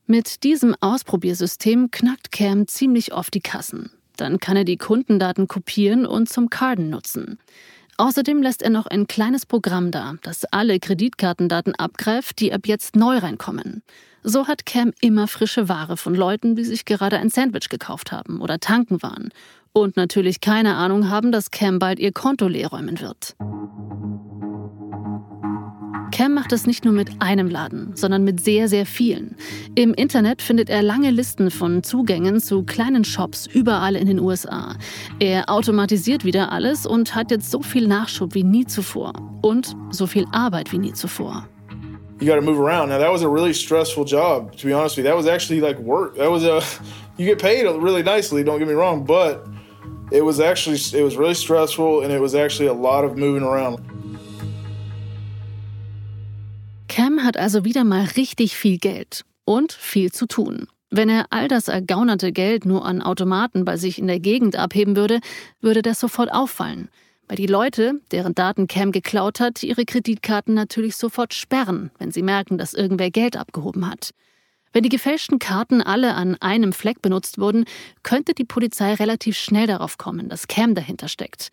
Mit 0.06 0.44
diesem 0.44 0.74
Ausprobiersystem 0.80 1.90
knackt 1.90 2.30
Cam 2.30 2.66
ziemlich 2.66 3.12
oft 3.14 3.32
die 3.32 3.40
Kassen. 3.40 3.90
Dann 4.16 4.38
kann 4.38 4.56
er 4.56 4.64
die 4.64 4.76
Kundendaten 4.76 5.48
kopieren 5.48 6.04
und 6.04 6.28
zum 6.28 6.50
Carden 6.50 6.90
nutzen. 6.90 7.38
Außerdem 7.96 8.42
lässt 8.42 8.62
er 8.62 8.70
noch 8.70 8.86
ein 8.86 9.06
kleines 9.06 9.46
Programm 9.46 9.90
da, 9.90 10.14
das 10.22 10.44
alle 10.46 10.78
Kreditkartendaten 10.78 11.74
abgreift, 11.74 12.40
die 12.40 12.52
ab 12.52 12.66
jetzt 12.66 12.96
neu 12.96 13.18
reinkommen. 13.18 13.82
So 14.26 14.48
hat 14.48 14.64
Cam 14.64 14.92
immer 15.02 15.28
frische 15.28 15.68
Ware 15.68 15.98
von 15.98 16.14
Leuten, 16.14 16.56
die 16.56 16.64
sich 16.64 16.86
gerade 16.86 17.18
ein 17.18 17.28
Sandwich 17.28 17.68
gekauft 17.68 18.10
haben 18.10 18.40
oder 18.40 18.58
tanken 18.58 19.02
waren. 19.02 19.28
Und 19.74 19.98
natürlich 19.98 20.40
keine 20.40 20.76
Ahnung 20.76 21.10
haben, 21.10 21.30
dass 21.30 21.50
Cam 21.50 21.78
bald 21.78 21.98
ihr 21.98 22.10
Konto 22.10 22.48
leerräumen 22.48 23.00
wird. 23.00 23.36
Cam 26.10 26.32
macht 26.32 26.52
es 26.52 26.66
nicht 26.66 26.86
nur 26.86 26.94
mit 26.94 27.10
einem 27.20 27.50
Laden, 27.50 27.94
sondern 27.96 28.24
mit 28.24 28.40
sehr, 28.40 28.68
sehr 28.68 28.86
vielen. 28.86 29.36
Im 29.74 29.92
Internet 29.92 30.40
findet 30.40 30.70
er 30.70 30.82
lange 30.82 31.10
Listen 31.10 31.50
von 31.50 31.82
Zugängen 31.82 32.40
zu 32.40 32.62
kleinen 32.62 33.04
Shops 33.04 33.46
überall 33.46 33.94
in 33.94 34.06
den 34.06 34.20
USA. 34.20 34.76
Er 35.18 35.50
automatisiert 35.50 36.24
wieder 36.24 36.50
alles 36.50 36.86
und 36.86 37.14
hat 37.14 37.30
jetzt 37.30 37.50
so 37.50 37.60
viel 37.60 37.86
Nachschub 37.86 38.34
wie 38.34 38.44
nie 38.44 38.64
zuvor. 38.64 39.12
Und 39.42 39.76
so 39.90 40.06
viel 40.06 40.24
Arbeit 40.32 40.72
wie 40.72 40.78
nie 40.78 40.94
zuvor. 40.94 41.46
You 42.20 42.26
got 42.26 42.36
to 42.36 42.42
move 42.42 42.58
around. 42.58 42.90
Now 42.90 42.98
that 42.98 43.10
was 43.10 43.22
a 43.22 43.28
really 43.28 43.52
stressful 43.52 44.04
job, 44.04 44.56
to 44.56 44.66
be 44.66 44.72
honest 44.72 44.96
with 44.96 45.04
you. 45.04 45.10
That 45.10 45.16
was 45.16 45.26
actually 45.26 45.60
like 45.60 45.78
work. 45.78 46.16
That 46.16 46.30
was 46.30 46.44
a 46.44 46.62
you 47.16 47.26
get 47.26 47.40
paid 47.40 47.64
really 47.64 48.02
nicely. 48.02 48.44
Don't 48.44 48.58
get 48.58 48.68
me 48.68 48.74
wrong, 48.74 49.04
but 49.04 49.46
it 50.10 50.22
was 50.22 50.40
actually 50.40 50.78
it 50.98 51.02
was 51.02 51.16
really 51.16 51.34
stressful, 51.34 52.02
and 52.02 52.12
it 52.12 52.20
was 52.20 52.34
actually 52.34 52.68
a 52.68 52.74
lot 52.74 53.04
of 53.04 53.16
moving 53.16 53.42
around. 53.42 53.80
Cam 56.88 57.18
hat 57.18 57.36
also 57.36 57.64
wieder 57.64 57.84
mal 57.84 58.04
richtig 58.16 58.56
viel 58.56 58.78
Geld 58.78 59.24
und 59.44 59.72
viel 59.72 60.12
zu 60.12 60.26
tun. 60.26 60.68
Wenn 60.90 61.08
er 61.08 61.26
all 61.30 61.48
das 61.48 61.66
ergaunerte 61.66 62.30
Geld 62.30 62.64
nur 62.64 62.84
an 62.84 63.02
Automaten 63.02 63.64
bei 63.64 63.76
sich 63.76 63.98
in 63.98 64.06
der 64.06 64.20
Gegend 64.20 64.54
abheben 64.54 64.94
würde, 64.94 65.18
würde 65.60 65.82
das 65.82 65.98
sofort 65.98 66.32
auffallen 66.32 66.88
weil 67.28 67.36
die 67.36 67.46
Leute, 67.46 68.00
deren 68.10 68.34
Daten 68.34 68.66
Cam 68.66 68.92
geklaut 68.92 69.40
hat, 69.40 69.62
ihre 69.62 69.84
Kreditkarten 69.84 70.54
natürlich 70.54 70.96
sofort 70.96 71.34
sperren, 71.34 71.90
wenn 71.98 72.10
sie 72.10 72.22
merken, 72.22 72.58
dass 72.58 72.74
irgendwer 72.74 73.10
Geld 73.10 73.36
abgehoben 73.36 73.90
hat. 73.90 74.10
Wenn 74.72 74.82
die 74.82 74.88
gefälschten 74.88 75.38
Karten 75.38 75.80
alle 75.80 76.14
an 76.14 76.36
einem 76.40 76.72
Fleck 76.72 77.00
benutzt 77.00 77.38
wurden, 77.38 77.64
könnte 78.02 78.34
die 78.34 78.44
Polizei 78.44 78.94
relativ 78.94 79.36
schnell 79.36 79.68
darauf 79.68 79.98
kommen, 79.98 80.28
dass 80.28 80.48
Cam 80.48 80.74
dahinter 80.74 81.08
steckt. 81.08 81.50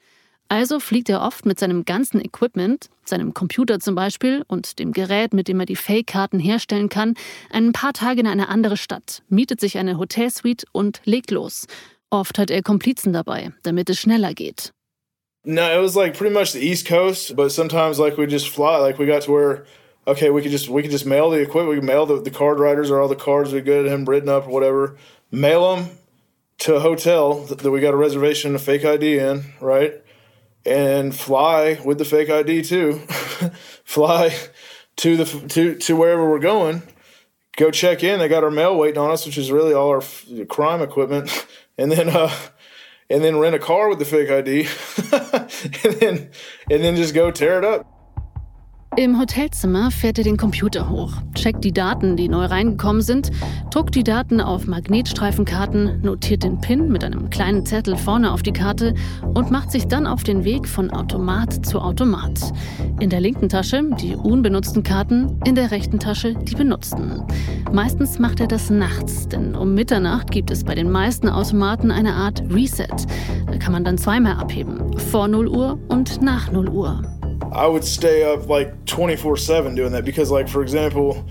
Also 0.52 0.82
fliegt 0.82 1.08
er 1.08 1.22
oft 1.22 1.46
mit 1.46 1.60
seinem 1.60 1.86
ganzen 1.86 2.20
Equipment, 2.20 2.90
seinem 3.06 3.34
Computer 3.34 3.80
zum 3.80 3.96
Beispiel 3.96 4.44
und 4.48 4.80
dem 4.80 4.92
Gerät, 4.92 5.34
mit 5.34 5.48
dem 5.48 5.62
er 5.62 5.66
die 5.66 5.78
Fake-Karten 5.78 6.40
herstellen 6.40 6.90
kann, 6.90 7.14
ein 7.52 7.72
paar 7.72 7.94
Tage 7.94 8.20
in 8.20 8.28
eine 8.28 8.50
andere 8.50 8.76
Stadt, 8.76 9.24
mietet 9.30 9.62
sich 9.62 9.78
eine 9.78 9.98
Hotelsuite 9.98 10.66
und 10.74 11.00
legt 11.06 11.32
los. 11.32 11.68
Oft 12.10 12.38
hat 12.38 12.52
er 12.52 12.64
Komplizen 12.64 13.14
dabei, 13.14 13.54
damit 13.64 13.90
es 13.90 14.00
schneller 14.00 14.34
geht. 14.34 14.74
No, 15.44 15.76
it 15.76 15.82
was 15.82 15.96
like 15.96 16.16
pretty 16.16 16.34
much 16.34 16.54
the 16.54 16.60
East 16.60 16.86
Coast, 16.86 17.36
but 17.36 17.52
sometimes 17.52 17.98
like 17.98 18.18
we 18.18 18.28
just 18.28 18.50
fly. 18.50 18.78
Like 18.78 19.00
we 19.00 19.08
got 19.08 19.24
to 19.24 19.32
where 19.32 19.66
okay, 20.08 20.30
we 20.30 20.42
could 20.42 20.52
just 20.52 20.70
we 20.70 20.82
could 20.82 20.92
just 20.92 21.06
mail 21.06 21.30
the 21.30 21.40
equipment. 21.40 21.70
We 21.70 21.76
could 21.78 21.86
mail 21.86 22.06
the, 22.06 22.22
the 22.22 22.32
card 22.32 22.60
writers 22.60 22.92
or 22.92 23.02
all 23.02 23.08
the 23.08 23.16
cards 23.16 23.52
we 23.52 23.60
at 23.60 23.86
him 23.86 24.06
written 24.06 24.30
up 24.30 24.48
or 24.48 24.52
whatever. 24.52 24.98
Mail 25.32 25.76
them 25.76 25.98
to 26.60 26.76
a 26.76 26.80
hotel 26.80 27.46
that 27.46 27.72
we 27.72 27.80
got 27.80 27.94
a 27.94 27.98
reservation, 27.98 28.54
a 28.54 28.60
fake 28.60 28.86
ID 28.86 29.18
in, 29.18 29.54
right? 29.60 29.96
And 30.64 31.16
fly 31.16 31.80
with 31.84 31.98
the 31.98 32.06
fake 32.06 32.30
ID 32.30 32.62
too. 32.62 33.00
fly 33.84 34.36
to 34.98 35.18
the 35.18 35.26
to 35.26 35.76
to 35.76 35.96
wherever 35.96 36.30
we're 36.30 36.40
going. 36.40 36.84
Go 37.58 37.72
check 37.72 38.04
in. 38.04 38.20
They 38.20 38.30
got 38.30 38.44
our 38.44 38.52
mail 38.52 38.78
waiting 38.78 39.00
on 39.00 39.12
us, 39.12 39.26
which 39.26 39.38
is 39.38 39.52
really 39.52 39.74
all 39.74 39.90
our 39.90 40.04
crime 40.46 40.82
equipment. 40.82 41.48
And 41.78 41.92
then 41.92 42.10
uh, 42.10 42.30
and 43.12 43.24
then 43.24 43.38
rent 43.38 43.56
a 43.56 43.60
car 43.60 43.90
with 43.90 44.00
the 44.00 44.06
fake 44.06 44.30
ID 44.30 44.68
and 45.84 46.00
then 46.00 46.30
and 46.70 46.84
then 46.84 46.96
just 46.96 47.14
go 47.14 47.30
tear 47.32 47.58
it 47.58 47.66
up. 47.66 47.91
Im 48.98 49.18
Hotelzimmer 49.18 49.90
fährt 49.90 50.18
er 50.18 50.26
den 50.26 50.36
Computer 50.36 50.90
hoch, 50.90 51.14
checkt 51.34 51.64
die 51.64 51.72
Daten, 51.72 52.18
die 52.18 52.28
neu 52.28 52.44
reingekommen 52.44 53.02
sind, 53.02 53.32
druckt 53.72 53.96
die 53.96 54.04
Daten 54.04 54.42
auf 54.42 54.68
Magnetstreifenkarten, 54.68 56.02
notiert 56.02 56.44
den 56.44 56.60
PIN 56.60 56.92
mit 56.92 57.02
einem 57.06 57.30
kleinen 57.30 57.66
Zettel 57.66 57.96
vorne 57.96 58.34
auf 58.34 58.44
die 58.44 58.52
Karte 58.52 58.94
und 59.34 59.50
macht 59.50 59.72
sich 59.72 59.88
dann 59.88 60.06
auf 60.06 60.24
den 60.24 60.44
Weg 60.44 60.68
von 60.68 60.92
Automat 60.92 61.66
zu 61.66 61.80
Automat. 61.80 62.52
In 63.00 63.10
der 63.10 63.22
linken 63.22 63.48
Tasche 63.48 63.82
die 64.02 64.14
unbenutzten 64.14 64.84
Karten, 64.84 65.40
in 65.46 65.56
der 65.56 65.72
rechten 65.72 66.00
Tasche 66.00 66.36
die 66.36 66.56
benutzten. 66.56 67.24
Meistens 67.72 68.20
macht 68.20 68.42
er 68.42 68.48
das 68.48 68.70
nachts, 68.70 69.30
denn 69.30 69.56
um 69.56 69.74
Mitternacht 69.74 70.32
gibt 70.32 70.52
es 70.52 70.66
bei 70.66 70.76
den 70.76 70.92
meisten 70.92 71.30
Automaten 71.30 71.92
eine 71.92 72.14
Art 72.14 72.44
Reset. 72.50 73.08
Da 73.48 73.58
kann 73.58 73.72
man 73.72 73.86
dann 73.86 73.98
zweimal 73.98 74.34
abheben, 74.34 75.00
vor 75.00 75.30
0 75.30 75.48
Uhr 75.48 75.80
und 75.88 76.22
nach 76.22 76.52
0 76.52 76.68
Uhr. 76.68 77.21
I 77.52 77.68
would 77.68 77.84
stay 77.84 78.24
up 78.24 78.48
like 78.48 78.86
24 78.86 79.36
7 79.38 79.76
doing 79.76 79.92
that 79.92 80.06
because, 80.06 80.32
like, 80.32 80.48
for 80.48 80.62
example, 80.62 81.26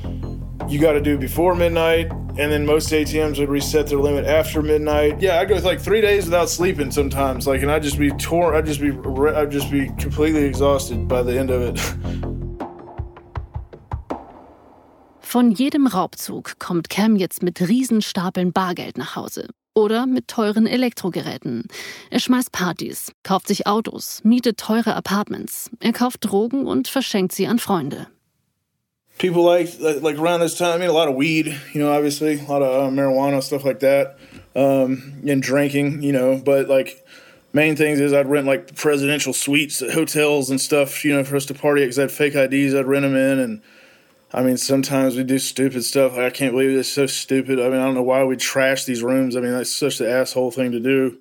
you 0.68 0.78
got 0.78 0.92
to 0.92 1.00
do 1.00 1.16
before 1.16 1.54
midnight, 1.54 2.10
and 2.10 2.52
then 2.52 2.66
most 2.66 2.90
ATMs 2.90 3.38
would 3.38 3.48
reset 3.48 3.86
their 3.86 3.98
limit 3.98 4.26
after 4.26 4.62
midnight. 4.62 5.20
Yeah, 5.20 5.40
I'd 5.40 5.48
go 5.48 5.56
like 5.56 5.80
three 5.80 6.00
days 6.00 6.26
without 6.26 6.50
sleeping 6.50 6.90
sometimes, 6.90 7.46
like, 7.46 7.62
and 7.62 7.70
I'd 7.70 7.82
just 7.82 7.98
be 7.98 8.10
torn. 8.10 8.54
I'd 8.54 8.66
just 8.66 8.80
be, 8.80 8.90
I'd 9.34 9.50
just 9.50 9.70
be 9.70 9.88
completely 9.98 10.44
exhausted 10.44 11.08
by 11.08 11.22
the 11.22 11.38
end 11.38 11.50
of 11.50 11.62
it. 11.62 11.78
Von 15.20 15.52
jedem 15.54 15.86
Raubzug 15.86 16.58
kommt 16.58 16.90
Cam 16.90 17.16
jetzt 17.16 17.42
mit 17.42 17.60
Riesenstapeln 17.60 18.52
Bargeld 18.52 18.98
nach 18.98 19.14
Hause. 19.14 19.48
Oder 19.74 20.06
mit 20.06 20.28
teuren 20.28 20.66
Elektrogeräten. 20.66 21.68
Er 22.10 22.20
schmeißt 22.20 22.50
Partys, 22.50 23.12
kauft 23.22 23.46
sich 23.46 23.66
Autos, 23.66 24.20
mietet 24.24 24.58
teure 24.58 24.96
Apartments. 24.96 25.70
Er 25.80 25.92
kauft 25.92 26.18
Drogen 26.24 26.66
und 26.66 26.88
verschenkt 26.88 27.32
sie 27.32 27.46
an 27.46 27.58
Freunde. 27.58 28.08
People 29.18 29.42
like 29.42 29.78
like 30.02 30.18
around 30.18 30.40
this 30.40 30.56
time, 30.56 30.74
I 30.74 30.78
mean, 30.78 30.88
a 30.88 30.94
lot 30.94 31.08
of 31.08 31.14
weed, 31.14 31.54
you 31.74 31.80
know, 31.80 31.92
obviously, 31.92 32.40
a 32.40 32.50
lot 32.50 32.62
of 32.62 32.68
uh, 32.68 32.90
marijuana, 32.90 33.42
stuff 33.42 33.64
like 33.64 33.80
that, 33.80 34.16
um, 34.56 35.20
and 35.28 35.42
drinking, 35.42 36.02
you 36.02 36.12
know. 36.12 36.40
But 36.42 36.68
like, 36.68 37.04
main 37.52 37.76
things 37.76 38.00
is 38.00 38.14
I'd 38.14 38.28
rent 38.28 38.46
like 38.46 38.74
presidential 38.74 39.34
suites 39.34 39.82
at 39.82 39.90
hotels 39.90 40.50
and 40.50 40.58
stuff, 40.58 41.04
you 41.04 41.14
know, 41.14 41.22
for 41.22 41.36
us 41.36 41.44
to 41.46 41.54
party 41.54 41.82
because 41.82 41.98
I 41.98 42.02
had 42.02 42.10
fake 42.10 42.34
IDs. 42.34 42.74
I'd 42.74 42.86
rent 42.86 43.02
them 43.02 43.14
in 43.14 43.38
and 43.38 43.62
I 44.32 44.44
mean, 44.44 44.56
sometimes 44.56 45.16
we 45.16 45.24
do 45.24 45.40
stupid 45.40 45.82
stuff. 45.84 46.16
I 46.16 46.30
can't 46.30 46.52
believe 46.52 46.78
it's 46.78 46.88
so 46.88 47.06
stupid. 47.06 47.58
I 47.58 47.64
mean, 47.68 47.80
I 47.80 47.84
don't 47.84 47.94
know 47.94 48.02
why 48.02 48.22
we 48.22 48.36
trash 48.36 48.84
these 48.84 49.02
rooms. 49.02 49.34
I 49.34 49.40
mean, 49.40 49.50
that's 49.50 49.72
such 49.72 49.98
the 49.98 50.08
asshole 50.08 50.52
thing 50.52 50.70
to 50.70 50.78
do. 50.78 51.18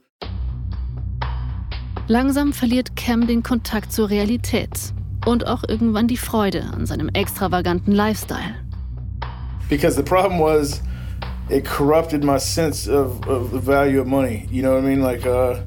Langsam 2.08 2.54
verliert 2.54 2.96
Cam 2.96 3.26
den 3.26 3.42
Kontakt 3.42 3.92
zur 3.92 4.12
Realität 4.12 4.94
und 5.26 5.48
auch 5.48 5.64
irgendwann 5.68 6.08
die 6.08 6.18
Freude 6.18 6.64
an 6.72 6.86
seinem 6.86 7.10
extravaganten 7.10 7.94
Lifestyle. 7.94 8.56
Because 9.70 9.96
the 9.96 10.04
problem 10.04 10.40
was, 10.40 10.82
it 11.50 11.66
corrupted 11.66 12.24
my 12.24 12.38
sense 12.38 12.88
of, 12.88 13.28
of 13.28 13.52
the 13.52 13.60
value 13.60 14.00
of 14.00 14.06
money. 14.06 14.48
You 14.52 14.62
know 14.62 14.76
what 14.76 14.84
I 14.84 14.88
mean? 14.88 15.02
Like, 15.02 15.26
uh, 15.26 15.62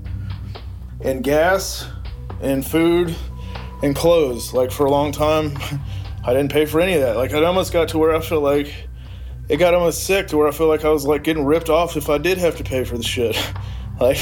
and 1.04 1.24
gas, 1.24 1.88
and 2.40 2.64
food, 2.64 3.16
and 3.82 3.96
clothes. 3.96 4.54
Like 4.54 4.70
for 4.70 4.86
a 4.86 4.90
long 4.90 5.10
time. 5.10 5.56
I 6.24 6.32
didn't 6.32 6.52
pay 6.52 6.66
for 6.66 6.80
any 6.80 6.94
of 6.94 7.00
that. 7.00 7.16
Like 7.16 7.32
it 7.32 7.42
almost 7.42 7.72
got 7.72 7.88
to 7.88 7.98
where 7.98 8.14
I 8.14 8.20
feel 8.20 8.40
like 8.40 8.72
it 9.48 9.56
got 9.56 9.74
almost 9.74 10.04
sick 10.04 10.28
to 10.28 10.36
where 10.36 10.48
I 10.48 10.52
feel 10.52 10.68
like 10.68 10.84
I 10.84 10.90
was 10.90 11.04
like 11.04 11.24
getting 11.24 11.44
ripped 11.44 11.68
off 11.68 11.96
if 11.96 12.08
I 12.08 12.18
did 12.18 12.38
have 12.38 12.56
to 12.56 12.64
pay 12.64 12.84
for 12.84 12.96
the 12.96 13.02
shit. 13.02 13.36
like 14.00 14.18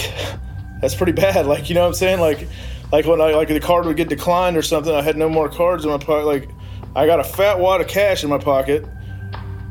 that's 0.80 0.94
pretty 0.94 1.12
bad. 1.12 1.46
Like 1.46 1.68
you 1.68 1.74
know 1.74 1.82
what 1.82 1.88
I'm 1.88 1.94
saying? 1.94 2.20
Like 2.20 2.48
like 2.92 3.06
when 3.06 3.20
I 3.20 3.32
like 3.32 3.48
the 3.48 3.60
card 3.60 3.84
would 3.86 3.96
get 3.96 4.08
declined 4.08 4.56
or 4.56 4.62
something, 4.62 4.94
I 4.94 5.02
had 5.02 5.16
no 5.16 5.28
more 5.28 5.48
cards 5.48 5.84
in 5.84 5.90
my 5.90 5.98
pocket. 5.98 6.26
Like 6.26 6.48
I 6.96 7.06
got 7.06 7.20
a 7.20 7.24
fat 7.24 7.58
wad 7.58 7.80
of 7.80 7.86
cash 7.86 8.24
in 8.24 8.30
my 8.30 8.38
pocket, 8.38 8.84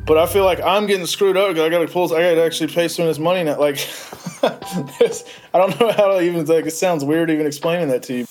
but 0.06 0.18
I 0.18 0.26
feel 0.26 0.46
like 0.46 0.62
I'm 0.62 0.86
getting 0.86 1.08
screwed 1.08 1.36
up. 1.36 1.50
Because 1.50 1.64
I 1.64 1.70
got 1.70 1.80
to 1.80 1.88
pull. 1.88 2.06
I 2.14 2.22
got 2.22 2.36
to 2.36 2.44
actually 2.44 2.72
pay 2.72 2.88
some 2.88 3.04
of 3.04 3.10
this 3.10 3.20
money 3.20 3.44
now. 3.44 3.60
Like 3.60 3.80
I 4.44 5.58
don't 5.58 5.80
know 5.80 5.92
how 5.92 6.08
to 6.10 6.22
even 6.22 6.46
like. 6.46 6.68
It 6.68 6.72
sounds 6.72 7.04
weird 7.04 7.32
even 7.32 7.48
explaining 7.48 7.90
that 7.90 8.04
to 8.04 8.14
you. 8.20 8.28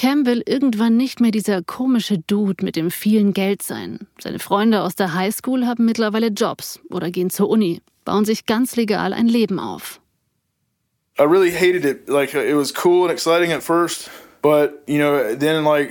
Cam 0.00 0.24
will 0.24 0.42
irgendwann 0.46 0.96
nicht 0.96 1.20
mehr 1.20 1.30
dieser 1.30 1.62
komische 1.62 2.16
Dude 2.16 2.64
mit 2.64 2.74
dem 2.74 2.90
vielen 2.90 3.34
Geld 3.34 3.62
sein. 3.62 4.06
Seine 4.18 4.38
Freunde 4.38 4.80
aus 4.80 4.94
der 4.94 5.12
Highschool 5.12 5.66
haben 5.66 5.84
mittlerweile 5.84 6.28
Jobs 6.28 6.80
oder 6.88 7.10
gehen 7.10 7.28
zur 7.28 7.50
Uni, 7.50 7.82
bauen 8.06 8.24
sich 8.24 8.46
ganz 8.46 8.76
legal 8.76 9.12
ein 9.12 9.26
Leben 9.26 9.60
auf. 9.60 10.00
I 11.18 11.24
really 11.24 11.52
hated 11.52 11.84
it. 11.84 12.08
Like 12.08 12.32
it 12.32 12.56
was 12.56 12.72
cool 12.82 13.02
and 13.02 13.12
exciting 13.12 13.52
at 13.52 13.62
first, 13.62 14.08
but 14.40 14.82
you 14.86 14.96
know, 14.96 15.36
then 15.36 15.64
like 15.64 15.90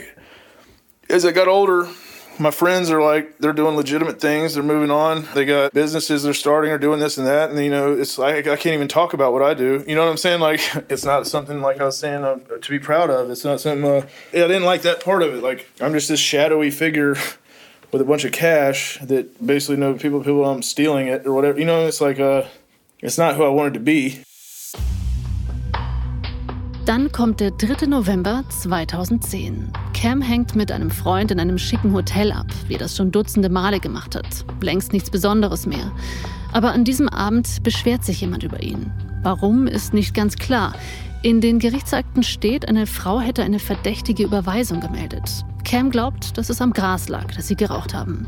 as 1.07 1.23
I 1.23 1.31
got 1.31 1.47
older, 1.47 1.87
my 2.39 2.51
friends 2.51 2.89
are 2.89 3.01
like 3.01 3.37
they're 3.37 3.53
doing 3.53 3.75
legitimate 3.75 4.21
things. 4.21 4.53
They're 4.53 4.63
moving 4.63 4.89
on. 4.89 5.27
They 5.33 5.45
got 5.45 5.73
businesses 5.73 6.23
they're 6.23 6.33
starting 6.33 6.71
or 6.71 6.77
doing 6.77 6.99
this 6.99 7.17
and 7.17 7.27
that. 7.27 7.49
And 7.49 7.59
you 7.59 7.69
know 7.69 7.93
it's 7.93 8.17
like 8.17 8.47
i 8.47 8.55
can't 8.55 8.73
even 8.73 8.87
talk 8.87 9.13
about 9.13 9.33
what 9.33 9.43
i 9.43 9.53
do. 9.53 9.83
You 9.87 9.95
know 9.95 10.05
what 10.05 10.11
i'm 10.11 10.17
saying? 10.17 10.39
Like 10.39 10.61
it's 10.89 11.03
not 11.03 11.27
something 11.27 11.61
like 11.61 11.81
i 11.81 11.85
was 11.85 11.97
saying 11.97 12.23
uh, 12.23 12.37
to 12.37 12.69
be 12.69 12.79
proud 12.79 13.09
of. 13.09 13.29
It's 13.29 13.43
not 13.43 13.59
something 13.59 13.85
uh, 13.85 14.07
yeah, 14.33 14.45
i 14.45 14.47
didn't 14.47 14.63
like 14.63 14.83
that 14.83 15.03
part 15.03 15.21
of 15.21 15.33
it. 15.33 15.43
Like 15.43 15.69
i'm 15.81 15.93
just 15.93 16.07
this 16.07 16.19
shadowy 16.19 16.71
figure 16.71 17.15
with 17.91 18.01
a 18.01 18.05
bunch 18.05 18.23
of 18.23 18.31
cash 18.31 18.99
that 19.01 19.45
basically 19.45 19.77
know 19.77 19.95
people 19.95 20.19
people 20.19 20.45
i'm 20.45 20.61
stealing 20.61 21.07
it 21.07 21.25
or 21.25 21.33
whatever. 21.33 21.59
You 21.59 21.65
know 21.65 21.85
it's 21.85 22.01
like 22.01 22.19
uh 22.19 22.43
it's 22.99 23.17
not 23.17 23.35
who 23.35 23.43
i 23.43 23.49
wanted 23.49 23.73
to 23.73 23.79
be 23.79 24.23
Dann 26.89 27.11
kommt 27.11 27.39
der 27.39 27.51
3. 27.51 27.85
November 27.85 28.43
2010. 28.49 29.71
Cam 29.93 30.23
hängt 30.23 30.55
mit 30.55 30.71
einem 30.71 30.89
Freund 30.89 31.29
in 31.29 31.39
einem 31.39 31.59
schicken 31.59 31.93
Hotel 31.93 32.31
ab, 32.31 32.47
wie 32.67 32.73
er 32.73 32.79
das 32.79 32.97
schon 32.97 33.11
dutzende 33.11 33.47
Male 33.47 33.79
gemacht 33.79 34.15
hat. 34.15 34.43
Längst 34.59 34.91
nichts 34.91 35.11
Besonderes 35.11 35.67
mehr. 35.67 35.91
Aber 36.51 36.71
an 36.71 36.85
diesem 36.85 37.07
Abend 37.07 37.61
beschwert 37.61 38.03
sich 38.03 38.21
jemand 38.21 38.41
über 38.41 38.63
ihn. 38.63 38.91
Warum, 39.21 39.67
ist 39.67 39.93
nicht 39.93 40.15
ganz 40.15 40.37
klar. 40.37 40.73
In 41.21 41.41
den 41.41 41.59
Gerichtsakten 41.59 42.23
steht, 42.23 42.67
eine 42.67 42.87
Frau 42.87 43.19
hätte 43.19 43.43
eine 43.43 43.59
verdächtige 43.59 44.23
Überweisung 44.23 44.79
gemeldet. 44.79 45.45
Cam 45.65 45.91
glaubt, 45.91 46.39
dass 46.39 46.49
es 46.49 46.59
am 46.59 46.73
Gras 46.73 47.07
lag, 47.07 47.31
das 47.35 47.47
sie 47.47 47.55
geraucht 47.55 47.93
haben. 47.93 48.25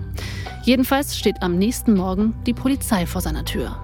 Jedenfalls 0.66 1.18
steht 1.18 1.42
am 1.42 1.58
nächsten 1.58 1.96
Morgen 1.96 2.36
die 2.46 2.54
Polizei 2.54 3.08
vor 3.08 3.22
seiner 3.22 3.44
Tür. 3.44 3.76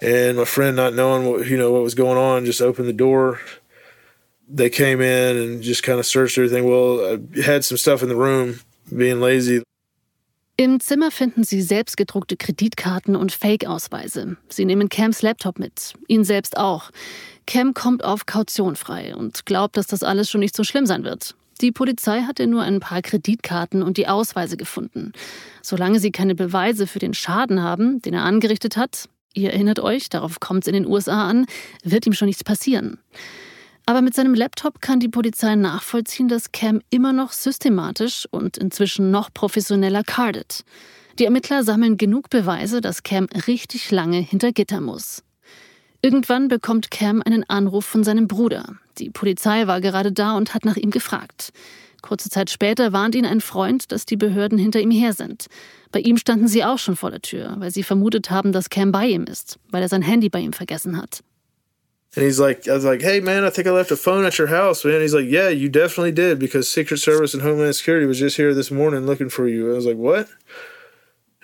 And 0.00 0.36
my 0.36 0.44
friend 0.44 0.76
not 0.76 0.94
knowing 0.94 1.26
what 1.26 1.46
you 1.46 1.56
know 1.56 1.72
what 1.72 1.82
was 1.82 1.94
going 1.94 2.18
on 2.18 2.44
just 2.44 2.62
opened 2.62 2.88
the 2.88 2.92
door 2.92 3.38
they 4.48 4.70
came 4.70 5.00
in 5.00 5.36
and 5.36 5.62
just 5.62 5.82
kind 5.82 5.98
of 5.98 6.06
searched 6.06 6.38
everything 6.38 6.64
well 6.64 7.00
i 7.04 7.40
had 7.40 7.64
some 7.64 7.78
stuff 7.78 8.02
in 8.02 8.08
the 8.08 8.16
room 8.16 8.60
being 8.90 9.20
lazy 9.20 9.62
Im 10.56 10.78
Zimmer 10.78 11.10
finden 11.10 11.42
sie 11.42 11.62
selbstgedruckte 11.62 12.36
Kreditkarten 12.36 13.16
und 13.16 13.32
Fake-Ausweise. 13.32 14.36
Sie 14.50 14.66
nehmen 14.66 14.90
Cams 14.90 15.22
Laptop 15.22 15.58
mit, 15.58 15.94
ihn 16.06 16.22
selbst 16.22 16.58
auch. 16.58 16.90
Cam 17.46 17.72
kommt 17.72 18.04
auf 18.04 18.26
Kaution 18.26 18.76
frei 18.76 19.16
und 19.16 19.46
glaubt, 19.46 19.78
dass 19.78 19.86
das 19.86 20.02
alles 20.02 20.28
schon 20.28 20.40
nicht 20.40 20.54
so 20.54 20.62
schlimm 20.62 20.84
sein 20.84 21.02
wird. 21.02 21.34
Die 21.60 21.72
Polizei 21.72 22.22
hatte 22.22 22.46
nur 22.46 22.62
ein 22.62 22.80
paar 22.80 23.02
Kreditkarten 23.02 23.82
und 23.82 23.98
die 23.98 24.08
Ausweise 24.08 24.56
gefunden. 24.56 25.12
Solange 25.62 26.00
sie 26.00 26.10
keine 26.10 26.34
Beweise 26.34 26.86
für 26.86 26.98
den 26.98 27.12
Schaden 27.12 27.62
haben, 27.62 28.00
den 28.00 28.14
er 28.14 28.24
angerichtet 28.24 28.76
hat, 28.78 29.09
Ihr 29.34 29.52
erinnert 29.52 29.78
euch, 29.78 30.08
darauf 30.08 30.40
kommt 30.40 30.64
es 30.64 30.68
in 30.68 30.74
den 30.74 30.86
USA 30.86 31.28
an, 31.28 31.46
wird 31.84 32.06
ihm 32.06 32.12
schon 32.12 32.26
nichts 32.26 32.44
passieren. 32.44 32.98
Aber 33.86 34.02
mit 34.02 34.14
seinem 34.14 34.34
Laptop 34.34 34.80
kann 34.80 35.00
die 35.00 35.08
Polizei 35.08 35.56
nachvollziehen, 35.56 36.28
dass 36.28 36.52
Cam 36.52 36.80
immer 36.90 37.12
noch 37.12 37.32
systematisch 37.32 38.26
und 38.30 38.56
inzwischen 38.56 39.10
noch 39.10 39.32
professioneller 39.32 40.04
cardet. 40.04 40.64
Die 41.18 41.24
Ermittler 41.24 41.64
sammeln 41.64 41.96
genug 41.96 42.30
Beweise, 42.30 42.80
dass 42.80 43.02
Cam 43.02 43.26
richtig 43.46 43.90
lange 43.90 44.18
hinter 44.18 44.52
Gitter 44.52 44.80
muss. 44.80 45.22
Irgendwann 46.02 46.48
bekommt 46.48 46.90
Cam 46.90 47.22
einen 47.24 47.48
Anruf 47.48 47.84
von 47.84 48.04
seinem 48.04 48.26
Bruder. 48.26 48.76
Die 48.98 49.10
Polizei 49.10 49.66
war 49.66 49.80
gerade 49.80 50.12
da 50.12 50.32
und 50.36 50.54
hat 50.54 50.64
nach 50.64 50.76
ihm 50.76 50.90
gefragt. 50.90 51.52
Kurze 52.02 52.30
Zeit 52.30 52.50
später 52.50 52.92
warnt 52.92 53.14
ihn 53.14 53.26
ein 53.26 53.40
Freund, 53.40 53.92
dass 53.92 54.06
die 54.06 54.16
Behörden 54.16 54.58
hinter 54.58 54.80
ihm 54.80 54.90
her 54.90 55.12
sind. 55.12 55.46
Bei 55.92 56.00
ihm 56.00 56.16
standen 56.16 56.48
sie 56.48 56.64
auch 56.64 56.78
schon 56.78 56.96
vor 56.96 57.10
der 57.10 57.22
Tür, 57.22 57.56
weil 57.58 57.70
sie 57.70 57.82
vermutet 57.82 58.30
haben, 58.30 58.52
dass 58.52 58.70
Cam 58.70 58.92
bei 58.92 59.06
ihm 59.06 59.24
ist, 59.24 59.58
weil 59.70 59.82
er 59.82 59.88
sein 59.88 60.02
Handy 60.02 60.28
bei 60.28 60.40
ihm 60.40 60.52
vergessen 60.52 60.96
hat. 60.96 61.22
And 62.16 62.24
he's 62.24 62.40
like, 62.40 62.66
I 62.66 62.72
was 62.72 62.84
like, 62.84 63.02
hey 63.02 63.20
man, 63.20 63.44
I 63.44 63.50
think 63.50 63.68
I 63.68 63.70
left 63.70 63.92
a 63.92 63.96
phone 63.96 64.24
at 64.24 64.36
your 64.36 64.48
house, 64.48 64.84
man. 64.84 65.00
He's 65.00 65.14
like, 65.14 65.28
yeah, 65.28 65.48
you 65.48 65.68
definitely 65.68 66.10
did 66.10 66.40
because 66.40 66.68
Secret 66.68 66.98
Service 66.98 67.34
and 67.34 67.42
Homeland 67.42 67.76
Security 67.76 68.04
was 68.04 68.18
just 68.18 68.36
here 68.36 68.52
this 68.52 68.70
morning 68.70 69.06
looking 69.06 69.28
for 69.28 69.46
you. 69.46 69.70
I 69.70 69.76
was 69.76 69.86
like, 69.86 69.96
what? 69.96 70.28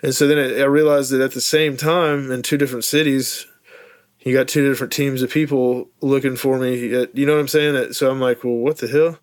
And 0.03 0.13
so 0.13 0.27
then 0.27 0.37
I 0.37 0.65
realized 0.65 1.11
that 1.11 1.21
at 1.21 1.31
the 1.31 1.41
same 1.41 1.77
time, 1.77 2.31
in 2.31 2.41
two 2.41 2.57
different 2.57 2.83
cities, 2.83 3.47
you 4.19 4.33
got 4.33 4.49
two 4.49 4.67
different 4.67 4.91
teams 4.91 5.21
of 5.21 5.31
people 5.31 5.89
looking 6.01 6.35
for 6.35 6.59
me. 6.59 6.75
you 7.13 7.25
know 7.25 7.33
what 7.33 7.39
I'm 7.39 7.47
saying? 7.47 7.93
So 7.93 8.11
I'm 8.11 8.19
like, 8.19 8.43
well, 8.43 8.55
what 8.55 8.77
the 8.77 8.87
hell? 8.87 9.19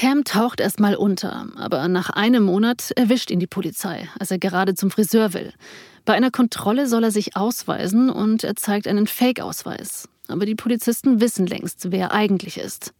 Cam 0.00 0.24
taucht 0.24 0.60
erstmal 0.60 0.96
unter, 0.96 1.48
aber 1.56 1.86
nach 1.86 2.08
einem 2.08 2.44
Monat 2.44 2.90
erwischt 2.96 3.30
ihn 3.30 3.38
die 3.38 3.46
Polizei, 3.46 4.08
als 4.18 4.30
er 4.30 4.38
gerade 4.38 4.74
zum 4.74 4.90
Friseur 4.90 5.34
will. 5.34 5.52
Bei 6.06 6.14
einer 6.14 6.30
Kontrolle 6.30 6.86
soll 6.86 7.04
er 7.04 7.10
sich 7.10 7.36
ausweisen 7.36 8.08
und 8.08 8.42
er 8.42 8.56
zeigt 8.56 8.88
einen 8.88 9.06
Fake-Ausweis. 9.06 10.08
Aber 10.26 10.46
die 10.46 10.54
Polizisten 10.54 11.20
wissen 11.20 11.46
längst, 11.46 11.92
wer 11.92 12.00
er 12.00 12.12
eigentlich 12.12 12.56
ist. 12.56 12.94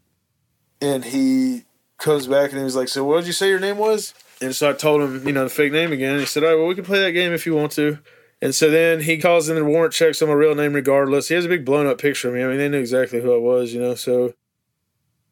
And 0.82 1.02
he 1.02 1.64
comes 1.96 2.28
back 2.28 2.52
and 2.52 2.60
he 2.60 2.64
was 2.66 2.74
like, 2.74 2.90
"So 2.90 3.06
what 3.06 3.20
did 3.20 3.28
you 3.28 3.32
say 3.32 3.50
your 3.50 3.60
name 3.60 3.78
was?" 3.78 4.12
And 4.42 4.54
so 4.54 4.68
I 4.68 4.74
told 4.74 5.00
him, 5.00 5.26
you 5.26 5.32
know, 5.32 5.44
the 5.44 5.54
fake 5.54 5.72
name 5.72 5.94
again. 5.94 6.16
And 6.16 6.20
he 6.20 6.26
said, 6.26 6.44
"All 6.44 6.50
right, 6.50 6.58
well, 6.58 6.68
we 6.68 6.74
can 6.74 6.84
play 6.84 7.00
that 7.00 7.12
game 7.12 7.32
if 7.32 7.46
you 7.46 7.54
want 7.54 7.72
to." 7.76 7.96
And 8.42 8.54
so 8.54 8.70
then 8.70 9.00
he 9.00 9.16
calls 9.16 9.48
in 9.48 9.54
the 9.54 9.64
warrant 9.64 9.94
checks 9.94 10.20
on 10.20 10.28
my 10.28 10.34
real 10.34 10.54
name 10.54 10.74
regardless. 10.74 11.28
He 11.28 11.34
has 11.34 11.46
a 11.46 11.48
big 11.48 11.64
blown 11.64 11.86
up 11.86 11.96
picture 11.96 12.28
of 12.28 12.34
me. 12.34 12.44
I 12.44 12.48
mean, 12.48 12.58
they 12.58 12.68
knew 12.68 12.78
exactly 12.78 13.22
who 13.22 13.32
I 13.32 13.38
was, 13.38 13.72
you 13.72 13.80
know, 13.80 13.94
so 13.94 14.34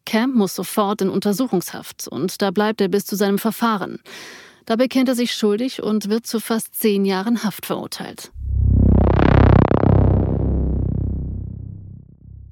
Camp 0.08 0.34
muss 0.34 0.54
sofort 0.54 1.02
in 1.02 1.10
Untersuchungshaft 1.10 2.08
und 2.08 2.40
da 2.40 2.50
bleibt 2.50 2.80
er 2.80 2.88
bis 2.88 3.04
zu 3.04 3.14
seinem 3.14 3.36
Verfahren. 3.36 3.98
Da 4.64 4.76
bekennt 4.76 5.10
er 5.10 5.14
sich 5.14 5.34
schuldig 5.34 5.82
und 5.82 6.08
wird 6.08 6.26
zu 6.26 6.40
fast 6.40 6.74
zehn 6.74 7.04
Jahren 7.04 7.44
Haft 7.44 7.66
verurteilt. 7.66 8.32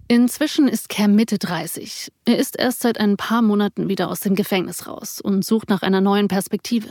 Inzwischen 0.07 0.69
ist 0.69 0.91
Cam 0.91 1.15
Mitte 1.15 1.39
30. 1.39 2.13
Er 2.27 2.37
ist 2.37 2.59
erst 2.59 2.81
seit 2.81 3.01
ein 3.01 3.17
paar 3.17 3.41
Monaten 3.41 3.89
wieder 3.89 4.11
aus 4.11 4.21
dem 4.21 4.35
Gefängnis 4.35 4.87
raus 4.87 5.23
und 5.23 5.43
sucht 5.43 5.71
nach 5.71 5.81
einer 5.81 6.03
neuen 6.03 6.29
Perspektive. 6.29 6.91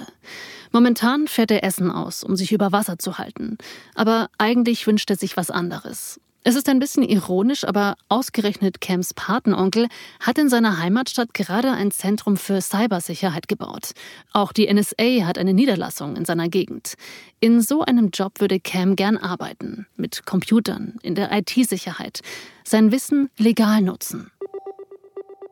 Momentan 0.72 1.28
fährt 1.28 1.52
er 1.52 1.64
Essen 1.64 1.92
aus, 1.92 2.24
um 2.24 2.36
sich 2.36 2.52
über 2.52 2.72
Wasser 2.72 2.98
zu 2.98 3.20
halten. 3.20 3.60
Aber 3.94 4.30
eigentlich 4.40 4.88
wünscht 4.88 5.12
er 5.12 5.16
sich 5.16 5.38
was 5.38 5.52
anderes. 5.52 6.20
Es 6.48 6.56
ist 6.56 6.70
ein 6.70 6.78
bisschen 6.78 7.02
ironisch, 7.02 7.64
aber 7.64 7.96
ausgerechnet 8.08 8.80
Cams 8.80 9.16
Patenonkel 9.16 9.88
hat 10.20 10.38
in 10.38 10.48
seiner 10.48 10.78
Heimatstadt 10.78 11.34
gerade 11.34 11.72
ein 11.72 11.90
Zentrum 11.90 12.38
für 12.38 12.62
Cybersicherheit 12.62 13.48
gebaut. 13.48 13.94
Auch 14.32 14.54
die 14.54 14.72
NSA 14.72 15.26
hat 15.26 15.40
eine 15.40 15.56
Niederlassung 15.56 16.16
in 16.16 16.24
seiner 16.24 16.48
Gegend. 16.48 16.94
In 17.40 17.62
so 17.62 17.82
einem 17.82 18.12
Job 18.12 18.42
würde 18.42 18.60
Cam 18.60 18.96
gern 18.96 19.18
arbeiten. 19.18 19.88
Mit 19.96 20.28
Computern, 20.28 21.00
in 21.02 21.16
der 21.16 21.32
IT-Sicherheit. 21.32 22.20
Sein 22.64 22.92
Wissen 22.92 23.32
legal 23.40 23.82
nutzen. 23.82 24.32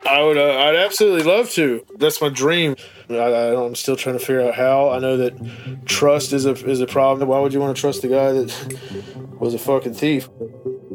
I 0.06 0.22
would. 0.22 0.38
Uh, 0.38 0.42
I'd 0.42 0.76
absolutely 0.76 1.24
love 1.24 1.50
to. 1.54 1.86
That's 1.98 2.20
my 2.22 2.30
dream. 2.30 2.76
I, 3.10 3.16
I, 3.16 3.56
I'm 3.56 3.74
still 3.74 3.96
trying 3.96 4.20
to 4.20 4.24
figure 4.24 4.42
out 4.42 4.54
how. 4.54 4.90
I 4.90 5.00
know 5.00 5.18
that 5.18 5.34
trust 5.86 6.34
is 6.34 6.46
a 6.46 6.52
is 6.70 6.82
a 6.82 6.86
problem. 6.88 7.30
Why 7.30 7.40
would 7.40 7.54
you 7.54 7.62
want 7.62 7.76
to 7.76 7.80
trust 7.80 8.04
a 8.04 8.10
guy 8.10 8.34
that 8.34 8.52
was 9.40 9.54
a 9.54 9.58
fucking 9.58 9.94
thief? 9.94 10.30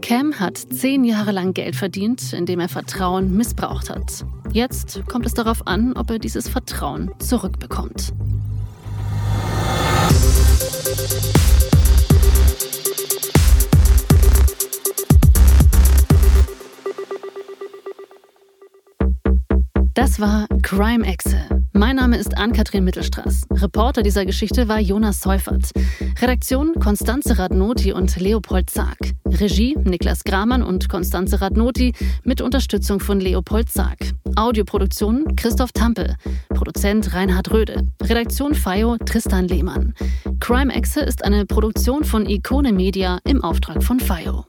Cam 0.01 0.39
hat 0.39 0.57
zehn 0.57 1.05
Jahre 1.05 1.33
lang 1.33 1.55
Geld 1.55 1.77
verdient, 1.77 2.33
indem 2.33 2.61
er 2.61 2.69
Vertrauen 2.69 3.37
missbraucht 3.37 3.91
hat. 3.91 4.25
Jetzt 4.53 5.03
kommt 5.07 5.27
es 5.27 5.35
darauf 5.35 5.67
an, 5.67 5.93
ob 5.95 6.11
er 6.11 6.19
dieses 6.19 6.49
Vertrauen 6.49 7.11
zurückbekommt. 7.19 8.13
Das 19.95 20.21
war 20.21 20.47
Crime 20.63 21.05
Exe. 21.07 21.49
Mein 21.79 21.95
Name 21.95 22.17
ist 22.17 22.37
Ann-Kathrin 22.37 22.83
Mittelstraß. 22.83 23.43
Reporter 23.53 24.03
dieser 24.03 24.27
Geschichte 24.27 24.67
war 24.67 24.81
Jonas 24.81 25.21
Seufert. 25.21 25.71
Redaktion 26.21 26.75
Konstanze 26.81 27.39
Radnoti 27.39 27.93
und 27.93 28.17
Leopold 28.17 28.69
Zag. 28.69 28.97
Regie 29.25 29.77
Niklas 29.85 30.25
Gramann 30.25 30.65
und 30.65 30.89
Konstanze 30.89 31.41
Radnoti 31.41 31.93
mit 32.25 32.41
Unterstützung 32.41 32.99
von 32.99 33.21
Leopold 33.21 33.71
Zag. 33.71 33.97
Audioproduktion 34.35 35.37
Christoph 35.37 35.71
Tampel. 35.71 36.17
Produzent 36.49 37.15
Reinhard 37.15 37.53
Röde. 37.53 37.87
Redaktion 38.03 38.55
FIO 38.57 38.97
Tristan 38.97 39.47
Lehmann. 39.47 39.95
Crime 40.41 40.75
Exe 40.75 40.99
ist 41.03 41.25
eine 41.25 41.47
Produktion 41.47 42.03
von 42.03 42.29
Ikone 42.29 42.73
Media 42.73 43.21
im 43.23 43.45
Auftrag 43.45 43.85
von 43.85 44.01
FIO. 44.01 44.47